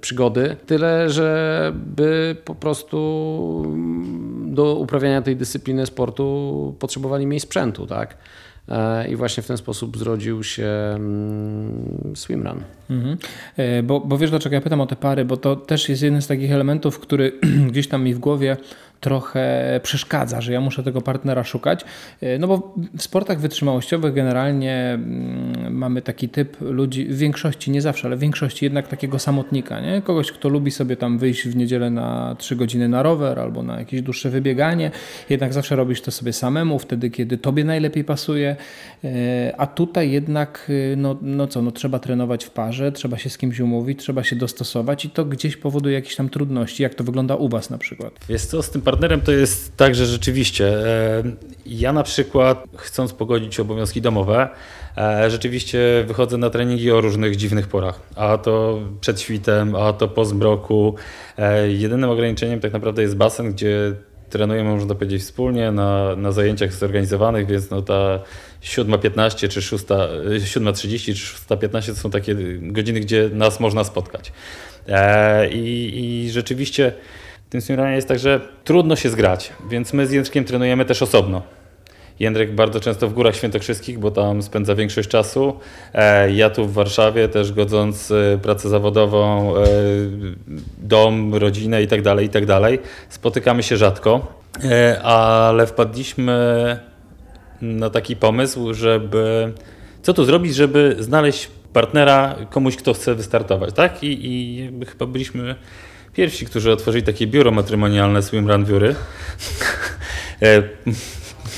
przygody. 0.01 0.55
Tyle, 0.65 1.09
żeby 1.09 2.36
po 2.45 2.55
prostu 2.55 3.63
mm, 3.65 4.55
do 4.55 4.76
uprawiania 4.76 5.21
tej 5.21 5.36
dyscypliny 5.36 5.86
sportu 5.86 6.76
potrzebowali 6.80 7.28
mniej 7.28 7.39
sprzętu, 7.39 7.88
tak? 7.88 8.17
E, 8.70 9.07
I 9.07 9.16
właśnie 9.16 9.43
w 9.43 9.47
ten 9.47 9.57
sposób 9.57 9.97
zrodził 9.97 10.43
się 10.43 10.68
mm, 10.95 12.14
swimrun. 12.16 12.64
Mhm. 12.89 13.18
E, 13.57 13.84
Bo, 13.84 13.99
bo 13.99 14.18
wiesz 14.18 14.30
dlaczego 14.30 14.55
ja 14.55 14.61
pytam 14.61 14.82
o 14.82 14.86
te 14.86 14.95
pary, 14.95 15.26
bo 15.26 15.38
to 15.38 15.55
też 15.55 15.89
jest 15.89 16.01
jeden 16.01 16.22
z 16.22 16.28
takich 16.28 16.51
elementów, 16.51 16.99
który 16.99 17.32
gdzieś 17.72 17.88
tam 17.88 18.03
mi 18.03 18.14
w 18.14 18.20
głowie 18.20 18.57
trochę 19.04 19.80
przeszkadza, 19.84 20.41
że 20.41 20.54
ja 20.54 20.62
muszę 20.62 20.84
tego 20.84 21.01
partnera 21.01 21.43
szukać. 21.43 21.86
E, 22.22 22.39
No 22.39 22.47
bo 22.47 22.76
w 22.97 23.04
sportach 23.04 23.39
wytrzymałościowych 23.39 24.14
generalnie 24.14 24.91
mm, 24.93 25.74
mamy 25.74 26.01
taki 26.01 26.30
typ 26.30 26.58
ludzi, 26.62 27.06
w 27.06 27.18
większości, 27.18 27.72
nie 27.72 27.82
zawsze, 27.82 28.08
ale 28.08 28.16
w 28.16 28.20
większości 28.20 28.66
jednak 28.66 28.88
takiego 28.88 29.20
samotnika, 29.20 29.80
nie? 29.80 30.01
Kogoś, 30.01 30.32
kto 30.32 30.49
lubi 30.49 30.72
sobie 30.72 30.95
tam 30.97 31.18
wyjść 31.18 31.47
w 31.47 31.56
niedzielę 31.56 31.89
na 31.89 32.36
3 32.39 32.56
godziny 32.56 32.89
na 32.89 33.04
rower 33.04 33.39
albo 33.39 33.64
na 33.64 33.80
jakieś 33.80 34.01
dłuższe 34.01 34.30
wybieganie. 34.30 34.91
Jednak 35.30 35.54
zawsze 35.54 35.76
robisz 35.76 36.01
to 36.01 36.12
sobie 36.12 36.34
samemu, 36.34 36.80
wtedy 36.80 37.10
kiedy 37.10 37.38
tobie 37.38 37.64
najlepiej 37.64 38.04
pasuje. 38.04 38.56
E, 39.04 39.54
A 39.58 39.68
tutaj 39.68 40.12
jednak, 40.12 40.72
e, 40.93 40.95
no, 40.95 41.18
no 41.22 41.47
co, 41.47 41.62
no 41.62 41.72
trzeba 41.72 41.99
trenować 41.99 42.45
w 42.45 42.49
parze, 42.49 42.91
trzeba 42.91 43.18
się 43.18 43.30
z 43.30 43.38
kimś 43.38 43.60
umówić, 43.60 43.99
trzeba 43.99 44.24
się 44.24 44.36
dostosować 44.36 45.06
i 45.06 45.10
to 45.10 45.26
gdzieś 45.26 45.58
powoduje 45.58 45.95
jakieś 45.95 46.16
tam 46.16 46.30
trudności. 46.30 46.84
Jak 46.84 46.95
to 46.95 47.04
wygląda 47.04 47.36
u 47.36 47.49
Was 47.49 47.70
na 47.70 47.78
przykład? 47.78 48.14
Wiesz 48.30 48.45
co, 48.45 48.64
z 48.64 48.70
tym 48.70 48.82
partnerem 48.82 48.92
to 49.23 49.31
jest 49.31 49.77
tak, 49.77 49.95
że 49.95 50.05
rzeczywiście 50.05 50.67
e, 50.67 51.23
ja 51.65 51.93
na 51.93 52.03
przykład 52.03 52.63
chcąc 52.75 53.13
pogodzić 53.13 53.59
obowiązki 53.59 54.01
domowe, 54.01 54.49
e, 54.97 55.31
rzeczywiście 55.31 56.03
wychodzę 56.07 56.37
na 56.37 56.49
treningi 56.49 56.91
o 56.91 57.01
różnych 57.01 57.35
dziwnych 57.35 57.67
porach. 57.67 57.99
A 58.15 58.37
to 58.37 58.79
przed 59.01 59.21
świtem, 59.21 59.75
a 59.75 59.93
to 59.93 60.07
po 60.07 60.25
zmroku. 60.25 60.95
E, 61.37 61.71
Jedynym 61.71 62.09
ograniczeniem 62.09 62.59
tak 62.59 62.73
naprawdę 62.73 63.01
jest 63.01 63.15
basen, 63.15 63.51
gdzie 63.51 63.93
trenujemy, 64.29 64.69
można 64.69 64.95
powiedzieć, 64.95 65.21
wspólnie 65.21 65.71
na, 65.71 66.15
na 66.15 66.31
zajęciach 66.31 66.73
zorganizowanych, 66.73 67.47
więc 67.47 67.69
no 67.69 67.81
ta 67.81 68.19
7.15 68.63 69.47
czy 69.47 69.61
6, 69.61 69.83
e, 69.83 69.95
7.30 70.39 71.05
czy 71.05 71.55
6.15 71.55 71.87
to 71.87 71.95
są 71.95 72.09
takie 72.09 72.35
godziny, 72.61 72.99
gdzie 72.99 73.29
nas 73.33 73.59
można 73.59 73.83
spotkać. 73.83 74.33
I, 75.51 75.91
i 76.25 76.31
rzeczywiście 76.31 76.93
tym 77.54 77.62
swimrunie 77.62 77.95
jest 77.95 78.08
tak, 78.08 78.20
że 78.20 78.39
trudno 78.64 78.95
się 78.95 79.10
zgrać, 79.10 79.54
więc 79.70 79.93
my 79.93 80.08
z 80.08 80.12
Jędrkiem 80.12 80.45
trenujemy 80.45 80.86
też 80.86 81.01
osobno. 81.01 81.41
Jędrek 82.20 82.56
bardzo 82.56 82.80
często 82.80 83.08
w 83.08 83.14
Górach 83.14 83.36
Świętokrzyskich, 83.36 83.99
bo 83.99 84.12
tam 84.12 84.41
spędza 84.41 84.76
większość 84.76 85.10
czasu. 85.10 85.60
E, 85.93 86.32
ja 86.32 86.49
tu 86.49 86.68
w 86.68 86.74
Warszawie 86.74 87.28
też 87.30 87.51
godząc 87.51 88.12
e, 88.12 88.38
pracę 88.41 88.70
zawodową, 88.70 89.56
e, 89.58 89.64
dom, 90.78 91.36
rodzinę 91.36 91.84
i 91.84 91.88
tak 91.88 92.01
dalej, 92.01 92.26
i 92.26 92.30
tak 92.30 92.45
dalej. 92.45 92.80
Spotykamy 93.10 93.64
się 93.64 93.78
rzadko, 93.78 94.41
ale 95.04 95.68
wpadliśmy 95.68 96.80
na 97.62 97.89
taki 97.89 98.16
pomysł, 98.16 98.74
żeby 98.74 99.54
co 100.01 100.14
tu 100.14 100.26
zrobić, 100.26 100.56
żeby 100.56 100.95
znaleźć 100.99 101.49
partnera 101.74 102.36
komuś, 102.49 102.76
kto 102.76 102.93
chce 102.93 103.16
wystartować, 103.16 103.74
tak? 103.74 104.04
I, 104.04 104.20
i 104.22 104.86
chyba 104.86 105.06
byliśmy 105.06 105.56
pierwsi, 106.14 106.45
którzy 106.45 106.72
otworzyli 106.72 107.03
takie 107.03 107.28
biuro 107.28 107.51
matrymonialne 107.51 108.22
Swimrun 108.22 108.66
Biury. 108.66 108.95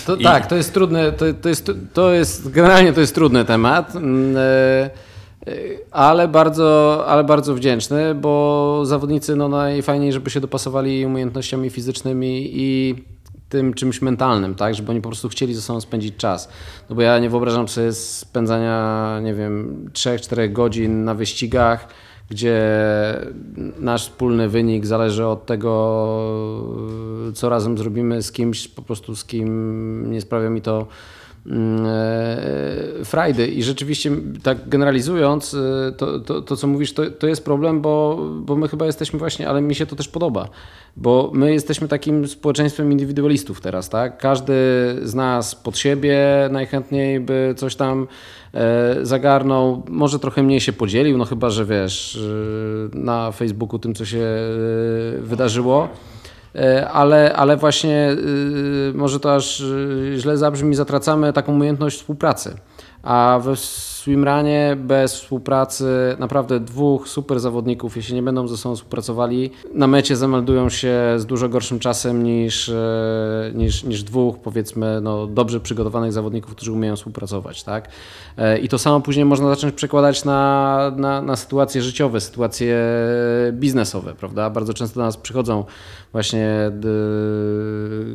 To, 0.05 0.15
I... 0.15 0.23
Tak, 0.23 0.47
to 0.47 0.55
jest 0.55 0.73
trudne, 0.73 1.11
to, 1.11 1.25
to, 1.41 1.49
jest, 1.49 1.71
to 1.93 2.13
jest, 2.13 2.51
generalnie 2.51 2.93
to 2.93 3.01
jest 3.01 3.15
trudny 3.15 3.45
temat, 3.45 3.95
mm, 3.95 4.37
e, 4.37 4.41
e, 4.41 4.89
ale 5.91 6.27
bardzo, 6.27 7.03
ale 7.07 7.23
bardzo 7.23 7.55
wdzięczny, 7.55 8.15
bo 8.15 8.81
zawodnicy 8.85 9.35
no 9.35 9.49
najfajniej, 9.49 10.13
żeby 10.13 10.29
się 10.29 10.39
dopasowali 10.39 11.05
umiejętnościami 11.05 11.69
fizycznymi 11.69 12.49
i 12.53 12.95
tym 13.49 13.73
czymś 13.73 14.01
mentalnym, 14.01 14.55
tak, 14.55 14.75
żeby 14.75 14.91
oni 14.91 15.01
po 15.01 15.09
prostu 15.09 15.29
chcieli 15.29 15.53
ze 15.53 15.61
sobą 15.61 15.81
spędzić 15.81 16.15
czas. 16.17 16.49
No 16.89 16.95
bo 16.95 17.01
ja 17.01 17.19
nie 17.19 17.29
wyobrażam 17.29 17.67
sobie 17.67 17.93
spędzania, 17.93 19.19
nie 19.23 19.33
wiem, 19.33 19.85
3-4 19.93 20.51
godzin 20.51 21.03
na 21.03 21.13
wyścigach, 21.13 21.87
gdzie 22.29 22.61
nasz 23.79 24.03
wspólny 24.03 24.49
wynik 24.49 24.85
zależy 24.85 25.25
od 25.25 25.45
tego, 25.45 25.71
co 27.33 27.49
razem 27.49 27.77
zrobimy 27.77 28.21
z 28.21 28.31
kimś, 28.31 28.67
po 28.67 28.81
prostu 28.81 29.15
z 29.15 29.25
kim 29.25 30.11
nie 30.11 30.21
sprawia 30.21 30.49
mi 30.49 30.61
to 30.61 30.87
frajdy. 33.03 33.47
I 33.47 33.63
rzeczywiście, 33.63 34.11
tak 34.43 34.69
generalizując, 34.69 35.53
e, 35.53 35.91
to, 35.91 36.19
to, 36.19 36.41
to 36.41 36.55
co 36.55 36.67
mówisz, 36.67 36.93
to, 36.93 37.11
to 37.11 37.27
jest 37.27 37.45
problem, 37.45 37.81
bo, 37.81 38.19
bo 38.39 38.55
my 38.55 38.67
chyba 38.67 38.85
jesteśmy 38.85 39.19
właśnie, 39.19 39.49
ale 39.49 39.61
mi 39.61 39.75
się 39.75 39.85
to 39.85 39.95
też 39.95 40.07
podoba, 40.07 40.49
bo 40.97 41.31
my 41.33 41.53
jesteśmy 41.53 41.87
takim 41.87 42.27
społeczeństwem 42.27 42.91
indywidualistów 42.91 43.61
teraz, 43.61 43.89
tak? 43.89 44.17
Każdy 44.17 44.53
z 45.03 45.15
nas 45.15 45.55
pod 45.55 45.77
siebie 45.77 46.19
najchętniej 46.51 47.19
by 47.19 47.53
coś 47.57 47.75
tam 47.75 48.07
E, 48.55 48.95
zagarnął, 49.05 49.83
może 49.89 50.19
trochę 50.19 50.43
mniej 50.43 50.61
się 50.61 50.73
podzielił, 50.73 51.17
no 51.17 51.25
chyba, 51.25 51.49
że 51.49 51.65
wiesz, 51.65 52.19
na 52.93 53.31
Facebooku 53.31 53.79
tym, 53.79 53.95
co 53.95 54.05
się 54.05 54.19
e, 54.19 55.21
wydarzyło. 55.21 55.89
E, 56.55 56.89
ale, 56.89 57.35
ale 57.35 57.57
właśnie 57.57 58.15
może 58.93 59.19
to 59.19 59.35
aż 59.35 59.63
źle 60.15 60.37
zabrzmi, 60.37 60.75
zatracamy 60.75 61.33
taką 61.33 61.53
umiejętność 61.53 61.97
współpracy. 61.97 62.55
A 63.03 63.39
we 63.43 63.55
swimranie 64.05 64.77
bez 64.79 65.15
współpracy 65.15 66.15
naprawdę 66.19 66.59
dwóch 66.59 67.09
super 67.09 67.39
zawodników, 67.39 67.95
jeśli 67.95 68.15
nie 68.15 68.23
będą 68.23 68.47
ze 68.47 68.57
sobą 68.57 68.75
współpracowali, 68.75 69.51
na 69.73 69.87
mecie 69.87 70.15
zameldują 70.15 70.69
się 70.69 70.93
z 71.17 71.25
dużo 71.25 71.49
gorszym 71.49 71.79
czasem 71.79 72.23
niż, 72.23 72.69
e, 72.69 73.51
niż, 73.55 73.83
niż 73.83 74.03
dwóch, 74.03 74.39
powiedzmy, 74.39 75.01
no, 75.01 75.27
dobrze 75.27 75.59
przygotowanych 75.59 76.13
zawodników, 76.13 76.55
którzy 76.55 76.71
umieją 76.71 76.95
współpracować. 76.95 77.63
Tak? 77.63 77.89
E, 78.37 78.59
I 78.59 78.69
to 78.69 78.77
samo 78.77 79.01
później 79.01 79.25
można 79.25 79.49
zacząć 79.49 79.75
przekładać 79.75 80.25
na, 80.25 80.91
na, 80.95 81.21
na 81.21 81.35
sytuacje 81.35 81.81
życiowe, 81.81 82.21
sytuacje 82.21 82.77
biznesowe. 83.51 84.13
Prawda? 84.13 84.49
Bardzo 84.49 84.73
często 84.73 84.99
do 84.99 85.05
nas 85.05 85.17
przychodzą 85.17 85.63
właśnie 86.11 86.71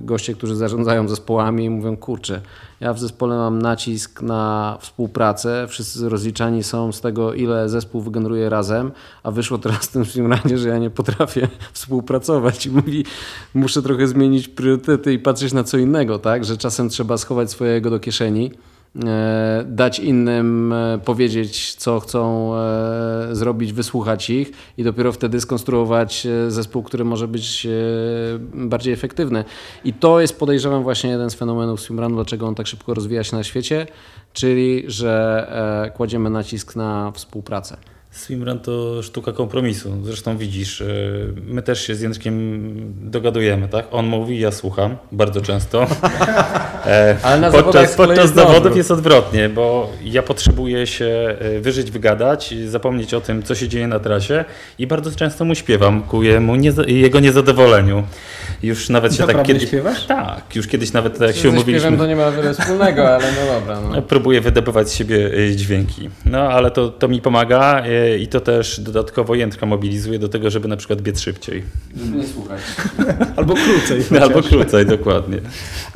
goście, 0.00 0.34
którzy 0.34 0.56
zarządzają 0.56 1.08
zespołami 1.08 1.64
i 1.64 1.70
mówią, 1.70 1.96
kurczę, 1.96 2.40
ja 2.80 2.92
w 2.92 2.98
zespole 2.98 3.36
mam 3.36 3.62
nacisk 3.62 4.22
na 4.22 4.78
współpracę, 4.80 5.66
wszyscy 5.84 6.08
rozliczani 6.08 6.62
są 6.62 6.92
z 6.92 7.00
tego, 7.00 7.34
ile 7.34 7.68
zespół 7.68 8.00
wygeneruje 8.00 8.48
razem, 8.48 8.92
a 9.22 9.30
wyszło 9.30 9.58
teraz 9.58 9.86
w 9.86 9.92
tym 9.92 10.04
filmie, 10.04 10.58
że 10.58 10.68
ja 10.68 10.78
nie 10.78 10.90
potrafię 10.90 11.48
współpracować 11.72 12.66
i 12.66 12.70
mówi, 12.70 13.04
muszę 13.54 13.82
trochę 13.82 14.06
zmienić 14.06 14.48
priorytety 14.48 15.12
i 15.12 15.18
patrzeć 15.18 15.52
na 15.52 15.64
co 15.64 15.78
innego, 15.78 16.18
tak? 16.18 16.44
że 16.44 16.56
czasem 16.56 16.88
trzeba 16.88 17.18
schować 17.18 17.50
swojego 17.50 17.90
do 17.90 18.00
kieszeni 18.00 18.50
dać 19.64 19.98
innym 19.98 20.72
e, 20.72 20.98
powiedzieć, 21.04 21.74
co 21.74 22.00
chcą 22.00 22.54
e, 22.56 23.28
zrobić, 23.32 23.72
wysłuchać 23.72 24.30
ich 24.30 24.52
i 24.78 24.84
dopiero 24.84 25.12
wtedy 25.12 25.40
skonstruować 25.40 26.26
zespół, 26.48 26.82
który 26.82 27.04
może 27.04 27.28
być 27.28 27.66
bardziej 28.54 28.92
efektywny. 28.92 29.44
I 29.84 29.92
to 29.92 30.20
jest 30.20 30.38
podejrzewam 30.38 30.82
właśnie 30.82 31.10
jeden 31.10 31.30
z 31.30 31.34
fenomenów 31.34 31.80
swimrunu, 31.80 32.14
dlaczego 32.14 32.46
on 32.46 32.54
tak 32.54 32.66
szybko 32.66 32.94
rozwija 32.94 33.24
się 33.24 33.36
na 33.36 33.44
świecie, 33.44 33.86
czyli 34.32 34.84
że 34.86 35.92
kładziemy 35.94 36.30
nacisk 36.30 36.76
na 36.76 37.12
współpracę. 37.14 37.76
Swimrun 38.10 38.58
to 38.58 39.02
sztuka 39.02 39.32
kompromisu. 39.32 40.04
Zresztą 40.04 40.38
widzisz, 40.38 40.80
e, 40.80 40.86
my 41.46 41.62
też 41.62 41.86
się 41.86 41.94
z 41.94 42.00
Jędrkiem 42.00 42.74
dogadujemy, 43.10 43.68
tak? 43.68 43.86
On 43.90 44.06
mówi, 44.06 44.40
ja 44.40 44.52
słucham 44.52 44.96
bardzo 45.12 45.40
często. 45.40 45.86
E, 46.86 47.16
Ale 47.22 47.40
na 47.40 47.50
podczas 47.50 47.94
podczas 47.94 48.18
jest 48.18 48.34
zawodów 48.34 48.76
jest 48.76 48.90
odwrotnie, 48.90 49.48
bo 49.48 49.90
ja 50.04 50.22
potrzebuję 50.22 50.86
się 50.86 51.36
e, 51.40 51.60
wyżyć, 51.60 51.90
wygadać, 51.90 52.54
zapomnieć 52.66 53.14
o 53.14 53.20
tym, 53.20 53.42
co 53.42 53.54
się 53.54 53.68
dzieje 53.68 53.86
na 53.86 53.98
trasie 53.98 54.44
i 54.78 54.86
bardzo 54.86 55.10
często 55.10 55.44
mu 55.44 55.54
śpiewam 55.54 56.02
ku 56.02 56.22
jemu, 56.22 56.54
jego 56.86 57.20
niezadowoleniu. 57.20 58.02
Już 58.62 58.88
nawet 58.88 59.14
się 59.14 59.26
tak 59.26 59.42
kiedyś... 59.42 59.68
śpiewasz? 59.68 60.06
Tak, 60.06 60.56
już 60.56 60.66
kiedyś 60.66 60.92
nawet 60.92 61.18
tak 61.18 61.28
jak 61.28 61.36
się 61.36 61.48
umówiliśmy. 61.48 61.98
to 61.98 62.06
nie 62.06 62.16
ma 62.16 62.30
wiele 62.30 62.54
wspólnego, 62.54 63.14
ale 63.14 63.24
no 63.32 63.60
dobra. 63.60 63.80
No. 63.80 64.02
Próbuję 64.08 64.40
wydobywać 64.40 64.88
z 64.88 64.94
siebie 64.94 65.30
dźwięki. 65.56 66.10
No 66.24 66.38
ale 66.38 66.70
to, 66.70 66.88
to 66.88 67.08
mi 67.08 67.20
pomaga 67.20 67.82
i 68.20 68.28
to 68.28 68.40
też 68.40 68.80
dodatkowo 68.80 69.34
jędrka 69.34 69.66
mobilizuje 69.66 70.18
do 70.18 70.28
tego, 70.28 70.50
żeby 70.50 70.68
na 70.68 70.76
przykład 70.76 71.00
biec 71.00 71.20
szybciej. 71.20 71.62
Nie 72.12 72.26
słuchać. 72.26 72.60
Albo 73.36 73.54
krócej. 73.54 74.02
Albo 74.22 74.42
krócej, 74.42 74.86
dokładnie. 74.86 75.38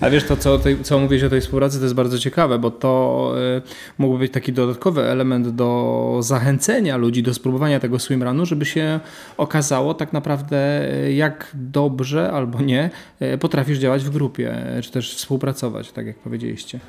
A 0.00 0.10
wiesz, 0.10 0.24
to 0.24 0.36
co, 0.36 0.58
tej, 0.58 0.82
co 0.82 0.98
mówisz 0.98 1.22
o 1.22 1.28
tej 1.30 1.40
współpracy, 1.40 1.78
to 1.78 1.84
jest 1.84 1.94
bardzo 1.94 2.18
ciekawe, 2.18 2.58
bo 2.58 2.70
to 2.70 3.32
y, 3.58 3.62
mógłby 3.98 4.18
być 4.18 4.32
taki 4.32 4.52
dodatkowy 4.52 5.02
element 5.02 5.48
do 5.48 6.18
zachęcenia 6.22 6.96
ludzi 6.96 7.22
do 7.22 7.34
spróbowania 7.34 7.80
tego 7.80 7.98
swimrunu, 7.98 8.46
żeby 8.46 8.64
się 8.64 9.00
okazało 9.36 9.94
tak 9.94 10.12
naprawdę, 10.12 10.88
y, 11.06 11.12
jak 11.12 11.50
dobrze 11.54 12.32
albo 12.32 12.60
nie 12.60 12.90
y, 13.22 13.38
potrafisz 13.38 13.78
działać 13.78 14.04
w 14.04 14.10
grupie, 14.10 14.56
czy 14.82 14.90
też 14.90 15.14
współpracować, 15.16 15.92
tak 15.92 16.06
jak 16.06 16.16
powiedzieliście. 16.16 16.80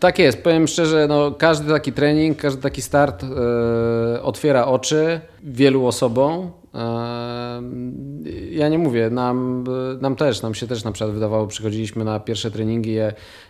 Tak 0.00 0.18
jest. 0.18 0.42
Powiem 0.42 0.68
szczerze, 0.68 1.06
no, 1.08 1.30
każdy 1.30 1.72
taki 1.72 1.92
trening, 1.92 2.38
każdy 2.38 2.62
taki 2.62 2.82
start 2.82 3.22
y, 3.22 4.22
otwiera 4.22 4.61
oczy 4.66 5.20
wielu 5.42 5.86
osobom. 5.86 6.50
Ja 8.50 8.68
nie 8.68 8.78
mówię, 8.78 9.10
nam, 9.10 9.64
nam 10.00 10.16
też, 10.16 10.42
nam 10.42 10.54
się 10.54 10.66
też 10.66 10.84
na 10.84 10.92
przykład 10.92 11.14
wydawało, 11.14 11.46
przychodziliśmy 11.46 12.04
na 12.04 12.20
pierwsze 12.20 12.50
treningi, 12.50 12.96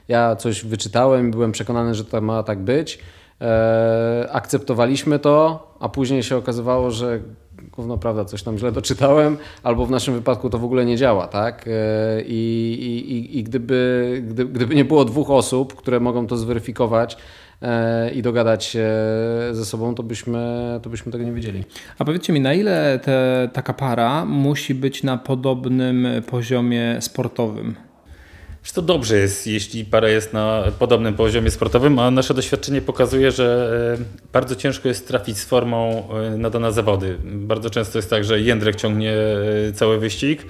ja 0.08 0.36
coś 0.36 0.64
wyczytałem, 0.64 1.30
byłem 1.30 1.52
przekonany, 1.52 1.94
że 1.94 2.04
to 2.04 2.20
ma 2.20 2.42
tak 2.42 2.58
być. 2.58 2.98
E, 3.40 4.28
akceptowaliśmy 4.32 5.18
to, 5.18 5.66
a 5.80 5.88
później 5.88 6.22
się 6.22 6.36
okazywało, 6.36 6.90
że 6.90 7.20
gówno 7.72 7.98
prawda, 7.98 8.24
coś 8.24 8.42
tam 8.42 8.58
źle 8.58 8.72
doczytałem, 8.72 9.36
albo 9.62 9.86
w 9.86 9.90
naszym 9.90 10.14
wypadku 10.14 10.50
to 10.50 10.58
w 10.58 10.64
ogóle 10.64 10.84
nie 10.84 10.96
działa, 10.96 11.26
tak? 11.26 11.68
E, 11.68 11.70
I, 12.26 12.72
i, 13.08 13.38
i 13.38 13.44
gdyby, 13.44 14.22
gdy, 14.28 14.44
gdyby 14.44 14.74
nie 14.74 14.84
było 14.84 15.04
dwóch 15.04 15.30
osób, 15.30 15.74
które 15.74 16.00
mogą 16.00 16.26
to 16.26 16.36
zweryfikować, 16.36 17.16
i 18.14 18.22
dogadać 18.22 18.64
się 18.64 18.88
ze 19.52 19.64
sobą, 19.64 19.94
to 19.94 20.02
byśmy, 20.02 20.40
to 20.82 20.90
byśmy 20.90 21.12
tego 21.12 21.24
nie 21.24 21.32
wiedzieli. 21.32 21.64
A 21.98 22.04
powiedzcie 22.04 22.32
mi, 22.32 22.40
na 22.40 22.54
ile 22.54 22.98
te, 22.98 23.48
taka 23.52 23.72
para 23.72 24.24
musi 24.24 24.74
być 24.74 25.02
na 25.02 25.16
podobnym 25.18 26.08
poziomie 26.26 26.96
sportowym? 27.00 27.91
Czy 28.62 28.74
to 28.74 28.82
dobrze 28.82 29.16
jest, 29.16 29.46
jeśli 29.46 29.84
para 29.84 30.08
jest 30.08 30.32
na 30.32 30.64
podobnym 30.78 31.14
poziomie 31.14 31.50
sportowym, 31.50 31.98
a 31.98 32.10
nasze 32.10 32.34
doświadczenie 32.34 32.80
pokazuje, 32.80 33.30
że 33.30 33.72
e, 34.00 34.04
bardzo 34.32 34.56
ciężko 34.56 34.88
jest 34.88 35.08
trafić 35.08 35.38
z 35.38 35.44
formą 35.44 36.08
e, 36.10 36.30
na 36.36 36.50
dane 36.50 36.72
zawody. 36.72 37.18
Bardzo 37.24 37.70
często 37.70 37.98
jest 37.98 38.10
tak, 38.10 38.24
że 38.24 38.40
Jędrek 38.40 38.76
ciągnie 38.76 39.14
cały 39.74 39.98
wyścig, 39.98 40.46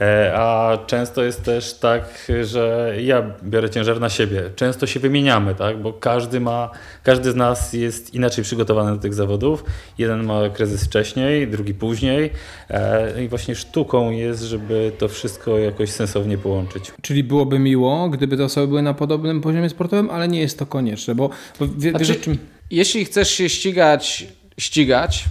E, 0.00 0.32
a 0.36 0.78
często 0.86 1.22
jest 1.22 1.44
też 1.44 1.74
tak, 1.74 2.32
że 2.42 2.94
ja 3.00 3.22
biorę 3.42 3.70
ciężar 3.70 4.00
na 4.00 4.08
siebie. 4.08 4.42
Często 4.56 4.86
się 4.86 5.00
wymieniamy, 5.00 5.54
tak? 5.54 5.82
bo 5.82 5.92
każdy 5.92 6.40
ma, 6.40 6.70
każdy 7.02 7.30
z 7.30 7.34
nas 7.34 7.72
jest 7.72 8.14
inaczej 8.14 8.44
przygotowany 8.44 8.92
do 8.96 9.02
tych 9.02 9.14
zawodów. 9.14 9.64
Jeden 9.98 10.24
ma 10.24 10.48
kryzys 10.48 10.84
wcześniej, 10.84 11.48
drugi 11.48 11.74
później. 11.74 12.30
E, 12.70 13.24
I 13.24 13.28
właśnie 13.28 13.54
sztuką 13.54 14.10
jest, 14.10 14.42
żeby 14.42 14.92
to 14.98 15.08
wszystko 15.08 15.58
jakoś 15.58 15.90
sensownie 15.90 16.38
połączyć. 16.38 16.92
Czyli 17.02 17.24
byłoby 17.24 17.55
miło, 17.58 18.08
gdyby 18.08 18.36
te 18.36 18.44
osoby 18.44 18.66
były 18.66 18.82
na 18.82 18.94
podobnym 18.94 19.40
poziomie 19.40 19.68
sportowym, 19.68 20.10
ale 20.10 20.28
nie 20.28 20.40
jest 20.40 20.58
to 20.58 20.66
konieczne, 20.66 21.14
bo, 21.14 21.30
bo 21.60 21.66
wie, 21.78 21.90
znaczy, 21.90 22.04
wiesz, 22.04 22.20
czym... 22.20 22.38
Jeśli 22.70 23.04
chcesz 23.04 23.30
się 23.30 23.48
ścigać, 23.48 24.26
ścigać, 24.58 25.24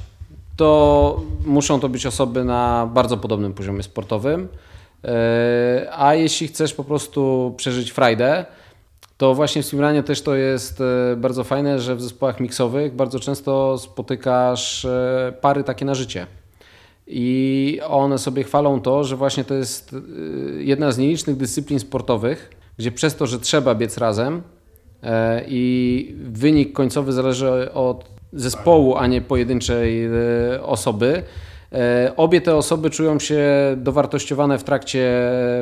to 0.56 1.22
muszą 1.46 1.80
to 1.80 1.90
być 1.90 2.06
osoby 2.06 2.44
na 2.44 2.90
bardzo 2.94 3.18
podobnym 3.18 3.54
poziomie 3.54 3.84
sportowym. 3.84 4.48
E, 5.04 5.88
a 5.92 6.16
jeśli 6.16 6.48
chcesz 6.48 6.74
po 6.74 6.84
prostu 6.84 7.54
przeżyć 7.58 7.92
frajdę, 7.92 8.46
to 9.18 9.36
właśnie 9.36 9.64
w 9.64 9.66
swimranie 9.66 10.04
też 10.04 10.22
to 10.22 10.36
jest 10.36 10.82
e, 10.82 11.16
bardzo 11.16 11.44
fajne, 11.44 11.80
że 11.80 11.96
w 11.96 12.02
zespołach 12.02 12.40
miksowych 12.40 12.96
bardzo 12.96 13.20
często 13.20 13.78
spotykasz 13.78 14.86
e, 14.86 15.34
pary 15.42 15.64
takie 15.64 15.86
na 15.86 15.96
życie. 15.96 16.28
I 17.08 17.80
one 17.88 18.18
sobie 18.18 18.44
chwalą 18.44 18.82
to, 18.82 19.04
że 19.04 19.16
właśnie 19.16 19.44
to 19.44 19.54
jest 19.54 19.96
jedna 20.58 20.92
z 20.92 20.98
nielicznych 20.98 21.38
dyscyplin 21.38 21.80
sportowych, 21.80 22.50
gdzie 22.78 22.92
przez 22.92 23.16
to, 23.16 23.28
że 23.28 23.40
trzeba 23.40 23.76
biec 23.76 23.98
razem 23.98 24.42
i 25.48 26.16
wynik 26.18 26.74
końcowy 26.74 27.14
zależy 27.14 27.74
od 27.74 28.10
zespołu, 28.34 28.96
a 28.96 29.08
nie 29.08 29.22
pojedynczej 29.22 30.10
osoby, 30.62 31.24
E, 31.76 32.12
obie 32.18 32.42
te 32.42 32.56
osoby 32.56 32.90
czują 32.90 33.20
się 33.20 33.44
dowartościowane 33.78 34.58
w 34.58 34.64
trakcie, 34.64 35.08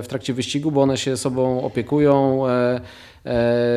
w 0.03 0.05
trakcie 0.07 0.33
wyścigu, 0.33 0.71
bo 0.71 0.81
one 0.81 0.97
się 0.97 1.17
sobą 1.17 1.63
opiekują. 1.63 2.43
E, 3.26 3.74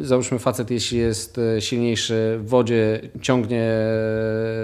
E, 0.00 0.04
załóżmy 0.04 0.38
facet, 0.38 0.70
jeśli 0.70 0.98
jest 0.98 1.38
e, 1.38 1.60
silniejszy 1.60 2.38
w 2.40 2.48
wodzie, 2.48 3.00
ciągnie 3.20 3.72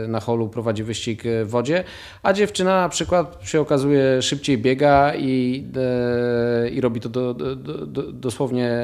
na 0.08 0.20
holu, 0.20 0.48
prowadzi 0.48 0.84
wyścig 0.84 1.22
w 1.44 1.50
wodzie, 1.50 1.84
a 2.22 2.32
dziewczyna 2.32 2.80
na 2.80 2.88
przykład 2.88 3.38
się 3.42 3.60
okazuje 3.60 4.22
szybciej 4.22 4.58
biega 4.58 5.14
i, 5.14 5.64
e, 5.76 6.68
i 6.68 6.80
robi 6.80 7.00
to 7.00 7.08
do, 7.08 7.34
do, 7.34 7.56
do, 7.86 8.12
dosłownie 8.12 8.80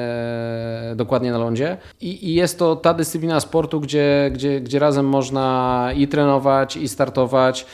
dokładnie 0.95 1.31
na 1.31 1.37
lądzie. 1.37 1.77
I, 2.01 2.29
I, 2.29 2.33
jest 2.33 2.59
to 2.59 2.75
ta 2.75 2.93
dyscyplina 2.93 3.39
sportu, 3.39 3.79
gdzie, 3.79 4.29
gdzie, 4.33 4.61
gdzie 4.61 4.79
razem 4.79 5.05
można 5.05 5.89
i 5.95 6.07
trenować, 6.07 6.77
i 6.77 6.87
startować 6.87 7.65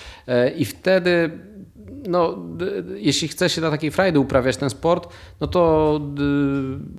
i 0.57 0.65
wtedy 0.65 1.29
no, 2.07 2.37
jeśli 2.95 3.27
chce 3.27 3.49
się 3.49 3.61
dla 3.61 3.71
takiej 3.71 3.91
frajdy 3.91 4.19
uprawiać 4.19 4.57
ten 4.57 4.69
sport, 4.69 5.13
no 5.41 5.47
to 5.47 6.01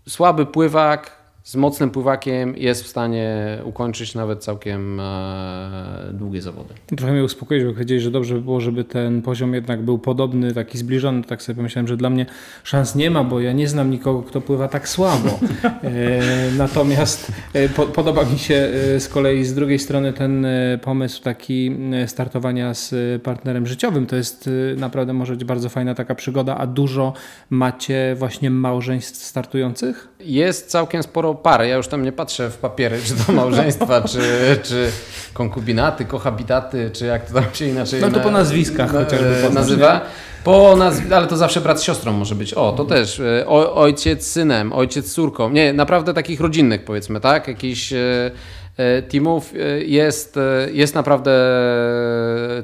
słaby 0.08 0.46
pływak 0.46 1.19
z 1.44 1.56
mocnym 1.56 1.90
pływakiem 1.90 2.56
jest 2.56 2.84
w 2.84 2.86
stanie 2.86 3.58
ukończyć 3.64 4.14
nawet 4.14 4.44
całkiem 4.44 5.00
e, 5.00 6.10
długie 6.12 6.42
zawody. 6.42 6.74
Trochę 6.96 7.12
mnie 7.12 7.24
uspokoić, 7.24 7.64
bo 7.64 7.72
powiedzieli, 7.72 8.00
że 8.00 8.10
dobrze 8.10 8.34
by 8.34 8.40
było, 8.40 8.60
żeby 8.60 8.84
ten 8.84 9.22
poziom 9.22 9.54
jednak 9.54 9.82
był 9.82 9.98
podobny, 9.98 10.54
taki 10.54 10.78
zbliżony. 10.78 11.24
Tak 11.24 11.42
sobie 11.42 11.56
pomyślałem, 11.56 11.88
że 11.88 11.96
dla 11.96 12.10
mnie 12.10 12.26
szans 12.64 12.94
nie 12.94 13.10
ma, 13.10 13.24
bo 13.24 13.40
ja 13.40 13.52
nie 13.52 13.68
znam 13.68 13.90
nikogo, 13.90 14.22
kto 14.22 14.40
pływa 14.40 14.68
tak 14.68 14.88
słabo. 14.88 15.28
E, 15.82 16.50
natomiast 16.58 17.32
e, 17.52 17.68
po, 17.68 17.86
podoba 17.86 18.24
mi 18.24 18.38
się 18.38 18.68
z 18.98 19.08
kolei 19.08 19.44
z 19.44 19.54
drugiej 19.54 19.78
strony 19.78 20.12
ten 20.12 20.46
pomysł 20.82 21.22
taki 21.22 21.76
startowania 22.06 22.74
z 22.74 23.22
partnerem 23.22 23.66
życiowym. 23.66 24.06
To 24.06 24.16
jest 24.16 24.50
naprawdę 24.76 25.12
może 25.12 25.32
być 25.32 25.44
bardzo 25.44 25.68
fajna 25.68 25.94
taka 25.94 26.14
przygoda, 26.14 26.56
a 26.56 26.66
dużo 26.66 27.12
macie 27.50 28.14
właśnie 28.18 28.50
małżeństw 28.50 29.24
startujących? 29.24 30.08
Jest 30.20 30.70
całkiem 30.70 31.02
sporo 31.02 31.29
pary. 31.34 31.68
Ja 31.68 31.76
już 31.76 31.88
tam 31.88 32.04
nie 32.04 32.12
patrzę 32.12 32.50
w 32.50 32.56
papiery, 32.56 32.98
czy 33.04 33.14
to 33.26 33.32
małżeństwa, 33.32 34.02
czy, 34.12 34.20
czy 34.62 34.90
konkubinaty, 35.32 36.04
kohabitaty, 36.04 36.90
czy 36.92 37.06
jak 37.06 37.26
to 37.26 37.34
tam 37.34 37.44
się 37.52 37.66
inaczej 37.66 38.00
No 38.00 38.10
to 38.10 38.20
po 38.20 38.30
nazwiskach 38.30 38.92
na, 38.92 39.04
chociażby 39.04 39.50
nazywa. 39.52 40.00
Po 40.44 40.76
nazw- 40.76 41.12
ale 41.14 41.26
to 41.26 41.36
zawsze 41.36 41.60
brat 41.60 41.80
z 41.80 41.82
siostrą 41.82 42.12
może 42.12 42.34
być. 42.34 42.54
O, 42.54 42.72
to 42.72 42.84
też. 42.84 43.20
E, 43.20 43.46
o, 43.46 43.74
ojciec 43.74 44.26
z 44.26 44.32
synem, 44.32 44.72
ojciec 44.72 45.06
z 45.06 45.14
córką. 45.14 45.50
Nie, 45.50 45.72
naprawdę 45.72 46.14
takich 46.14 46.40
rodzinnych 46.40 46.84
powiedzmy, 46.84 47.20
tak? 47.20 47.48
Jakiś 47.48 47.92
e, 47.92 48.30
e, 48.76 49.02
teamów 49.02 49.52
jest, 49.86 50.38
jest 50.72 50.94
naprawdę 50.94 51.30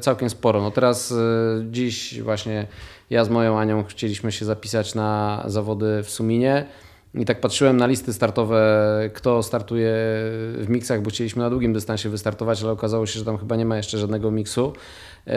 całkiem 0.00 0.30
sporo. 0.30 0.62
No 0.62 0.70
teraz 0.70 1.14
dziś 1.70 2.22
właśnie 2.22 2.66
ja 3.10 3.24
z 3.24 3.28
moją 3.28 3.58
Anią 3.58 3.84
chcieliśmy 3.84 4.32
się 4.32 4.44
zapisać 4.44 4.94
na 4.94 5.42
zawody 5.46 6.02
w 6.02 6.10
Suminie. 6.10 6.66
I 7.16 7.24
tak 7.24 7.40
patrzyłem 7.40 7.76
na 7.76 7.86
listy 7.86 8.12
startowe, 8.12 9.10
kto 9.14 9.42
startuje 9.42 9.92
w 10.58 10.66
miksach, 10.68 11.02
bo 11.02 11.10
chcieliśmy 11.10 11.42
na 11.42 11.50
długim 11.50 11.72
dystansie 11.72 12.08
wystartować, 12.08 12.62
ale 12.62 12.72
okazało 12.72 13.06
się, 13.06 13.18
że 13.18 13.24
tam 13.24 13.38
chyba 13.38 13.56
nie 13.56 13.64
ma 13.64 13.76
jeszcze 13.76 13.98
żadnego 13.98 14.30
miksu. 14.30 14.72
E, 15.26 15.32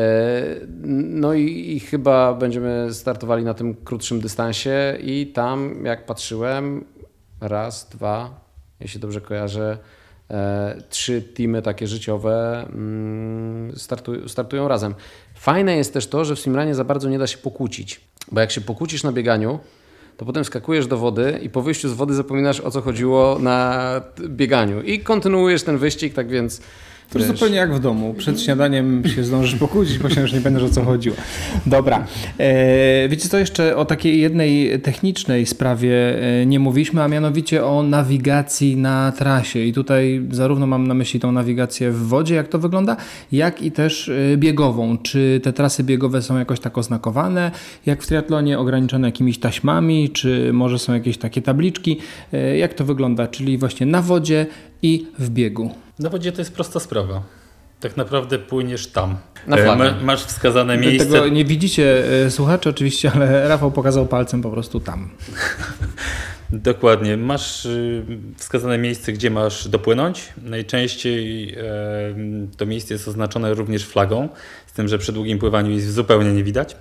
no 1.04 1.34
i, 1.34 1.76
i, 1.76 1.80
chyba 1.80 2.34
będziemy 2.34 2.88
startowali 2.92 3.44
na 3.44 3.54
tym 3.54 3.76
krótszym 3.76 4.22
dystansie 4.22 4.98
i 5.02 5.28
tam 5.28 5.86
jak 5.86 6.06
patrzyłem, 6.06 6.86
raz, 7.42 7.90
dwa, 7.90 8.46
jeśli 8.80 9.00
dobrze 9.00 9.22
kojarzę, 9.22 9.78
e, 10.32 10.82
trzy 10.90 11.22
teamy 11.22 11.62
takie 11.62 11.88
życiowe 11.88 12.66
mm, 12.70 13.74
startują, 14.28 14.68
razem. 14.68 14.96
Fajne 15.36 15.76
jest 15.76 15.94
też 15.94 16.08
to, 16.08 16.26
że 16.26 16.36
w 16.36 16.40
Simranie 16.40 16.76
za 16.76 16.84
bardzo 16.84 17.10
nie 17.10 17.20
da 17.20 17.28
się 17.28 17.38
pokłócić, 17.38 18.02
bo 18.32 18.42
jak 18.42 18.52
się 18.52 18.62
pokłócisz 18.62 19.04
na 19.04 19.12
bieganiu, 19.12 19.60
to 20.20 20.26
potem 20.26 20.46
skakujesz 20.46 20.88
do 20.88 20.98
wody 20.98 21.40
i 21.42 21.50
po 21.50 21.62
wyjściu 21.62 21.90
z 21.90 21.94
wody 21.94 22.14
zapominasz 22.14 22.60
o 22.60 22.72
co 22.72 22.82
chodziło 22.82 23.38
na 23.40 24.02
bieganiu. 24.20 24.82
I 24.82 25.00
kontynuujesz 25.00 25.64
ten 25.64 25.78
wyścig, 25.78 26.14
tak 26.14 26.30
więc 26.30 26.62
to 27.10 27.20
jest 27.20 27.32
zupełnie 27.32 27.58
jak 27.58 27.74
w 27.76 27.80
domu. 27.80 28.14
Przed 28.18 28.42
śniadaniem 28.42 29.04
się 29.16 29.24
zdążysz 29.24 29.60
pokłócić, 29.60 29.98
bo 29.98 30.10
się 30.10 30.22
już 30.22 30.34
nie 30.34 30.42
będziesz 30.42 30.64
o 30.64 30.70
co 30.70 30.84
chodziło. 30.84 31.16
Dobra. 31.66 32.06
E, 32.38 33.10
wiecie 33.10 33.30
co, 33.30 33.38
jeszcze 33.38 33.76
o 33.78 33.86
takiej 33.86 34.22
jednej 34.22 34.80
technicznej 34.82 35.46
sprawie 35.46 36.24
e, 36.42 36.46
nie 36.46 36.60
mówiliśmy, 36.60 37.04
a 37.04 37.08
mianowicie 37.08 37.66
o 37.66 37.84
nawigacji 37.84 38.78
na 38.78 39.12
trasie. 39.12 39.60
I 39.60 39.74
tutaj 39.74 40.22
zarówno 40.32 40.68
mam 40.68 40.88
na 40.88 40.94
myśli 40.94 41.20
tą 41.20 41.32
nawigację 41.32 41.92
w 41.92 42.08
wodzie, 42.08 42.36
jak 42.36 42.48
to 42.48 42.60
wygląda, 42.60 42.98
jak 43.32 43.62
i 43.62 43.72
też 43.72 44.10
e, 44.10 44.38
biegową. 44.38 44.98
Czy 44.98 45.40
te 45.44 45.54
trasy 45.54 45.84
biegowe 45.84 46.22
są 46.22 46.38
jakoś 46.38 46.60
tak 46.60 46.78
oznakowane, 46.78 47.52
jak 47.86 48.04
w 48.04 48.08
triatlonie, 48.08 48.60
ograniczone 48.60 49.08
jakimiś 49.08 49.40
taśmami, 49.40 50.10
czy 50.10 50.50
może 50.54 50.80
są 50.80 50.94
jakieś 50.94 51.18
takie 51.18 51.42
tabliczki? 51.42 51.98
Jak 52.58 52.74
to 52.74 52.86
wygląda? 52.86 53.28
Czyli 53.28 53.58
właśnie 53.58 53.86
na 53.86 54.02
wodzie 54.02 54.46
i 54.82 55.08
w 55.20 55.30
biegu. 55.30 55.76
Na 56.00 56.10
wodzie 56.10 56.32
to 56.32 56.42
jest 56.42 56.54
prosta 56.54 56.80
sprawa. 56.80 57.24
Tak 57.80 57.98
naprawdę 57.98 58.40
płyniesz 58.40 58.88
tam. 58.88 59.18
Na 59.48 59.58
e, 59.58 59.64
flagę. 59.64 59.94
masz 60.02 60.26
wskazane 60.26 60.78
miejsce. 60.78 61.10
Tego 61.10 61.28
nie 61.28 61.46
widzicie 61.46 62.04
e, 62.26 62.32
słuchacze 62.32 62.70
oczywiście, 62.70 63.12
ale 63.16 63.48
Rafał 63.48 63.72
pokazał 63.72 64.06
palcem 64.06 64.42
po 64.42 64.52
prostu 64.52 64.80
tam. 64.80 65.10
Dokładnie. 66.52 67.18
Masz 67.18 67.66
y, 67.66 68.04
wskazane 68.38 68.78
miejsce, 68.78 69.14
gdzie 69.14 69.30
masz 69.30 69.68
dopłynąć. 69.68 70.34
Najczęściej 70.44 71.56
to 72.58 72.66
miejsce 72.66 72.94
jest 72.94 73.08
oznaczone 73.08 73.54
również 73.54 73.86
flagą, 73.86 74.30
z 74.68 74.74
tym, 74.74 74.88
że 74.88 74.98
przy 74.98 75.12
długim 75.14 75.40
pływaniu 75.40 75.72
jest 75.72 75.94
zupełnie 75.94 76.34
nie 76.34 76.44
widać 76.44 76.76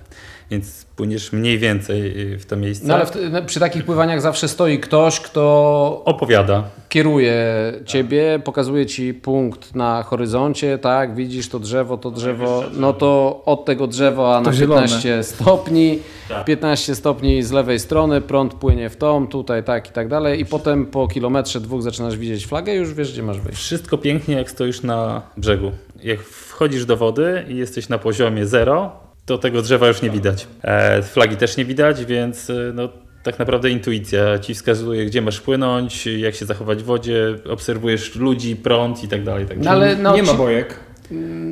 więc 0.51 0.85
płyniesz 0.95 1.31
mniej 1.31 1.57
więcej 1.57 2.31
y, 2.33 2.39
w 2.39 2.45
to 2.45 2.55
miejsce. 2.55 2.87
No 2.87 2.95
ale 2.95 3.05
w, 3.05 3.45
przy 3.45 3.59
takich 3.59 3.85
pływaniach 3.85 4.21
zawsze 4.21 4.47
stoi 4.47 4.79
ktoś, 4.79 5.19
kto 5.19 6.01
opowiada. 6.05 6.63
Kieruje 6.89 7.43
ciebie, 7.85 8.41
pokazuje 8.43 8.85
ci 8.85 9.13
punkt 9.13 9.75
na 9.75 10.03
horyzoncie, 10.03 10.77
tak, 10.77 11.15
widzisz 11.15 11.49
to 11.49 11.59
drzewo, 11.59 11.97
to 11.97 12.11
drzewo, 12.11 12.63
no 12.73 12.93
to 12.93 13.41
od 13.45 13.65
tego 13.65 13.87
drzewa 13.87 14.41
na 14.41 14.51
15 14.51 15.23
stopni, 15.23 15.99
tak. 16.29 16.45
15 16.45 16.95
stopni 16.95 17.43
z 17.43 17.51
lewej 17.51 17.79
strony, 17.79 18.21
prąd 18.21 18.53
płynie 18.53 18.89
w 18.89 18.97
tą, 18.97 19.27
tutaj 19.27 19.63
tak 19.63 19.89
i 19.89 19.91
tak 19.91 20.07
dalej 20.07 20.41
i 20.41 20.45
potem 20.45 20.85
po 20.85 21.07
kilometrze 21.07 21.61
dwóch 21.61 21.81
zaczynasz 21.81 22.17
widzieć 22.17 22.45
flagę 22.45 22.73
i 22.75 22.77
już 22.77 22.93
wiesz, 22.93 23.11
gdzie 23.13 23.23
masz 23.23 23.39
wyjść. 23.39 23.59
Wszystko 23.59 23.97
pięknie, 23.97 24.35
jak 24.35 24.51
stoisz 24.51 24.83
na 24.83 25.21
brzegu. 25.37 25.71
Jak 26.03 26.19
wchodzisz 26.19 26.85
do 26.85 26.97
wody 26.97 27.45
i 27.49 27.55
jesteś 27.55 27.89
na 27.89 27.97
poziomie 27.97 28.47
zero, 28.47 29.08
to 29.29 29.37
tego 29.37 29.61
drzewa 29.61 29.87
już 29.87 30.01
nie 30.01 30.09
widać. 30.09 30.47
E, 30.63 31.01
flagi 31.01 31.37
też 31.37 31.57
nie 31.57 31.65
widać, 31.65 32.05
więc 32.05 32.49
e, 32.49 32.53
no, 32.73 32.89
tak 33.23 33.39
naprawdę 33.39 33.69
intuicja 33.69 34.39
ci 34.39 34.53
wskazuje, 34.53 35.05
gdzie 35.05 35.21
masz 35.21 35.41
płynąć, 35.41 36.05
jak 36.05 36.35
się 36.35 36.45
zachować 36.45 36.83
w 36.83 36.85
wodzie, 36.85 37.35
obserwujesz 37.49 38.15
ludzi, 38.15 38.55
prąd 38.55 39.03
i 39.03 39.07
tak 39.07 39.23
dalej. 39.23 39.45
Tak 39.45 39.57
no, 39.59 39.71
ale 39.71 39.95
nie 39.95 40.23
ma 40.23 40.33
bojek. 40.33 40.79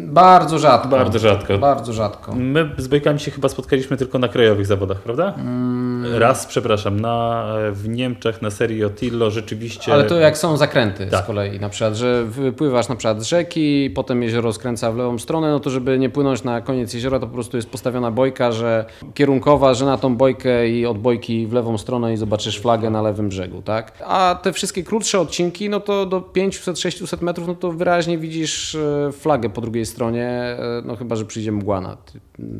Bardzo 0.07 0.59
rzadko. 0.59 0.89
Bardzo 0.89 1.19
rzadko. 1.19 1.57
Bardzo 1.57 1.93
rzadko. 1.93 2.35
My 2.35 2.69
z 2.77 2.87
bojkami 2.87 3.19
się 3.19 3.31
chyba 3.31 3.49
spotkaliśmy 3.49 3.97
tylko 3.97 4.19
na 4.19 4.27
krajowych 4.27 4.65
zawodach, 4.65 4.97
prawda? 4.97 5.33
Mm. 5.37 6.15
Raz, 6.15 6.45
przepraszam, 6.45 6.99
na, 6.99 7.45
w 7.71 7.89
Niemczech 7.89 8.41
na 8.41 8.51
serii 8.51 8.83
Otillo 8.83 9.31
rzeczywiście... 9.31 9.93
Ale 9.93 10.03
to 10.03 10.15
jak 10.15 10.37
są 10.37 10.57
zakręty 10.57 11.07
tak. 11.07 11.23
z 11.23 11.27
kolei, 11.27 11.59
na 11.59 11.69
przykład, 11.69 11.95
że 11.95 12.25
wypływasz 12.25 12.87
na 12.89 12.95
przykład 12.95 13.21
z 13.21 13.25
rzeki, 13.25 13.89
potem 13.95 14.23
jezioro 14.23 14.53
skręca 14.53 14.91
w 14.91 14.97
lewą 14.97 15.19
stronę, 15.19 15.51
no 15.51 15.59
to 15.59 15.69
żeby 15.69 15.99
nie 15.99 16.09
płynąć 16.09 16.43
na 16.43 16.61
koniec 16.61 16.93
jeziora, 16.93 17.19
to 17.19 17.27
po 17.27 17.33
prostu 17.33 17.57
jest 17.57 17.69
postawiona 17.69 18.11
bojka, 18.11 18.51
że 18.51 18.85
kierunkowa, 19.13 19.73
że 19.73 19.85
na 19.85 19.97
tą 19.97 20.15
bojkę 20.15 20.69
i 20.69 20.85
od 20.85 20.97
bojki 20.97 21.47
w 21.47 21.53
lewą 21.53 21.77
stronę 21.77 22.13
i 22.13 22.17
zobaczysz 22.17 22.59
flagę 22.59 22.89
na 22.89 23.01
lewym 23.01 23.29
brzegu, 23.29 23.61
tak? 23.61 23.91
A 24.05 24.39
te 24.43 24.53
wszystkie 24.53 24.83
krótsze 24.83 25.19
odcinki, 25.19 25.69
no 25.69 25.79
to 25.79 26.05
do 26.05 26.21
500-600 26.21 27.21
metrów, 27.21 27.47
no 27.47 27.55
to 27.55 27.71
wyraźnie 27.71 28.17
widzisz 28.17 28.75
e, 28.75 29.11
flagę 29.47 29.55
po 29.55 29.61
drugiej 29.61 29.85
stronie, 29.85 30.27
e, 30.29 30.81
no 30.85 30.95
chyba, 30.95 31.15
że 31.15 31.25
przyjdzie 31.25 31.51
mgła 31.51 31.81
na 31.81 31.97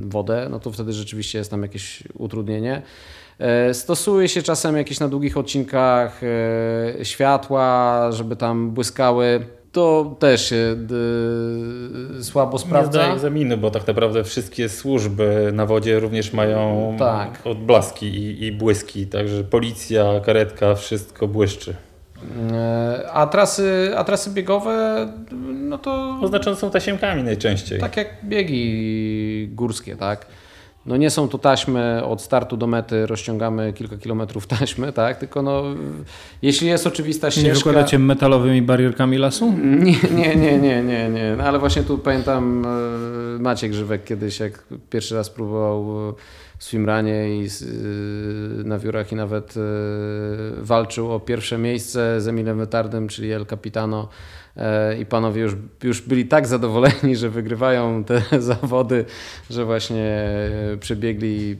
wodę, 0.01 0.47
no 0.51 0.59
to 0.59 0.71
wtedy 0.71 0.93
rzeczywiście 0.93 1.37
jest 1.37 1.51
tam 1.51 1.61
jakieś 1.61 2.03
utrudnienie. 2.17 2.81
E, 3.39 3.73
stosuje 3.73 4.29
się 4.29 4.41
czasem 4.41 4.77
jakieś 4.77 4.99
na 4.99 5.07
długich 5.07 5.37
odcinkach 5.37 6.21
e, 6.23 7.05
światła, 7.05 8.11
żeby 8.11 8.35
tam 8.35 8.71
błyskały 8.71 9.45
to 9.71 10.15
też 10.19 10.49
się 10.49 10.75
y, 12.19 12.23
słabo 12.23 12.57
Nie 12.57 12.59
sprawdza. 12.63 12.91
zdaje 12.91 13.13
egzaminu, 13.13 13.57
bo 13.57 13.71
tak 13.71 13.87
naprawdę 13.87 14.23
wszystkie 14.23 14.69
służby 14.69 15.49
na 15.53 15.65
wodzie 15.65 15.99
również 15.99 16.33
mają 16.33 16.95
Tak. 16.99 17.39
odblaski 17.45 18.05
i, 18.05 18.45
i 18.45 18.51
błyski, 18.51 19.07
także 19.07 19.43
policja, 19.43 20.19
karetka, 20.25 20.75
wszystko 20.75 21.27
błyszczy. 21.27 21.75
E, 22.53 23.11
A 23.13 23.27
trasy, 23.27 23.91
a 23.97 24.03
trasy 24.03 24.29
biegowe, 24.29 25.07
no 25.53 25.77
to 25.77 26.17
Oznaczone 26.21 26.55
są 26.55 26.71
tasiemkami 26.71 27.23
najczęściej. 27.23 27.79
tak 27.79 27.97
jak 27.97 28.07
biegi 28.23 29.47
górskie, 29.51 29.95
tak? 29.95 30.25
No 30.87 30.97
nie 30.97 31.09
są 31.09 31.29
to 31.29 31.37
taśmy 31.37 32.03
od 32.05 32.21
startu 32.21 32.57
do 32.57 32.67
mety, 32.67 33.05
rozciągamy 33.05 33.73
kilka 33.73 33.97
kilometrów 33.97 34.47
taśmy, 34.47 34.93
tak? 35.01 35.17
Tylko 35.17 35.41
no, 35.41 35.63
jeśli 36.41 36.67
jest 36.67 36.87
oczywista 36.87 37.27
Nie 37.27 37.31
ścieżka... 37.31 37.55
wykładacie 37.55 37.99
metalowymi 37.99 38.61
barierkami 38.61 39.17
lasu? 39.17 39.53
Nie, 39.87 39.97
nie, 40.15 40.35
nie, 40.35 40.59
nie, 40.59 40.83
nie, 40.83 41.09
nie. 41.09 41.35
No, 41.37 41.43
ale 41.43 41.59
właśnie 41.59 41.83
tu 41.83 41.97
pamiętam 41.97 42.65
e, 42.65 43.39
Maciek 43.39 43.73
Żywek 43.73 44.03
kiedyś, 44.03 44.39
jak 44.39 44.63
pierwszy 44.89 45.15
raz 45.15 45.29
próbował 45.29 46.09
e, 46.09 46.13
w 46.57 46.63
swimranie 46.63 47.29
i 47.37 47.45
e, 47.45 47.47
na 48.63 48.79
wiórach 48.79 49.11
i 49.11 49.15
nawet 49.15 49.53
walczył 50.57 51.11
o 51.11 51.19
pierwsze 51.19 51.57
miejsce 51.57 52.21
z 52.21 52.27
Emilem 52.27 52.57
Wytardem, 52.57 53.07
czyli 53.07 53.31
El 53.31 53.45
Capitano 53.45 54.07
i 54.99 55.05
panowie 55.05 55.41
już, 55.41 55.53
już 55.83 56.01
byli 56.01 56.25
tak 56.25 56.47
zadowoleni, 56.47 57.15
że 57.15 57.29
wygrywają 57.29 58.03
te 58.03 58.21
zawody, 58.41 59.05
że 59.49 59.65
właśnie 59.65 60.03
e, 60.73 60.77
przebiegli 60.79 61.57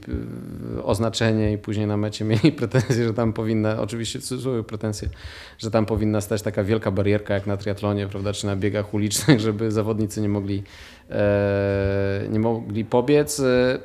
e, 0.78 0.82
oznaczenie 0.82 1.52
i 1.52 1.58
później 1.58 1.86
na 1.86 1.96
mecie 1.96 2.24
mieli 2.24 2.52
pretensje, 2.60 3.04
że 3.04 3.14
tam 3.14 3.32
powinna, 3.32 3.80
oczywiście 3.80 4.20
cudzysłowie 4.20 4.62
pretensje, 4.62 5.08
że 5.58 5.70
tam 5.70 5.86
powinna 5.86 6.20
stać 6.20 6.42
taka 6.42 6.64
wielka 6.64 6.90
barierka 6.90 7.34
jak 7.34 7.46
na 7.46 7.56
triatlonie, 7.56 8.06
prawda, 8.06 8.32
czy 8.32 8.46
na 8.46 8.56
biegach 8.56 8.94
ulicznych, 8.94 9.40
żeby 9.48 9.70
zawodnicy 9.70 10.20
nie 10.20 10.28
mogli, 10.28 10.62
e, 11.10 12.22
nie 12.30 12.38
mogli 12.38 12.84
pobiec. 12.84 13.40
E, 13.40 13.78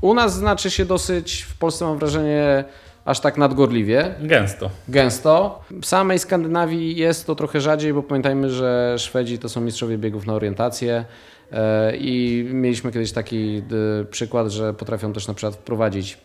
U 0.00 0.14
nas 0.14 0.34
znaczy 0.34 0.70
się 0.70 0.84
dosyć, 0.84 1.42
w 1.42 1.58
Polsce 1.58 1.84
mam 1.84 1.98
wrażenie, 1.98 2.64
aż 3.04 3.20
tak 3.20 3.38
nadgorliwie, 3.38 4.14
Gęsto. 4.20 4.70
gęsto. 4.88 5.62
W 5.70 5.86
samej 5.86 6.18
Skandynawii 6.18 6.96
jest 6.96 7.26
to 7.26 7.34
trochę 7.34 7.60
rzadziej, 7.60 7.92
bo 7.94 8.02
pamiętajmy, 8.02 8.50
że 8.50 8.94
Szwedzi 8.98 9.38
to 9.38 9.48
są 9.48 9.60
mistrzowie 9.60 9.98
biegów 9.98 10.26
na 10.26 10.32
orientację 10.32 11.04
e, 11.52 11.96
i 11.96 12.44
mieliśmy 12.52 12.92
kiedyś 12.92 13.12
taki 13.12 13.62
d, 13.62 13.76
przykład, 14.10 14.48
że 14.48 14.74
potrafią 14.74 15.12
też 15.12 15.28
na 15.28 15.34
przykład 15.34 15.54
wprowadzić 15.54 16.18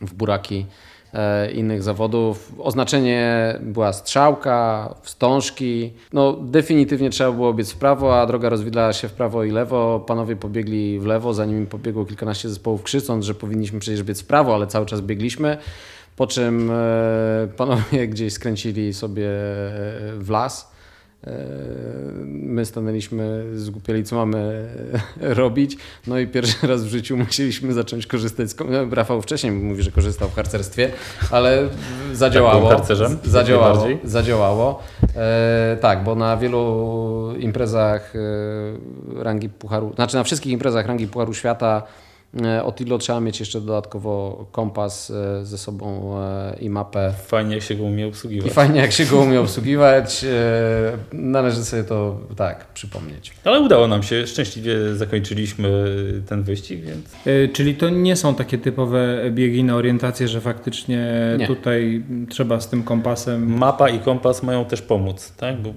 w 0.00 0.14
buraki 0.14 0.66
e, 0.66 0.89
innych 1.54 1.82
zawodów. 1.82 2.52
Oznaczenie 2.58 3.54
była 3.60 3.92
strzałka, 3.92 4.94
wstążki. 5.02 5.92
No 6.12 6.32
definitywnie 6.32 7.10
trzeba 7.10 7.32
było 7.32 7.54
biec 7.54 7.72
w 7.72 7.76
prawo, 7.76 8.20
a 8.20 8.26
droga 8.26 8.48
rozwidlała 8.48 8.92
się 8.92 9.08
w 9.08 9.12
prawo 9.12 9.44
i 9.44 9.50
lewo. 9.50 10.04
Panowie 10.06 10.36
pobiegli 10.36 11.00
w 11.00 11.06
lewo, 11.06 11.34
zanim 11.34 11.58
im 11.58 11.66
pobiegło 11.66 12.06
kilkanaście 12.06 12.48
zespołów 12.48 12.82
krzycząc, 12.82 13.24
że 13.24 13.34
powinniśmy 13.34 13.80
przecież 13.80 14.02
biec 14.02 14.22
w 14.22 14.26
prawo, 14.26 14.54
ale 14.54 14.66
cały 14.66 14.86
czas 14.86 15.00
biegliśmy. 15.00 15.58
Po 16.16 16.26
czym 16.26 16.70
e, 16.70 17.48
panowie 17.56 18.08
gdzieś 18.12 18.32
skręcili 18.32 18.94
sobie 18.94 19.26
e, 19.26 19.32
w 20.18 20.30
las. 20.30 20.70
E, 21.26 21.30
My 22.26 22.64
stanęliśmy, 22.64 23.44
zgłupieli, 23.54 24.04
co 24.04 24.16
mamy 24.16 24.68
e, 25.20 25.34
robić. 25.34 25.76
No 26.06 26.18
i 26.18 26.26
pierwszy 26.26 26.66
raz 26.66 26.84
w 26.84 26.88
życiu 26.88 27.16
musieliśmy 27.16 27.72
zacząć 27.72 28.06
korzystać 28.06 28.50
z. 28.50 28.56
no, 28.70 28.94
Rafał 28.94 29.22
wcześniej 29.22 29.52
mówi, 29.52 29.82
że 29.82 29.90
korzystał 29.90 30.28
w 30.28 30.34
harcerstwie, 30.34 30.90
ale 31.30 31.68
zadziałało. 32.12 32.60
byłem 32.60 32.76
harcerzem, 32.76 33.18
Zadziałało. 33.24 33.86
Zadziałało. 34.04 34.82
E, 35.16 35.76
tak, 35.80 36.04
bo 36.04 36.14
na 36.14 36.36
wielu 36.36 37.34
imprezach 37.38 38.12
e, 38.16 39.22
rangi 39.22 39.48
Pucharu, 39.48 39.92
znaczy 39.94 40.16
na 40.16 40.24
wszystkich 40.24 40.52
imprezach 40.52 40.86
rangi 40.86 41.06
Pucharu 41.06 41.34
Świata 41.34 41.82
e, 42.44 42.64
od 42.64 42.80
ILO 42.80 42.98
trzeba 42.98 43.20
mieć 43.20 43.40
jeszcze 43.40 43.60
dodatkowo 43.60 44.46
kompas 44.52 45.10
e, 45.10 45.44
ze 45.46 45.58
sobą 45.58 46.14
e, 46.20 46.56
i 46.60 46.70
mapę. 46.70 47.12
Fajnie 47.26 47.54
jak 47.54 47.64
się 47.64 47.74
go 47.74 47.84
umie 47.84 48.04
I 48.04 48.08
obsługiwać. 48.08 48.52
fajnie, 48.52 48.80
jak 48.80 48.92
się 48.92 49.04
go 49.06 49.18
umie 49.20 49.40
obsługiwać. 49.40 50.24
Należy 51.12 51.64
sobie 51.64 51.84
to 51.84 52.18
tak 52.36 52.66
przypomnieć. 52.74 53.32
Ale 53.44 53.60
udało 53.60 53.88
nam 53.88 54.02
się, 54.02 54.26
szczęśliwie 54.26 54.94
zakończyliśmy 54.94 55.94
ten 56.28 56.42
wyścig, 56.42 56.80
więc 56.84 57.06
Czyli 57.52 57.74
to 57.74 57.88
nie 57.88 58.16
są 58.16 58.34
takie 58.34 58.58
typowe 58.58 59.30
biegi 59.30 59.64
na 59.64 59.74
orientację, 59.76 60.28
że 60.28 60.40
faktycznie 60.40 61.12
Nie. 61.38 61.46
tutaj 61.46 62.02
trzeba 62.28 62.60
z 62.60 62.68
tym 62.68 62.82
kompasem. 62.82 63.58
mapa 63.58 63.88
i 63.88 63.98
kompas 63.98 64.42
mają 64.42 64.64
też 64.64 64.82
pomóc, 64.82 65.32
tak? 65.36 65.62
Bo 65.62 65.70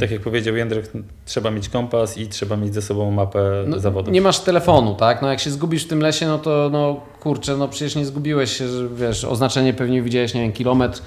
tak 0.00 0.10
jak 0.10 0.20
powiedział 0.20 0.56
Jędrek, 0.56 0.90
trzeba 1.24 1.50
mieć 1.50 1.68
kompas 1.68 2.18
i 2.18 2.26
trzeba 2.28 2.56
mieć 2.56 2.74
ze 2.74 2.82
sobą 2.82 3.10
mapę 3.10 3.64
No, 3.66 3.78
zawodów. 3.80 4.14
nie 4.14 4.20
masz 4.22 4.40
telefonu, 4.40 4.94
tak? 4.94 5.22
No 5.22 5.30
jak 5.30 5.40
się 5.40 5.50
zgubisz 5.50 5.87
tym 5.88 6.00
lesie, 6.00 6.26
no 6.26 6.38
to 6.38 6.68
no 6.72 7.00
kurczę, 7.20 7.56
no 7.56 7.68
przecież 7.68 7.96
nie 7.96 8.06
zgubiłeś 8.06 8.56
się, 8.56 8.68
że 8.68 8.88
wiesz, 8.88 9.24
oznaczenie 9.24 9.74
pewnie 9.74 10.02
widziałeś, 10.02 10.34
nie 10.34 10.40
wiem, 10.40 10.52
kilometr 10.52 11.02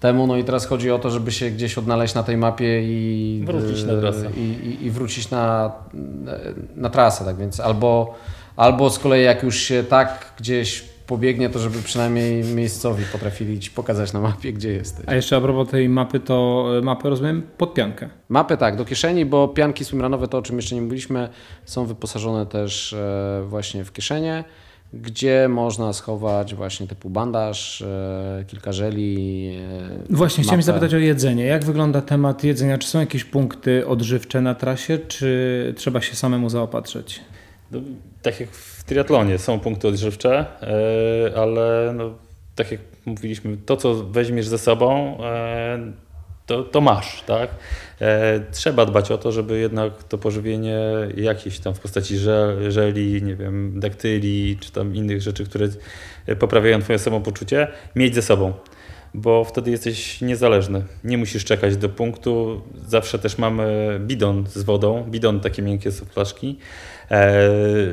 temu, 0.00 0.26
no 0.26 0.36
i 0.36 0.44
teraz 0.44 0.66
chodzi 0.66 0.90
o 0.90 0.98
to, 0.98 1.10
żeby 1.10 1.32
się 1.32 1.50
gdzieś 1.50 1.78
odnaleźć 1.78 2.14
na 2.14 2.22
tej 2.22 2.36
mapie 2.36 2.82
i 2.82 3.42
Wrócić 3.46 3.84
na 3.84 4.00
trasę. 4.00 4.30
I, 4.36 4.40
i, 4.40 4.86
i 4.86 4.90
wrócić 4.90 5.30
na, 5.30 5.72
na 6.76 6.90
trasę, 6.90 7.24
tak 7.24 7.36
więc 7.36 7.60
albo, 7.60 8.14
albo 8.56 8.90
z 8.90 8.98
kolei 8.98 9.24
jak 9.24 9.42
już 9.42 9.56
się 9.56 9.84
tak 9.84 10.32
gdzieś 10.38 10.95
pobiegnie, 11.06 11.50
to 11.50 11.58
żeby 11.58 11.82
przynajmniej 11.82 12.44
miejscowi 12.44 13.04
potrafili 13.12 13.60
ci 13.60 13.70
pokazać 13.70 14.12
na 14.12 14.20
mapie, 14.20 14.52
gdzie 14.52 14.72
jesteś. 14.72 15.04
A 15.08 15.14
jeszcze 15.14 15.36
a 15.36 15.40
propos 15.40 15.68
tej 15.68 15.88
mapy, 15.88 16.20
to 16.20 16.66
e, 16.78 16.82
mapę 16.82 17.10
rozumiem 17.10 17.42
pod 17.58 17.74
piankę. 17.74 18.08
Mapy 18.28 18.56
tak, 18.56 18.76
do 18.76 18.84
kieszeni, 18.84 19.26
bo 19.26 19.48
pianki 19.48 19.84
swimrunowe, 19.84 20.28
to 20.28 20.38
o 20.38 20.42
czym 20.42 20.56
jeszcze 20.56 20.74
nie 20.74 20.82
mówiliśmy, 20.82 21.28
są 21.64 21.86
wyposażone 21.86 22.46
też 22.46 22.92
e, 22.92 23.44
właśnie 23.48 23.84
w 23.84 23.92
kieszenie, 23.92 24.44
gdzie 24.92 25.48
można 25.48 25.92
schować 25.92 26.54
właśnie 26.54 26.86
typu 26.86 27.10
bandaż, 27.10 27.82
e, 27.82 28.44
kilka 28.46 28.72
żeli. 28.72 29.50
Właśnie, 30.10 30.44
chciałem 30.44 30.60
mapę. 30.60 30.66
zapytać 30.66 30.94
o 30.94 30.98
jedzenie. 30.98 31.44
Jak 31.44 31.64
wygląda 31.64 32.02
temat 32.02 32.44
jedzenia? 32.44 32.78
Czy 32.78 32.88
są 32.88 33.00
jakieś 33.00 33.24
punkty 33.24 33.86
odżywcze 33.86 34.40
na 34.40 34.54
trasie, 34.54 34.98
czy 34.98 35.74
trzeba 35.76 36.00
się 36.00 36.16
samemu 36.16 36.48
zaopatrzyć? 36.48 37.20
No, 37.70 37.80
tak 38.22 38.40
jak 38.40 38.50
w 38.50 38.75
triatlonie 38.86 39.38
są 39.38 39.60
punkty 39.60 39.88
odżywcze, 39.88 40.46
e, 40.62 41.38
ale 41.38 41.92
no, 41.96 42.10
tak 42.54 42.72
jak 42.72 42.80
mówiliśmy, 43.06 43.56
to 43.56 43.76
co 43.76 43.94
weźmiesz 43.94 44.48
ze 44.48 44.58
sobą, 44.58 45.18
e, 45.24 45.92
to, 46.46 46.62
to 46.62 46.80
masz, 46.80 47.22
tak? 47.22 47.50
E, 48.00 48.40
Trzeba 48.52 48.86
dbać 48.86 49.10
o 49.10 49.18
to, 49.18 49.32
żeby 49.32 49.58
jednak 49.58 50.02
to 50.02 50.18
pożywienie 50.18 50.78
jakieś 51.16 51.58
tam 51.58 51.74
w 51.74 51.80
postaci 51.80 52.18
żel, 52.18 52.72
żeli, 52.72 53.22
nie 53.22 53.36
wiem, 53.36 53.80
daktyli, 53.80 54.58
czy 54.60 54.72
tam 54.72 54.96
innych 54.96 55.22
rzeczy, 55.22 55.44
które 55.44 55.68
poprawiają 56.38 56.82
twoje 56.82 56.98
samopoczucie, 56.98 57.68
mieć 57.96 58.14
ze 58.14 58.22
sobą. 58.22 58.52
Bo 59.14 59.44
wtedy 59.44 59.70
jesteś 59.70 60.20
niezależny. 60.20 60.84
Nie 61.04 61.18
musisz 61.18 61.44
czekać 61.44 61.76
do 61.76 61.88
punktu. 61.88 62.62
Zawsze 62.86 63.18
też 63.18 63.38
mamy 63.38 63.98
bidon 64.06 64.46
z 64.46 64.62
wodą. 64.62 65.04
Bidon 65.04 65.40
takie 65.40 65.62
miękkie 65.62 65.92
są 65.92 66.04
flaszki, 66.04 66.58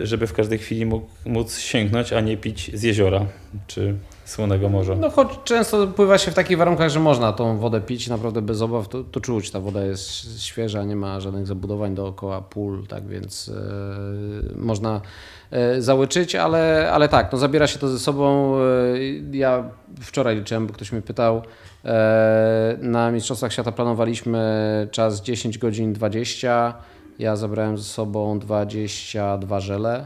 żeby 0.04 0.28
w 0.28 0.34
każdej 0.34 0.60
chwili 0.60 0.86
mógł, 0.86 1.08
móc 1.26 1.58
sięgnąć, 1.58 2.14
a 2.14 2.22
nie 2.22 2.38
pić 2.38 2.72
z 2.74 2.84
jeziora 2.84 3.26
czy 3.68 3.96
słonego 4.26 4.70
morza. 4.70 4.96
No 4.96 5.10
choć 5.10 5.30
często 5.44 5.88
pływa 5.88 6.18
się 6.18 6.32
w 6.32 6.34
takich 6.34 6.58
warunkach, 6.58 6.90
że 6.90 7.00
można 7.00 7.34
tą 7.34 7.58
wodę 7.58 7.82
pić 7.82 8.08
naprawdę 8.08 8.42
bez 8.42 8.62
obaw, 8.62 8.88
to, 8.88 9.04
to 9.04 9.20
czuć, 9.20 9.52
ta 9.52 9.60
woda 9.60 9.84
jest 9.86 10.42
świeża, 10.42 10.84
nie 10.84 10.96
ma 10.96 11.20
żadnych 11.20 11.48
zabudowań 11.48 11.96
dookoła 11.96 12.42
pól, 12.42 12.88
tak 12.88 13.08
więc 13.08 13.50
e, 13.50 14.56
można 14.56 15.02
e, 15.52 15.82
załyczyć, 15.82 16.36
ale, 16.36 16.92
ale 16.92 17.10
tak, 17.10 17.32
no 17.32 17.38
zabiera 17.38 17.68
się 17.68 17.80
to 17.80 17.88
ze 17.88 18.00
sobą. 18.00 18.58
E, 18.58 18.62
ja 19.32 19.64
wczoraj 20.02 20.36
liczyłem, 20.36 20.68
bo 20.68 20.74
ktoś 20.74 20.92
mnie 20.92 21.02
pytał, 21.02 21.42
e, 21.86 22.78
na 22.82 23.12
Mistrzostwach 23.12 23.54
Świata 23.54 23.72
planowaliśmy 23.72 24.88
czas 24.92 25.22
10 25.22 25.58
godzin 25.58 25.94
20, 25.94 26.74
ja 27.20 27.36
zabrałem 27.36 27.78
ze 27.78 27.84
sobą 27.84 28.40
22 28.40 29.60
żele. 29.60 30.06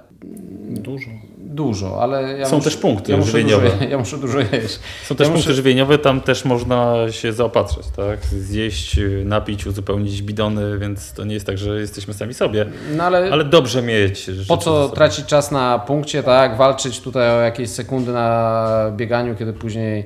Dużo. 0.69 1.09
Dużo, 1.37 2.01
ale 2.01 2.37
ja 2.37 2.45
Są 2.45 2.55
muszę, 2.55 2.69
też 2.69 2.77
punkty 2.79 3.11
ja 3.11 3.17
dużo, 3.17 3.31
żywieniowe. 3.31 3.67
je- 3.81 3.87
ja 3.89 3.97
muszę 3.97 4.17
dużo 4.17 4.39
jeść. 4.39 4.79
Są 5.05 5.15
też 5.15 5.27
Ja 5.27 5.33
punkty 5.33 5.33
muszę- 5.33 5.53
żywieniowe, 5.53 5.97
tam 5.97 6.21
też 6.21 6.45
można 6.45 6.95
się 7.11 7.33
zaopatrzyć, 7.33 7.83
tak? 7.95 8.25
Zjeść, 8.25 8.99
napić, 9.25 9.65
uzupełnić 9.67 10.21
bidony, 10.21 10.77
więc 10.79 11.13
to 11.13 11.23
nie 11.25 11.33
jest 11.33 11.45
tak, 11.45 11.57
że 11.57 11.79
jesteśmy 11.79 12.13
sami 12.13 12.33
sobie. 12.33 12.65
No 12.95 13.03
ale, 13.03 13.29
Ale 13.31 13.43
dobrze 13.43 13.81
mieć. 13.81 14.29
po 14.47 14.57
co 14.57 14.89
tracić 14.89 15.25
czas 15.25 15.51
na 15.51 15.79
punkcie, 15.79 16.23
tak? 16.23 16.57
Walczyć 16.57 16.99
tutaj 17.01 17.29
o 17.29 17.41
jakieś 17.41 17.69
sekundy 17.69 18.11
na 18.11 18.91
bieganiu, 18.97 19.35
kiedy 19.35 19.53
później 19.53 20.05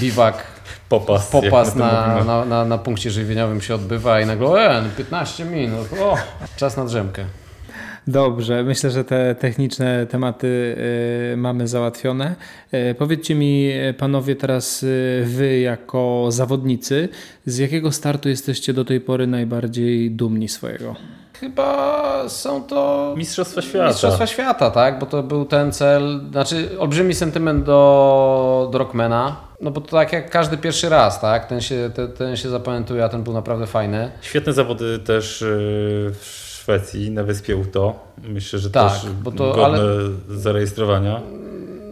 biwak, 0.00 0.44
Popas, 1.00 1.30
popas 1.30 1.74
na, 1.74 2.24
na, 2.24 2.44
na, 2.44 2.64
na 2.64 2.78
punkcie 2.78 3.10
żywieniowym 3.10 3.60
się 3.60 3.74
odbywa 3.74 4.20
i 4.20 4.26
nagle, 4.26 4.78
e, 4.78 4.82
no 4.82 4.88
15 4.96 5.44
minut, 5.44 5.88
o, 6.00 6.16
czas 6.56 6.76
na 6.76 6.84
drzemkę. 6.84 7.24
Dobrze, 8.06 8.62
myślę, 8.62 8.90
że 8.90 9.04
te 9.04 9.34
techniczne 9.34 10.06
tematy 10.06 10.76
y, 11.32 11.36
mamy 11.36 11.68
załatwione. 11.68 12.36
Y, 12.74 12.94
powiedzcie 12.94 13.34
mi, 13.34 13.70
panowie, 13.98 14.36
teraz 14.36 14.82
y, 14.82 15.22
wy 15.26 15.60
jako 15.60 16.26
zawodnicy, 16.28 17.08
z 17.46 17.58
jakiego 17.58 17.92
startu 17.92 18.28
jesteście 18.28 18.72
do 18.72 18.84
tej 18.84 19.00
pory 19.00 19.26
najbardziej 19.26 20.10
dumni 20.10 20.48
swojego? 20.48 20.96
Chyba 21.40 22.28
są 22.28 22.62
to 22.62 23.14
Mistrzostwa 23.16 23.62
Świata. 23.62 23.88
Mistrzostwa 23.88 24.26
Świata, 24.26 24.70
tak, 24.70 24.98
bo 24.98 25.06
to 25.06 25.22
był 25.22 25.44
ten 25.44 25.72
cel, 25.72 26.20
znaczy 26.30 26.68
olbrzymi 26.78 27.14
sentyment 27.14 27.64
do, 27.64 28.68
do 28.72 28.78
Rockmana, 28.78 29.36
no 29.60 29.70
bo 29.70 29.80
to 29.80 29.90
tak 29.96 30.12
jak 30.12 30.30
każdy 30.30 30.56
pierwszy 30.56 30.88
raz, 30.88 31.20
tak, 31.20 31.46
ten 31.46 31.60
się, 31.60 31.90
ten, 31.94 32.12
ten 32.12 32.36
się 32.36 32.48
zapamiętuje, 32.48 33.04
a 33.04 33.08
ten 33.08 33.22
był 33.22 33.32
naprawdę 33.32 33.66
fajny. 33.66 34.10
Świetne 34.20 34.52
zawody 34.52 34.98
też 34.98 35.42
y, 35.42 35.46
w 36.20 36.44
Szwecji, 36.60 37.10
na 37.10 37.22
wyspie 37.22 37.56
Uto. 37.56 37.94
Myślę, 38.28 38.58
że 38.58 38.70
Tak, 38.70 38.92
też 38.92 39.10
bo 39.22 39.32
to- 39.32 39.52
godne 39.52 39.64
ale- 39.64 39.88
zarejestrowania. 40.28 41.20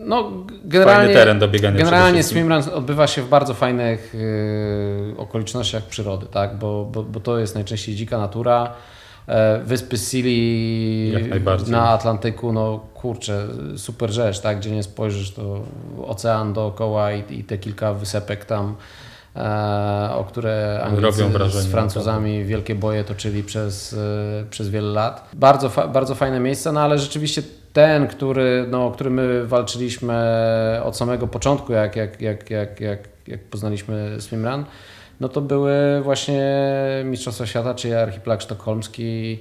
No, 0.04 0.30
generalnie, 0.64 1.00
Fajny 1.04 1.14
teren 1.14 1.38
do 1.38 1.48
biegania 1.48 1.78
Generalnie 1.78 2.22
swimrun 2.22 2.62
odbywa 2.74 3.06
się 3.06 3.22
w 3.22 3.28
bardzo 3.28 3.54
fajnych 3.54 4.14
yy, 4.14 5.14
okolicznościach 5.18 5.82
przyrody, 5.82 6.26
tak? 6.26 6.58
bo, 6.58 6.84
bo, 6.84 7.02
bo 7.02 7.20
to 7.20 7.38
jest 7.38 7.54
najczęściej 7.54 7.94
dzika 7.94 8.18
natura. 8.18 8.72
E, 9.28 9.58
Wyspy 9.64 9.98
Scilly 9.98 11.30
na 11.68 11.88
Atlantyku, 11.88 12.52
no 12.52 12.80
kurczę, 12.94 13.46
super 13.76 14.10
rzecz, 14.10 14.40
tak? 14.40 14.58
gdzie 14.58 14.70
nie 14.70 14.82
spojrzysz, 14.82 15.30
to 15.30 15.60
ocean 16.06 16.52
dookoła 16.52 17.12
i, 17.12 17.38
i 17.38 17.44
te 17.44 17.58
kilka 17.58 17.94
wysepek 17.94 18.44
tam, 18.44 18.74
e, 19.36 20.10
o 20.14 20.24
które 20.24 20.80
Anglicy 20.84 21.24
wrażenie, 21.28 21.64
z 21.64 21.66
Francuzami 21.66 22.44
wielkie 22.44 22.74
boje 22.74 23.04
toczyli 23.04 23.42
przez, 23.42 23.92
e, 23.92 24.44
przez 24.50 24.68
wiele 24.68 24.92
lat. 24.92 25.28
Bardzo, 25.34 25.68
fa- 25.68 25.88
bardzo 25.88 26.14
fajne 26.14 26.40
miejsce, 26.40 26.72
no 26.72 26.80
ale 26.80 26.98
rzeczywiście 26.98 27.42
ten, 27.72 28.06
który, 28.06 28.66
no, 28.70 28.86
o 28.86 28.90
który 28.90 29.10
my 29.10 29.46
walczyliśmy 29.46 30.14
od 30.84 30.96
samego 30.96 31.26
początku, 31.26 31.72
jak, 31.72 31.96
jak, 31.96 32.20
jak, 32.20 32.50
jak, 32.50 32.80
jak, 32.80 33.08
jak 33.26 33.40
poznaliśmy 33.44 34.16
swimrun, 34.20 34.64
no 35.22 35.28
to 35.28 35.40
były 35.40 35.72
właśnie 36.02 36.42
Mistrzostwa 37.04 37.46
Świata, 37.46 37.74
czyli 37.74 37.94
archipelag 37.94 38.42
sztokholmski. 38.42 39.38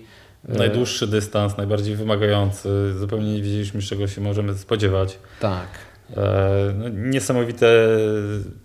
E, 0.50 0.58
Najdłuższy 0.58 1.08
dystans, 1.08 1.58
najbardziej 1.58 1.96
wymagający. 1.96 2.94
Zupełnie 3.00 3.34
nie 3.34 3.42
wiedzieliśmy, 3.42 3.82
czego 3.82 4.08
się 4.08 4.22
możemy 4.22 4.58
spodziewać. 4.58 5.20
Tak. 5.40 5.68
E, 6.18 6.74
no, 6.78 6.90
niesamowite 6.90 7.88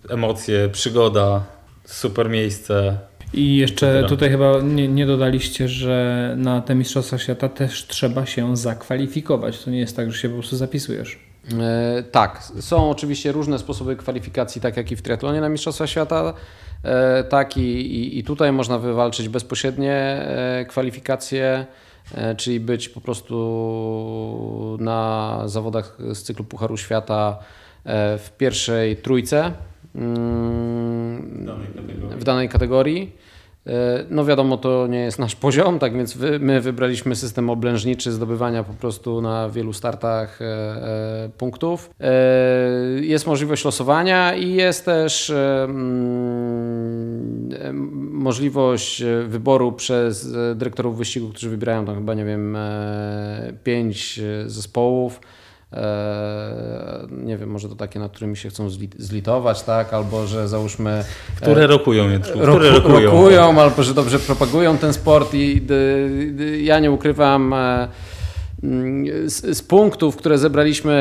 emocje, 0.09 0.69
przygoda, 0.69 1.43
super 1.85 2.29
miejsce. 2.29 2.97
I 3.33 3.57
jeszcze 3.57 4.03
tutaj 4.09 4.29
chyba 4.29 4.61
nie, 4.61 4.87
nie 4.87 5.05
dodaliście, 5.05 5.67
że 5.67 6.33
na 6.37 6.61
te 6.61 6.75
Mistrzostwa 6.75 7.17
Świata 7.17 7.49
też 7.49 7.87
trzeba 7.87 8.25
się 8.25 8.57
zakwalifikować. 8.57 9.63
To 9.63 9.71
nie 9.71 9.79
jest 9.79 9.95
tak, 9.95 10.11
że 10.11 10.17
się 10.21 10.29
po 10.29 10.35
prostu 10.35 10.55
zapisujesz. 10.55 11.19
E, 11.59 12.03
tak, 12.11 12.43
są 12.59 12.89
oczywiście 12.89 13.31
różne 13.31 13.59
sposoby 13.59 13.95
kwalifikacji, 13.95 14.61
tak 14.61 14.77
jak 14.77 14.91
i 14.91 14.95
w 14.95 15.01
triatlonie 15.01 15.41
na 15.41 15.49
Mistrzostwa 15.49 15.87
Świata, 15.87 16.33
tak 17.29 17.57
i, 17.57 18.19
i, 18.19 18.23
tutaj 18.23 18.51
można 18.51 18.79
wywalczyć 18.79 19.29
bezpośrednie 19.29 19.93
e, 19.93 20.65
kwalifikacje, 20.69 21.65
e, 22.15 22.35
czyli 22.35 22.59
być 22.59 22.89
po 22.89 23.01
prostu 23.01 24.77
na 24.79 25.41
zawodach 25.45 25.97
z 26.13 26.23
cyklu 26.23 26.45
Pucharu 26.45 26.77
Świata 26.77 27.39
e, 27.85 28.17
w 28.17 28.31
pierwszej 28.37 28.97
trójce 28.97 29.51
mm, 29.95 31.47
w 32.17 32.23
danej 32.23 32.49
kategorii. 32.49 33.15
E, 33.67 34.05
No 34.09 34.25
wiadomo, 34.25 34.57
to 34.57 34.87
nie 34.87 34.99
jest 34.99 35.19
nasz 35.19 35.35
poziom, 35.45 35.79
tak 35.79 35.93
więc 35.93 36.17
my 36.39 36.61
wybraliśmy 36.61 37.15
system 37.15 37.49
oblężniczy 37.49 38.11
zdobywania 38.11 38.63
po 38.63 38.73
prostu 38.73 39.21
na 39.21 39.49
wielu 39.49 39.73
startach 39.73 40.41
e, 40.41 40.45
e, 40.45 41.29
punktów. 41.37 41.89
Jest 43.01 43.27
możliwość 43.27 43.65
losowania 43.65 44.35
i 44.35 44.53
jest 44.53 44.85
też 44.85 45.29
mm, 45.29 47.49
możliwość 48.11 49.03
wyboru 49.27 49.71
przez 49.71 50.31
dyrektorów 50.55 50.97
wyścigu, 50.97 51.29
którzy 51.29 51.49
wybierają 51.49 51.85
tam 51.85 51.95
chyba, 51.95 52.13
nie 52.13 52.25
wiem, 52.25 52.57
pięć 53.63 54.19
zespołów. 54.45 55.19
E, 55.73 57.07
nie 57.11 57.37
wiem, 57.37 57.49
może 57.49 57.69
to 57.69 57.75
takie, 57.75 57.99
nad 57.99 58.11
którymi 58.11 58.37
się 58.37 58.49
chcą 58.49 58.67
zli- 58.67 58.95
zlitować, 58.97 59.63
tak? 59.63 59.93
Albo 59.93 60.27
że 60.27 60.47
załóżmy. 60.47 61.03
Które 61.35 61.67
rokują, 61.67 62.09
Jędrku, 62.09 62.39
Roku, 62.39 62.57
które 62.59 62.71
rokują. 62.71 63.11
rokują, 63.11 63.61
albo 63.61 63.83
że 63.83 63.93
dobrze 63.93 64.19
propagują 64.19 64.77
ten 64.77 64.93
sport 64.93 65.33
i 65.33 65.61
ja 66.61 66.79
nie 66.79 66.91
ukrywam 66.91 67.53
e, 67.53 67.87
mm, 68.63 69.29
z, 69.29 69.57
z 69.57 69.61
punktów, 69.61 70.15
które 70.15 70.37
zebraliśmy 70.37 70.93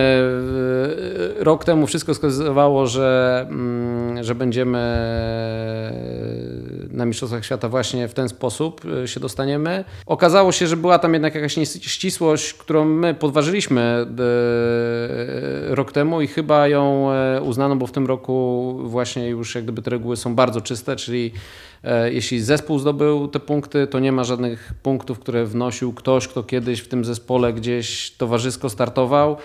e, 1.41 1.45
rok 1.45 1.65
temu, 1.65 1.87
wszystko 1.87 2.15
wskazywało, 2.15 2.87
że, 2.87 3.47
mm, 3.51 4.25
że 4.25 4.35
będziemy 4.35 4.79
na 6.97 7.07
Mistrzostwach 7.07 7.45
Świata 7.45 7.69
właśnie 7.69 8.09
w 8.09 8.15
ten 8.15 8.29
sposób 8.29 8.81
e, 9.05 9.09
się 9.09 9.21
dostaniemy. 9.21 9.85
Okazało 10.07 10.53
się, 10.53 10.67
że 10.67 10.77
była 10.77 10.99
tam 10.99 11.13
jednak 11.13 11.35
jakaś 11.35 11.57
nieścisłość, 11.57 12.55
którą 12.55 12.85
my 12.85 13.15
podważyliśmy 13.15 13.81
e, 13.81 15.75
rok 15.75 15.93
temu 15.93 16.21
i 16.21 16.27
chyba 16.27 16.69
ją 16.69 17.13
e, 17.13 17.43
uznano, 17.43 17.77
bo 17.77 17.87
w 17.87 17.93
tym 17.93 18.07
roku 18.07 18.77
właśnie 18.85 19.29
już 19.29 19.55
jak 19.55 19.65
gdyby 19.65 19.83
te 19.83 19.91
reguły 19.91 20.17
są 20.17 20.35
bardzo 20.35 20.61
czyste, 20.61 20.97
czyli 20.97 21.33
jeśli 22.11 22.41
zespół 22.41 22.79
zdobył 22.79 23.29
te 23.29 23.41
punkty, 23.41 23.87
to 23.87 23.99
nie 23.99 24.13
ma 24.13 24.25
żadnych 24.25 24.75
punktów, 24.83 25.19
które 25.19 25.45
wnosił 25.45 25.93
ktoś, 25.93 26.29
kto 26.29 26.43
kiedyś 26.43 26.81
w 26.81 26.89
tym 26.89 27.05
zespole 27.05 27.53
gdzieś 27.53 28.11
towarzysko 28.11 28.71
startował. 28.71 29.37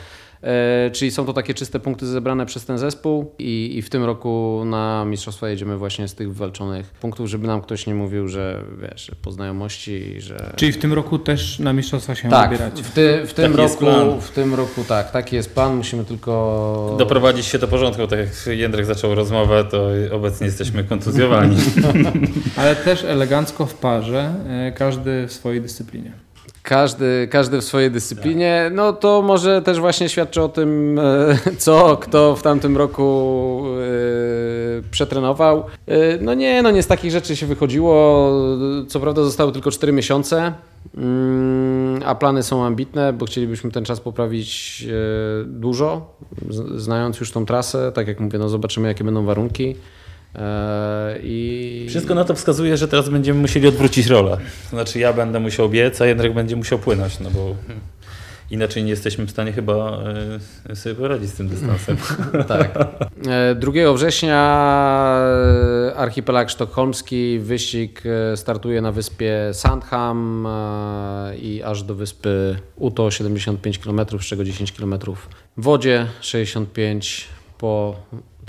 E, 0.44 0.92
Czyli 0.92 1.12
są 1.12 1.26
to 1.26 1.34
takie 1.34 1.54
czyste 1.54 1.80
punkty 1.80 2.06
zebrane 2.08 2.46
przez 2.46 2.66
ten 2.66 2.78
zespół 2.78 3.32
i, 3.40 3.78
i 3.78 3.82
w 3.82 3.90
tym 3.90 4.04
roku 4.04 4.64
na 4.66 5.06
mistrzostwa 5.06 5.50
jedziemy 5.50 5.78
właśnie 5.78 6.08
z 6.08 6.16
tych 6.16 6.28
wywalczonych 6.28 6.92
punktów, 6.92 7.28
żeby 7.28 7.48
nam 7.48 7.62
ktoś 7.62 7.88
nie 7.88 7.96
mówił, 7.96 8.28
że 8.28 8.64
wiesz, 8.82 9.12
po 9.22 9.32
znajomości, 9.32 10.22
że... 10.22 10.54
Czyli 10.56 10.72
w 10.72 10.78
tym 10.78 10.94
roku 10.94 11.20
też 11.20 11.60
na 11.60 11.74
Mistrzostwa 11.74 12.16
się 12.16 12.30
Tak, 12.30 12.50
wybieracie. 12.50 12.84
w, 12.84 12.92
ty, 12.92 13.22
w 13.26 13.34
tym 13.34 13.54
Taki 13.54 13.86
roku, 13.86 14.22
w 14.22 14.32
tym 14.32 14.54
roku 14.56 14.84
tak, 14.88 15.12
taki 15.12 15.36
jest 15.36 15.54
plan, 15.54 15.76
musimy 15.76 16.06
tylko... 16.06 16.96
Doprowadzić 17.00 17.46
się 17.46 17.60
do 17.60 17.68
porządku, 17.68 18.08
tak 18.08 18.20
jak 18.20 18.58
Jędrek 18.58 18.86
zaczął 18.86 19.16
rozmowę, 19.16 19.66
to 19.72 19.88
obecnie 20.12 20.46
jesteśmy 20.46 20.84
kontuzjowani. 20.84 21.58
Ale 22.58 22.76
też 22.76 23.04
elegancko 23.04 23.66
w 23.66 23.74
parze, 23.74 24.36
e, 24.48 24.72
każdy 24.72 25.28
w 25.28 25.34
swojej 25.34 25.62
dyscyplinie. 25.62 26.12
Każdy, 26.72 27.28
każdy 27.32 27.62
w 27.62 27.64
swojej 27.64 27.92
dyscyplinie. 27.92 28.72
No 28.74 28.94
to 28.94 29.22
może 29.22 29.62
też 29.62 29.80
właśnie 29.80 30.10
świadczy 30.10 30.42
o 30.42 30.50
tym, 30.50 31.00
e, 31.00 31.38
co 31.58 31.98
kto 31.98 32.36
w 32.36 32.42
tamtym 32.42 32.78
roku 32.78 33.64
e, 34.80 34.90
przetrenował. 34.92 35.64
E, 35.88 36.18
No 36.22 36.34
nie, 36.34 36.62
no 36.62 36.72
nie 36.72 36.84
z 36.84 36.88
takich 36.88 37.12
rzeczy 37.12 37.36
się 37.36 37.46
wychodziło. 37.46 38.32
Co 38.88 39.00
prawda 39.00 39.24
zostały 39.24 39.52
tylko 39.52 39.72
4 39.72 39.94
miesiące, 39.94 40.54
mm, 40.98 42.04
a 42.06 42.16
plany 42.16 42.44
są 42.44 42.66
ambitne, 42.66 43.14
bo 43.14 43.26
chcielibyśmy 43.26 43.72
ten 43.72 43.86
czas 43.86 44.00
poprawić 44.00 44.86
dużo, 45.46 46.16
znając 46.76 47.20
już 47.20 47.32
tą 47.32 47.46
trasę. 47.46 47.92
Tak 47.92 48.08
jak 48.08 48.20
mówię, 48.20 48.40
no 48.40 48.50
zobaczymy 48.50 48.88
jakie 48.88 49.04
będą 49.04 49.26
warunki. 49.26 49.76
E, 50.36 51.20
I 51.24 51.86
Wszystko 51.90 52.16
na 52.16 52.24
to 52.24 52.36
wskazuje, 52.36 52.78
że 52.78 52.88
teraz 52.88 53.10
będziemy 53.10 53.42
musieli 53.42 53.68
odwrócić 53.68 54.08
rolę. 54.08 54.38
To 54.64 54.70
znaczy 54.70 55.00
ja 55.00 55.14
będę 55.14 55.40
musiał 55.40 55.70
biec, 55.70 56.02
a 56.02 56.06
Jędrek 56.06 56.34
będzie 56.34 56.56
musiał 56.56 56.80
płynąć, 56.80 57.20
no 57.20 57.30
bo 57.30 57.56
inaczej 58.52 58.84
nie 58.84 58.90
jesteśmy 58.90 59.26
w 59.26 59.32
stanie 59.32 59.52
chyba 59.52 60.04
e, 60.70 60.76
sobie 60.76 60.96
poradzić 60.96 61.30
z 61.30 61.34
tym 61.34 61.48
dystansem. 61.48 61.98
Tak. 62.48 62.78
E, 63.28 63.56
2 63.56 63.94
września 63.94 64.42
e, 65.90 65.96
archipelag 65.96 66.50
sztokholmski, 66.50 67.40
wyścig 67.40 68.04
e, 68.06 68.38
startuje 68.38 68.82
na 68.82 68.92
wyspie 68.92 69.50
Sandham 69.54 70.48
e, 70.48 71.38
i 71.38 71.64
aż 71.64 71.84
do 71.84 71.96
wyspy 71.96 72.60
Uto 72.76 73.12
75 73.12 73.80
km, 73.80 74.02
z 74.20 74.26
czego 74.26 74.44
10 74.44 74.72
km 74.72 74.96
w 75.58 75.64
wodzie, 75.64 76.08
65 76.22 77.28
po 77.58 77.96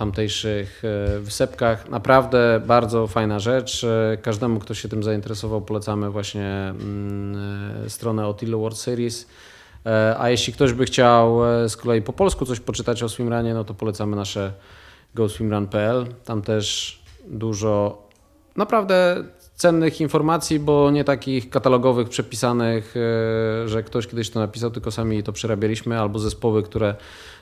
tamtejszych 0.02 0.82
e, 0.84 1.18
wysepkach. 1.18 1.88
Naprawdę 1.88 2.60
bardzo 2.66 3.06
fajna 3.06 3.38
rzecz. 3.38 3.84
E, 3.84 4.16
Każdemu, 4.22 4.60
kto 4.60 4.74
się 4.74 4.88
tym 4.88 5.02
zainteresował, 5.02 5.62
polecamy 5.62 6.10
właśnie 6.10 6.74
mm, 6.80 7.84
e, 7.86 7.90
stronę 7.90 8.26
Otillo 8.26 8.58
World 8.58 8.78
Series. 8.78 9.26
A 10.18 10.30
jeśli 10.30 10.52
ktoś 10.52 10.72
by 10.72 10.84
chciał 10.84 11.38
z 11.68 11.76
kolei 11.76 12.02
po 12.02 12.12
polsku 12.12 12.46
coś 12.46 12.60
poczytać 12.60 13.02
o 13.02 13.08
swimrunie, 13.08 13.54
no 13.54 13.64
to 13.64 13.74
polecamy 13.74 14.16
nasze 14.16 14.52
goswimrun.pl. 15.14 16.06
Tam 16.24 16.42
też 16.42 16.98
dużo 17.26 18.02
naprawdę 18.56 19.24
cennych 19.54 20.00
informacji, 20.00 20.58
bo 20.58 20.90
nie 20.90 21.04
takich 21.04 21.50
katalogowych, 21.50 22.08
przepisanych, 22.08 22.94
że 23.66 23.82
ktoś 23.82 24.06
kiedyś 24.06 24.30
to 24.30 24.40
napisał, 24.40 24.70
tylko 24.70 24.90
sami 24.90 25.22
to 25.22 25.32
przerabialiśmy, 25.32 26.00
albo 26.00 26.18
zespoły, 26.18 26.62
które 26.62 26.94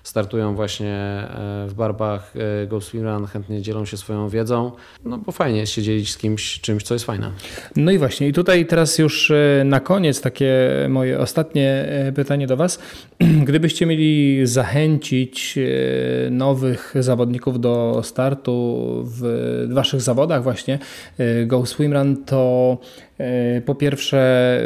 startują 0.02 0.54
właśnie 0.54 0.88
e, 0.88 1.66
w 1.68 1.74
barbach 1.74 2.34
e, 2.76 2.80
Swim 2.80 3.02
Run, 3.02 3.26
chętnie 3.26 3.62
dzielą 3.62 3.84
się 3.84 3.96
swoją 3.96 4.28
wiedzą, 4.28 4.72
no 5.04 5.18
bo 5.18 5.32
fajnie 5.32 5.60
jest 5.60 5.72
się 5.72 5.82
dzielić 5.82 6.12
z 6.12 6.18
kimś 6.18 6.60
czymś, 6.60 6.82
co 6.82 6.94
jest 6.94 7.04
fajne. 7.04 7.30
No 7.76 7.90
i 7.90 7.98
właśnie, 7.98 8.28
i 8.28 8.32
tutaj 8.32 8.66
teraz 8.66 8.98
już 8.98 9.30
e, 9.30 9.62
na 9.64 9.80
koniec 9.80 10.20
takie 10.20 10.70
moje 10.88 11.18
ostatnie 11.18 11.88
pytanie 12.14 12.46
do 12.46 12.56
Was. 12.56 12.78
Gdybyście 13.48 13.86
mieli 13.86 14.40
zachęcić 14.46 15.58
nowych 16.30 16.94
zawodników 17.00 17.60
do 17.60 18.00
startu 18.04 18.86
w 19.04 19.68
Waszych 19.72 20.00
zawodach 20.00 20.42
właśnie 20.42 20.78
Go 21.46 21.66
Swim 21.66 21.92
Run, 21.92 22.24
to 22.24 22.78
po 23.66 23.74
pierwsze, 23.74 24.60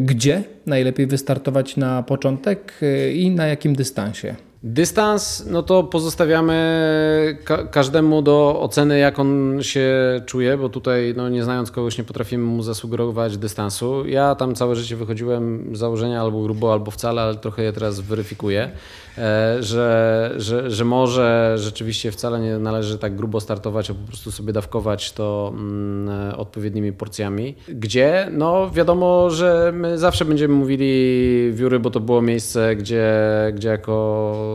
gdzie 0.00 0.42
najlepiej 0.66 1.06
wystartować 1.06 1.76
na 1.76 2.02
początek 2.02 2.80
i 3.14 3.30
na 3.30 3.46
jakim 3.46 3.74
dystansie? 3.74 4.36
Dystans, 4.62 5.46
no 5.50 5.62
to 5.62 5.82
pozostawiamy 5.84 7.38
ka 7.44 7.64
każdemu 7.64 8.22
do 8.22 8.60
oceny, 8.60 8.98
jak 8.98 9.18
on 9.18 9.58
się 9.60 9.90
czuje, 10.26 10.56
bo 10.56 10.68
tutaj, 10.68 11.14
no 11.16 11.28
nie 11.28 11.44
znając 11.44 11.70
kogoś, 11.70 11.98
nie 11.98 12.04
potrafimy 12.04 12.44
mu 12.44 12.62
zasugerować 12.62 13.38
dystansu. 13.38 14.06
Ja 14.06 14.34
tam 14.34 14.54
całe 14.54 14.76
życie 14.76 14.96
wychodziłem 14.96 15.76
z 15.76 15.78
założenia 15.78 16.20
albo 16.20 16.42
grubo, 16.42 16.72
albo 16.72 16.90
wcale, 16.90 17.22
ale 17.22 17.34
trochę 17.34 17.62
je 17.62 17.72
teraz 17.72 18.00
weryfikuję. 18.00 18.70
E, 19.18 19.62
że, 19.62 20.32
że, 20.36 20.70
że 20.70 20.84
może 20.84 21.54
rzeczywiście 21.58 22.10
wcale 22.10 22.40
nie 22.40 22.58
należy 22.58 22.98
tak 22.98 23.16
grubo 23.16 23.40
startować, 23.40 23.90
a 23.90 23.94
po 23.94 24.06
prostu 24.06 24.30
sobie 24.30 24.52
dawkować 24.52 25.12
to 25.12 25.52
mm, 25.54 26.34
odpowiednimi 26.34 26.92
porcjami. 26.92 27.54
Gdzie? 27.68 28.28
No 28.32 28.70
wiadomo, 28.70 29.30
że 29.30 29.72
my 29.74 29.98
zawsze 29.98 30.24
będziemy 30.24 30.54
mówili 30.54 31.52
wióry, 31.52 31.80
bo 31.80 31.90
to 31.90 32.00
było 32.00 32.22
miejsce, 32.22 32.76
gdzie, 32.76 33.12
gdzie 33.54 33.68
jako 33.68 34.45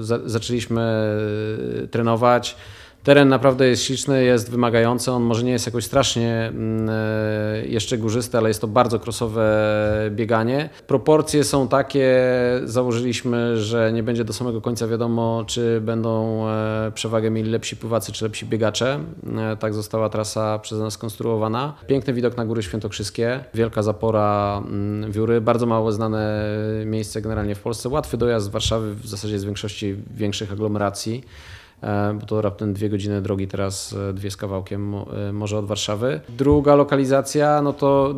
za, 0.00 0.18
zaczęliśmy 0.24 1.10
trenować. 1.90 2.56
Teren 3.06 3.28
naprawdę 3.28 3.68
jest 3.68 3.82
śliczny, 3.82 4.24
jest 4.24 4.50
wymagający. 4.50 5.12
On 5.12 5.22
może 5.22 5.42
nie 5.42 5.52
jest 5.52 5.66
jakoś 5.66 5.84
strasznie 5.84 6.46
mm, 6.48 6.88
e, 6.90 7.66
jeszcze 7.66 7.98
górzysty, 7.98 8.38
ale 8.38 8.48
jest 8.48 8.60
to 8.60 8.68
bardzo 8.68 8.98
krosowe 9.00 9.46
bieganie. 10.10 10.68
Proporcje 10.86 11.44
są 11.44 11.68
takie, 11.68 12.24
założyliśmy, 12.64 13.56
że 13.56 13.92
nie 13.92 14.02
będzie 14.02 14.24
do 14.24 14.32
samego 14.32 14.60
końca 14.60 14.88
wiadomo, 14.88 15.44
czy 15.46 15.80
będą 15.80 16.42
e, 16.48 16.92
przewagę 16.94 17.30
mieli 17.30 17.50
lepsi 17.50 17.76
pływacy, 17.76 18.12
czy 18.12 18.24
lepsi 18.24 18.46
biegacze. 18.46 19.00
E, 19.52 19.56
tak 19.56 19.74
została 19.74 20.08
trasa 20.08 20.58
przez 20.58 20.78
nas 20.78 20.94
skonstruowana. 20.94 21.74
Piękny 21.86 22.12
widok 22.12 22.36
na 22.36 22.44
Góry 22.44 22.62
Świętokrzyskie, 22.62 23.44
wielka 23.54 23.82
zapora 23.82 24.62
mm, 24.66 25.12
wióry, 25.12 25.40
bardzo 25.40 25.66
mało 25.66 25.92
znane 25.92 26.48
miejsce 26.86 27.22
generalnie 27.22 27.54
w 27.54 27.60
Polsce. 27.60 27.88
Łatwy 27.88 28.16
dojazd 28.16 28.46
z 28.46 28.48
Warszawy, 28.48 28.94
w 28.94 29.06
zasadzie 29.06 29.38
z 29.38 29.44
większości 29.44 29.96
większych 30.10 30.52
aglomeracji. 30.52 31.24
E, 31.82 32.14
bo 32.20 32.26
to 32.26 32.42
raptem 32.42 32.74
dwie 32.74 32.88
godziny 32.88 33.22
drogi 33.22 33.48
teraz, 33.48 33.94
e, 34.10 34.12
dwie 34.12 34.30
z 34.30 34.36
kawałkiem 34.36 34.94
e, 34.94 35.32
może 35.32 35.58
od 35.58 35.66
Warszawy. 35.66 36.20
Druga 36.28 36.74
lokalizacja, 36.74 37.62
no 37.62 37.72
to 37.72 38.14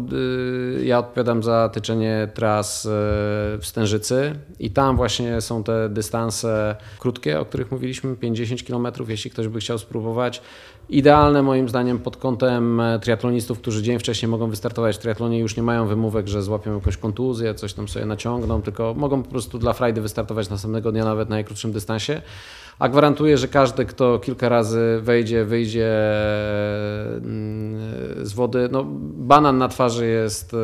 ja 0.83 0.99
odpowiadam 0.99 1.43
za 1.43 1.69
tyczenie 1.73 2.29
tras 2.35 2.89
w 2.91 3.61
Stężycy 3.63 4.35
i 4.59 4.71
tam 4.71 4.97
właśnie 4.97 5.41
są 5.41 5.65
te 5.65 5.89
dystanse 5.89 6.77
krótkie, 6.99 7.41
o 7.41 7.45
których 7.45 7.73
mówiliśmy, 7.73 8.17
50 8.17 8.63
km, 8.63 8.87
jeśli 9.09 9.31
ktoś 9.31 9.49
by 9.49 9.61
chciał 9.61 9.79
spróbować. 9.79 10.43
Idealne 10.89 11.43
moim 11.43 11.69
zdaniem 11.69 11.99
pod 11.99 12.17
kątem 12.17 12.83
triatlonistów, 13.03 13.59
którzy 13.59 13.83
dzień 13.83 13.99
wcześniej 13.99 14.29
mogą 14.29 14.51
wystartować 14.51 14.97
w 14.97 14.99
triatlonie 14.99 15.39
już 15.39 15.57
nie 15.57 15.63
mają 15.63 15.87
wymówek, 15.87 16.29
że 16.29 16.43
złapią 16.43 16.75
jakąś 16.75 16.97
kontuzję, 16.97 17.55
coś 17.55 17.73
tam 17.73 17.89
sobie 17.89 18.07
naciągną, 18.07 18.63
tylko 18.63 18.95
mogą 18.95 19.23
po 19.23 19.31
prostu 19.31 19.59
dla 19.59 19.73
frajdy 19.73 20.01
wystartować 20.01 20.51
następnego 20.51 20.93
dnia 20.93 21.05
nawet 21.05 21.29
na 21.29 21.37
najkrótszym 21.37 21.73
dystansie 21.73 22.23
a 22.79 22.89
gwarantuję, 22.89 23.39
że 23.39 23.49
każdy, 23.49 23.85
kto 23.85 24.18
kilka 24.18 24.49
razy 24.49 24.99
wejdzie, 25.03 25.45
wyjdzie 25.45 25.91
mm, 27.16 27.81
z 28.26 28.33
wody, 28.33 28.68
no 28.72 28.85
banan 29.14 29.59
na 29.59 29.68
twarzy 29.68 30.07
jest 30.07 30.55
e, 30.55 30.57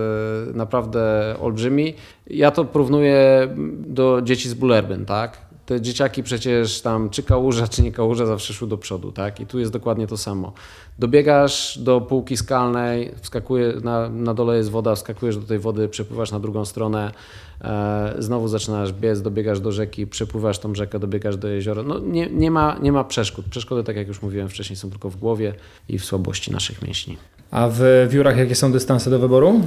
naprawdę 0.55 1.35
olbrzymi. 1.41 1.95
Ja 2.27 2.51
to 2.51 2.65
porównuję 2.65 3.49
do 3.87 4.21
dzieci 4.23 4.49
z 4.49 4.55
Bullerbyn, 4.55 5.07
tak? 5.07 5.39
Te 5.67 5.81
dzieciaki 5.81 6.23
przecież 6.23 6.81
tam 6.81 7.11
czy 7.11 7.23
kałuża, 7.23 7.69
czy 7.69 7.83
nie 7.83 7.93
kałuża 7.93 8.27
zawsze 8.27 8.55
szły 8.55 8.69
do 8.69 8.79
przodu, 8.79 9.13
tak? 9.13 9.41
I 9.41 9.47
tu 9.47 9.59
jest 9.59 9.73
dokładnie 9.73 10.07
to 10.07 10.17
samo. 10.17 10.53
Dobiegasz 10.99 11.79
do 11.79 12.01
półki 12.01 12.37
skalnej, 12.37 13.15
wskakuje, 13.21 13.73
na, 13.83 14.09
na 14.09 14.35
dole 14.35 14.57
jest 14.57 14.71
woda, 14.71 14.95
wskakujesz 14.95 15.37
do 15.37 15.47
tej 15.47 15.59
wody, 15.59 15.89
przepływasz 15.89 16.33
na 16.33 16.41
drugą 16.41 16.65
stronę, 16.65 17.13
e, 17.61 18.15
znowu 18.19 18.49
zaczynasz 18.49 18.93
biec, 18.93 19.23
dobiegasz 19.23 19.61
do 19.61 19.73
rzeki, 19.73 20.07
przepływasz 20.07 20.59
tą 20.59 20.75
rzekę, 20.75 20.99
dobiegasz 20.99 21.37
do 21.37 21.49
jeziora. 21.49 21.83
No 21.83 21.99
nie, 21.99 22.31
nie, 22.31 22.51
ma, 22.51 22.79
nie 22.83 22.93
ma 22.93 23.05
przeszkód. 23.05 23.45
Przeszkody, 23.51 23.85
tak 23.85 23.97
jak 23.97 24.09
już 24.09 24.23
mówiłem 24.23 24.49
wcześniej, 24.49 24.77
są 24.77 24.91
tylko 24.91 25.11
w 25.11 25.17
głowie 25.17 25.55
i 25.89 25.99
w 25.99 26.05
słabości 26.05 26.53
naszych 26.53 26.83
mięśni. 26.83 27.17
A 27.51 27.69
w 27.73 28.07
wiórach 28.11 28.37
jakie 28.37 28.55
są 28.55 28.73
dystanse 28.73 29.11
do 29.11 29.19
wyboru? 29.19 29.61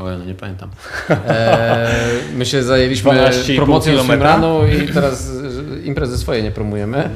Oj, 0.00 0.18
no 0.18 0.24
nie 0.24 0.34
pamiętam. 0.34 0.70
E, 1.28 1.90
my 2.36 2.46
się 2.46 2.62
zajęliśmy 2.62 3.30
promocją 3.56 4.04
swimrunu 4.04 4.60
i 4.66 4.92
teraz 4.92 5.30
imprezy 5.84 6.18
swoje 6.18 6.42
nie 6.42 6.50
promujemy. 6.50 7.10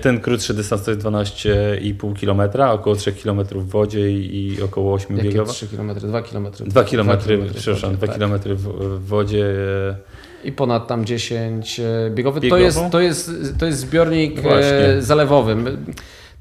Ten 0.00 0.20
krótszy 0.20 0.54
dystans 0.54 0.82
to 0.84 0.90
jest 0.90 1.02
12,5 1.02 2.20
km, 2.20 2.70
około 2.70 2.96
3 2.96 3.12
km 3.12 3.44
w 3.52 3.68
wodzie 3.68 4.10
i 4.10 4.62
około 4.62 4.94
8 4.94 5.16
Jakie 5.16 5.28
biegowe. 5.28 5.52
3 5.52 5.68
km? 5.68 5.94
2 5.94 6.22
km. 6.22 6.46
2 6.66 6.84
km, 6.84 7.10
przepraszam, 7.54 7.96
2 7.96 8.06
km 8.06 8.32
w 8.46 9.06
wodzie. 9.06 9.46
I 10.44 10.52
ponad 10.52 10.86
tam 10.86 11.04
10 11.04 11.80
e, 11.80 12.10
biegowy. 12.10 12.48
To 12.48 12.56
jest, 12.56 12.80
to, 12.92 13.00
jest, 13.00 13.30
to 13.58 13.66
jest 13.66 13.78
zbiornik 13.78 14.38
e, 14.38 14.42
Właśnie. 14.42 14.96
zalewowy. 14.98 15.56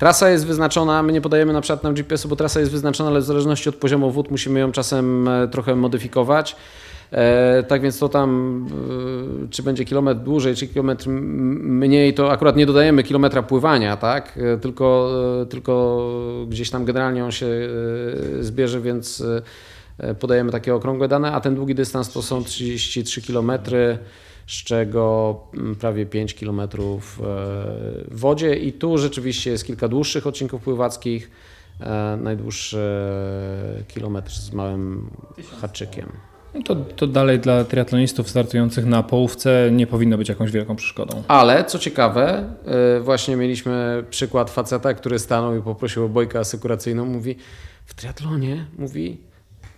Trasa 0.01 0.29
jest 0.29 0.45
wyznaczona, 0.47 1.03
my 1.03 1.13
nie 1.13 1.21
podajemy 1.21 1.53
na 1.53 1.61
przykład 1.61 1.83
na 1.83 1.93
GPS-u, 1.93 2.27
bo 2.29 2.35
trasa 2.35 2.59
jest 2.59 2.71
wyznaczona, 2.71 3.09
ale 3.09 3.19
w 3.19 3.23
zależności 3.23 3.69
od 3.69 3.75
poziomu 3.75 4.11
wód 4.11 4.31
musimy 4.31 4.59
ją 4.59 4.71
czasem 4.71 5.27
e, 5.27 5.47
trochę 5.47 5.75
modyfikować. 5.75 6.55
E, 7.11 7.63
tak 7.63 7.81
więc 7.81 7.99
to 7.99 8.09
tam, 8.09 8.67
e, 9.45 9.47
czy 9.49 9.63
będzie 9.63 9.85
kilometr 9.85 10.21
dłużej, 10.21 10.55
czy 10.55 10.67
kilometr 10.67 11.09
mniej, 11.09 12.13
to 12.13 12.31
akurat 12.31 12.55
nie 12.55 12.65
dodajemy 12.65 13.03
kilometra 13.03 13.43
pływania, 13.43 13.97
tak? 13.97 14.39
Tylko, 14.61 15.11
tylko 15.49 15.97
gdzieś 16.49 16.69
tam 16.69 16.85
generalnie 16.85 17.25
on 17.25 17.31
się 17.31 17.47
zbierze, 18.39 18.81
więc 18.81 19.23
podajemy 20.19 20.51
takie 20.51 20.75
okrągłe 20.75 21.07
dane, 21.07 21.31
a 21.31 21.41
ten 21.41 21.55
długi 21.55 21.75
dystans 21.75 22.13
to 22.13 22.21
są 22.21 22.43
33 22.43 23.21
kilometry 23.21 23.97
z 24.47 24.63
czego 24.63 25.35
mm, 25.53 25.75
prawie 25.75 26.05
5 26.05 26.33
km 26.33 26.59
e, 26.59 26.67
w 26.77 27.17
wodzie 28.11 28.55
i 28.55 28.73
tu 28.73 28.97
rzeczywiście 28.97 29.51
jest 29.51 29.65
kilka 29.65 29.87
dłuższych 29.87 30.27
odcinków 30.27 30.61
pływackich, 30.61 31.31
e, 31.79 32.17
najdłuższy 32.21 33.01
kilometr 33.87 34.31
z 34.31 34.53
małym 34.53 35.09
haczykiem. 35.61 36.11
No 36.53 36.61
to, 36.61 36.75
to 36.75 37.07
dalej 37.07 37.39
dla 37.39 37.63
triatlonistów 37.63 38.29
startujących 38.29 38.85
na 38.85 39.03
połówce 39.03 39.69
nie 39.71 39.87
powinno 39.87 40.17
być 40.17 40.29
jakąś 40.29 40.51
wielką 40.51 40.75
przeszkodą. 40.75 41.23
Ale 41.27 41.65
co 41.65 41.79
ciekawe, 41.79 42.53
e, 42.65 42.99
właśnie 42.99 43.35
mieliśmy 43.35 44.03
przykład 44.09 44.49
faceta, 44.49 44.93
który 44.93 45.19
stanął 45.19 45.55
i 45.55 45.61
poprosił 45.61 46.05
o 46.05 46.09
bojkę 46.09 46.39
asekuracyjną. 46.39 47.05
Mówi, 47.05 47.35
w 47.85 47.93
triatlonie, 47.93 48.65
mówi, 48.77 49.17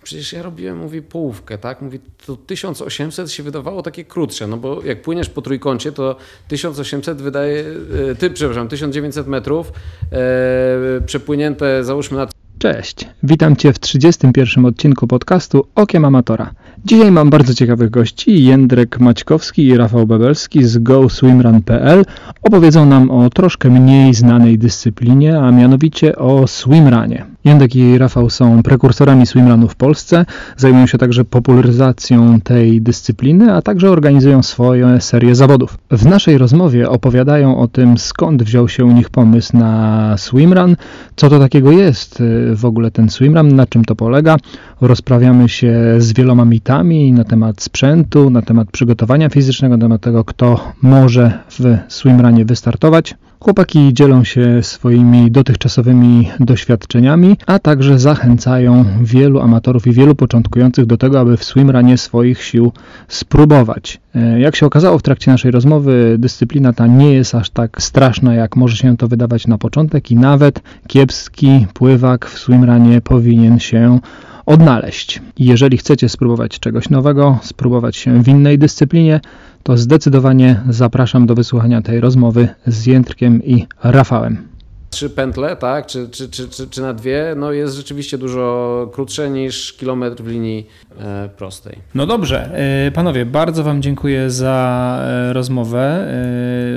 przecież 0.04 0.32
ja 0.32 0.42
robiłem, 0.42 0.78
mówi, 0.78 1.02
połówkę, 1.02 1.58
tak? 1.58 1.82
Mówi, 1.82 2.00
to 2.26 2.36
1800 2.36 3.30
się 3.30 3.42
wydawało 3.42 3.82
takie 3.82 4.04
krótsze, 4.04 4.46
no 4.46 4.56
bo 4.56 4.82
jak 4.82 5.02
płyniesz 5.02 5.28
po 5.28 5.42
trójkącie, 5.42 5.92
to 5.92 6.16
1800 6.48 7.22
wydaje, 7.22 7.64
e, 8.10 8.14
ty, 8.14 8.30
przepraszam, 8.30 8.68
1900 8.68 9.26
metrów 9.26 9.72
e, 10.12 11.00
przepłynięte, 11.06 11.84
załóżmy 11.84 12.16
na 12.16 12.26
Cześć, 12.58 13.08
witam 13.22 13.56
Cię 13.56 13.72
w 13.72 13.78
31 13.78 14.66
odcinku 14.66 15.06
podcastu 15.06 15.66
Okiem 15.74 16.04
Amatora. 16.04 16.54
Dzisiaj 16.84 17.10
mam 17.10 17.30
bardzo 17.30 17.54
ciekawych 17.54 17.90
gości. 17.90 18.44
Jędrek 18.44 19.00
Maćkowski 19.00 19.66
i 19.66 19.76
Rafał 19.76 20.06
Bebelski 20.06 20.64
z 20.64 20.78
GoSwimRun.pl 20.78 22.04
opowiedzą 22.42 22.86
nam 22.86 23.10
o 23.10 23.30
troszkę 23.30 23.70
mniej 23.70 24.14
znanej 24.14 24.58
dyscyplinie, 24.58 25.38
a 25.38 25.50
mianowicie 25.50 26.16
o 26.16 26.46
swimrunie. 26.46 27.33
Jędrek 27.44 27.76
i 27.76 27.98
Rafał 27.98 28.30
są 28.30 28.62
prekursorami 28.62 29.26
swimrunu 29.26 29.68
w 29.68 29.76
Polsce, 29.76 30.26
zajmują 30.56 30.86
się 30.86 30.98
także 30.98 31.24
popularyzacją 31.24 32.40
tej 32.40 32.82
dyscypliny, 32.82 33.52
a 33.52 33.62
także 33.62 33.90
organizują 33.90 34.42
swoje 34.42 35.00
serie 35.00 35.34
zawodów. 35.34 35.78
W 35.90 36.06
naszej 36.06 36.38
rozmowie 36.38 36.90
opowiadają 36.90 37.58
o 37.58 37.68
tym, 37.68 37.98
skąd 37.98 38.42
wziął 38.42 38.68
się 38.68 38.84
u 38.84 38.92
nich 38.92 39.10
pomysł 39.10 39.56
na 39.56 40.14
swimrun, 40.18 40.76
co 41.16 41.30
to 41.30 41.38
takiego 41.38 41.72
jest 41.72 42.22
w 42.54 42.64
ogóle 42.64 42.90
ten 42.90 43.10
swimrun, 43.10 43.54
na 43.56 43.66
czym 43.66 43.84
to 43.84 43.96
polega. 43.96 44.36
Rozprawiamy 44.80 45.48
się 45.48 45.94
z 45.98 46.12
wieloma 46.12 46.44
mitami 46.44 47.12
na 47.12 47.24
temat 47.24 47.62
sprzętu, 47.62 48.30
na 48.30 48.42
temat 48.42 48.70
przygotowania 48.70 49.28
fizycznego, 49.28 49.76
na 49.76 49.82
temat 49.82 50.00
tego, 50.00 50.24
kto 50.24 50.72
może 50.82 51.38
w 51.50 51.78
swimrunie 51.88 52.44
wystartować. 52.44 53.14
Chłopaki 53.44 53.94
dzielą 53.94 54.24
się 54.24 54.62
swoimi 54.62 55.30
dotychczasowymi 55.30 56.30
doświadczeniami, 56.40 57.36
a 57.46 57.58
także 57.58 57.98
zachęcają 57.98 58.84
wielu 59.02 59.40
amatorów 59.40 59.86
i 59.86 59.92
wielu 59.92 60.14
początkujących 60.14 60.86
do 60.86 60.96
tego, 60.96 61.20
aby 61.20 61.36
w 61.36 61.44
swimrunie 61.44 61.98
swoich 61.98 62.42
sił 62.42 62.72
spróbować. 63.08 64.00
E, 64.14 64.40
Jak 64.40 64.56
się 64.56 64.66
okazało 64.66 64.98
w 64.98 65.02
trakcie 65.02 65.30
naszej 65.30 65.50
rozmowy, 65.50 66.16
dyscyplina 66.18 66.72
ta 66.72 66.86
nie 66.86 67.12
jest 67.12 67.34
aż 67.34 67.50
tak 67.50 67.82
straszna, 67.82 68.34
jak 68.34 68.56
może 68.56 68.76
się 68.76 68.96
to 68.96 69.08
wydawać 69.08 69.46
na 69.46 69.58
początek 69.58 70.10
i 70.10 70.16
nawet 70.16 70.62
kiepski 70.86 71.66
pływak 71.74 72.26
w 72.26 72.38
swimrunie 72.38 73.00
powinien 73.00 73.58
się 73.58 73.98
odnaleźć. 74.46 75.22
Jeżeli 75.38 75.76
chcecie 75.76 76.08
spróbować 76.08 76.58
czegoś 76.60 76.90
nowego, 76.90 77.38
spróbować 77.42 77.96
się 77.96 78.22
w 78.22 78.28
innej 78.28 78.58
dyscyplinie, 78.58 79.20
to 79.64 79.76
zdecydowanie 79.76 80.60
zapraszam 80.68 81.26
do 81.26 81.34
wysłuchania 81.34 81.82
tej 81.82 82.00
rozmowy 82.00 82.48
z 82.66 82.86
Jędrkiem 82.86 83.42
i 83.44 83.66
Rafałem. 83.82 84.48
Trzy 84.90 85.10
pętle, 85.10 85.56
tak, 85.56 85.86
czy, 85.86 86.08
czy, 86.08 86.28
czy, 86.28 86.48
czy, 86.48 86.66
czy 86.66 86.82
na 86.82 86.94
dwie, 86.94 87.34
no 87.36 87.52
jest 87.52 87.76
rzeczywiście 87.76 88.18
dużo 88.18 88.90
krótsze 88.92 89.30
niż 89.30 89.72
kilometr 89.72 90.22
w 90.22 90.26
linii 90.26 90.66
e, 91.00 91.28
prostej. 91.36 91.78
No 91.94 92.06
dobrze, 92.06 92.50
e, 92.86 92.90
panowie, 92.90 93.26
bardzo 93.26 93.64
Wam 93.64 93.82
dziękuję 93.82 94.30
za 94.30 94.98
e, 95.02 95.32
rozmowę. 95.32 96.08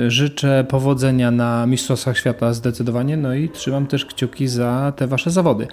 Życzę 0.08 0.64
powodzenia 0.68 1.30
na 1.30 1.66
Mistrzostwach 1.66 2.18
Świata 2.18 2.52
zdecydowanie, 2.52 3.16
no 3.16 3.34
i 3.34 3.48
trzymam 3.48 3.86
też 3.86 4.04
kciuki 4.04 4.48
za 4.48 4.92
te 4.96 5.06
Wasze 5.06 5.30
zawody. 5.30 5.66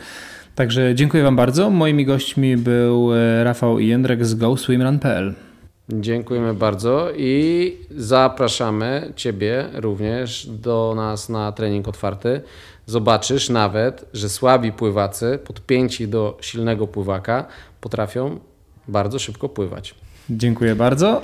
Także 0.56 0.96
dziękuję 0.96 1.24
Wam 1.24 1.36
bardzo. 1.36 1.70
Moimi 1.70 2.06
gośćmi 2.06 2.58
był 2.58 3.10
Rafał 3.44 3.80
i 3.80 3.88
Jędrek 3.88 4.26
z 4.26 4.36
GoSwimRun.pl. 4.36 5.34
Dziękujemy 5.90 6.54
bardzo 6.54 7.10
i 7.18 7.78
zapraszamy 7.92 9.14
Ciebie 9.16 9.66
również 9.74 10.48
do 10.48 10.94
nas 10.96 11.30
na 11.30 11.52
trening 11.52 11.88
otwarty. 11.88 12.42
Zobaczysz 12.86 13.50
nawet, 13.50 14.06
że 14.14 14.30
słabi 14.30 14.72
pływacy, 14.72 15.40
podpięci 15.46 16.08
do 16.08 16.38
silnego 16.42 16.88
pływaka, 16.88 17.46
potrafią 17.82 18.40
bardzo 18.88 19.20
szybko 19.20 19.50
pływać. 19.50 19.96
Dziękuję 20.30 20.76
bardzo. 20.76 21.14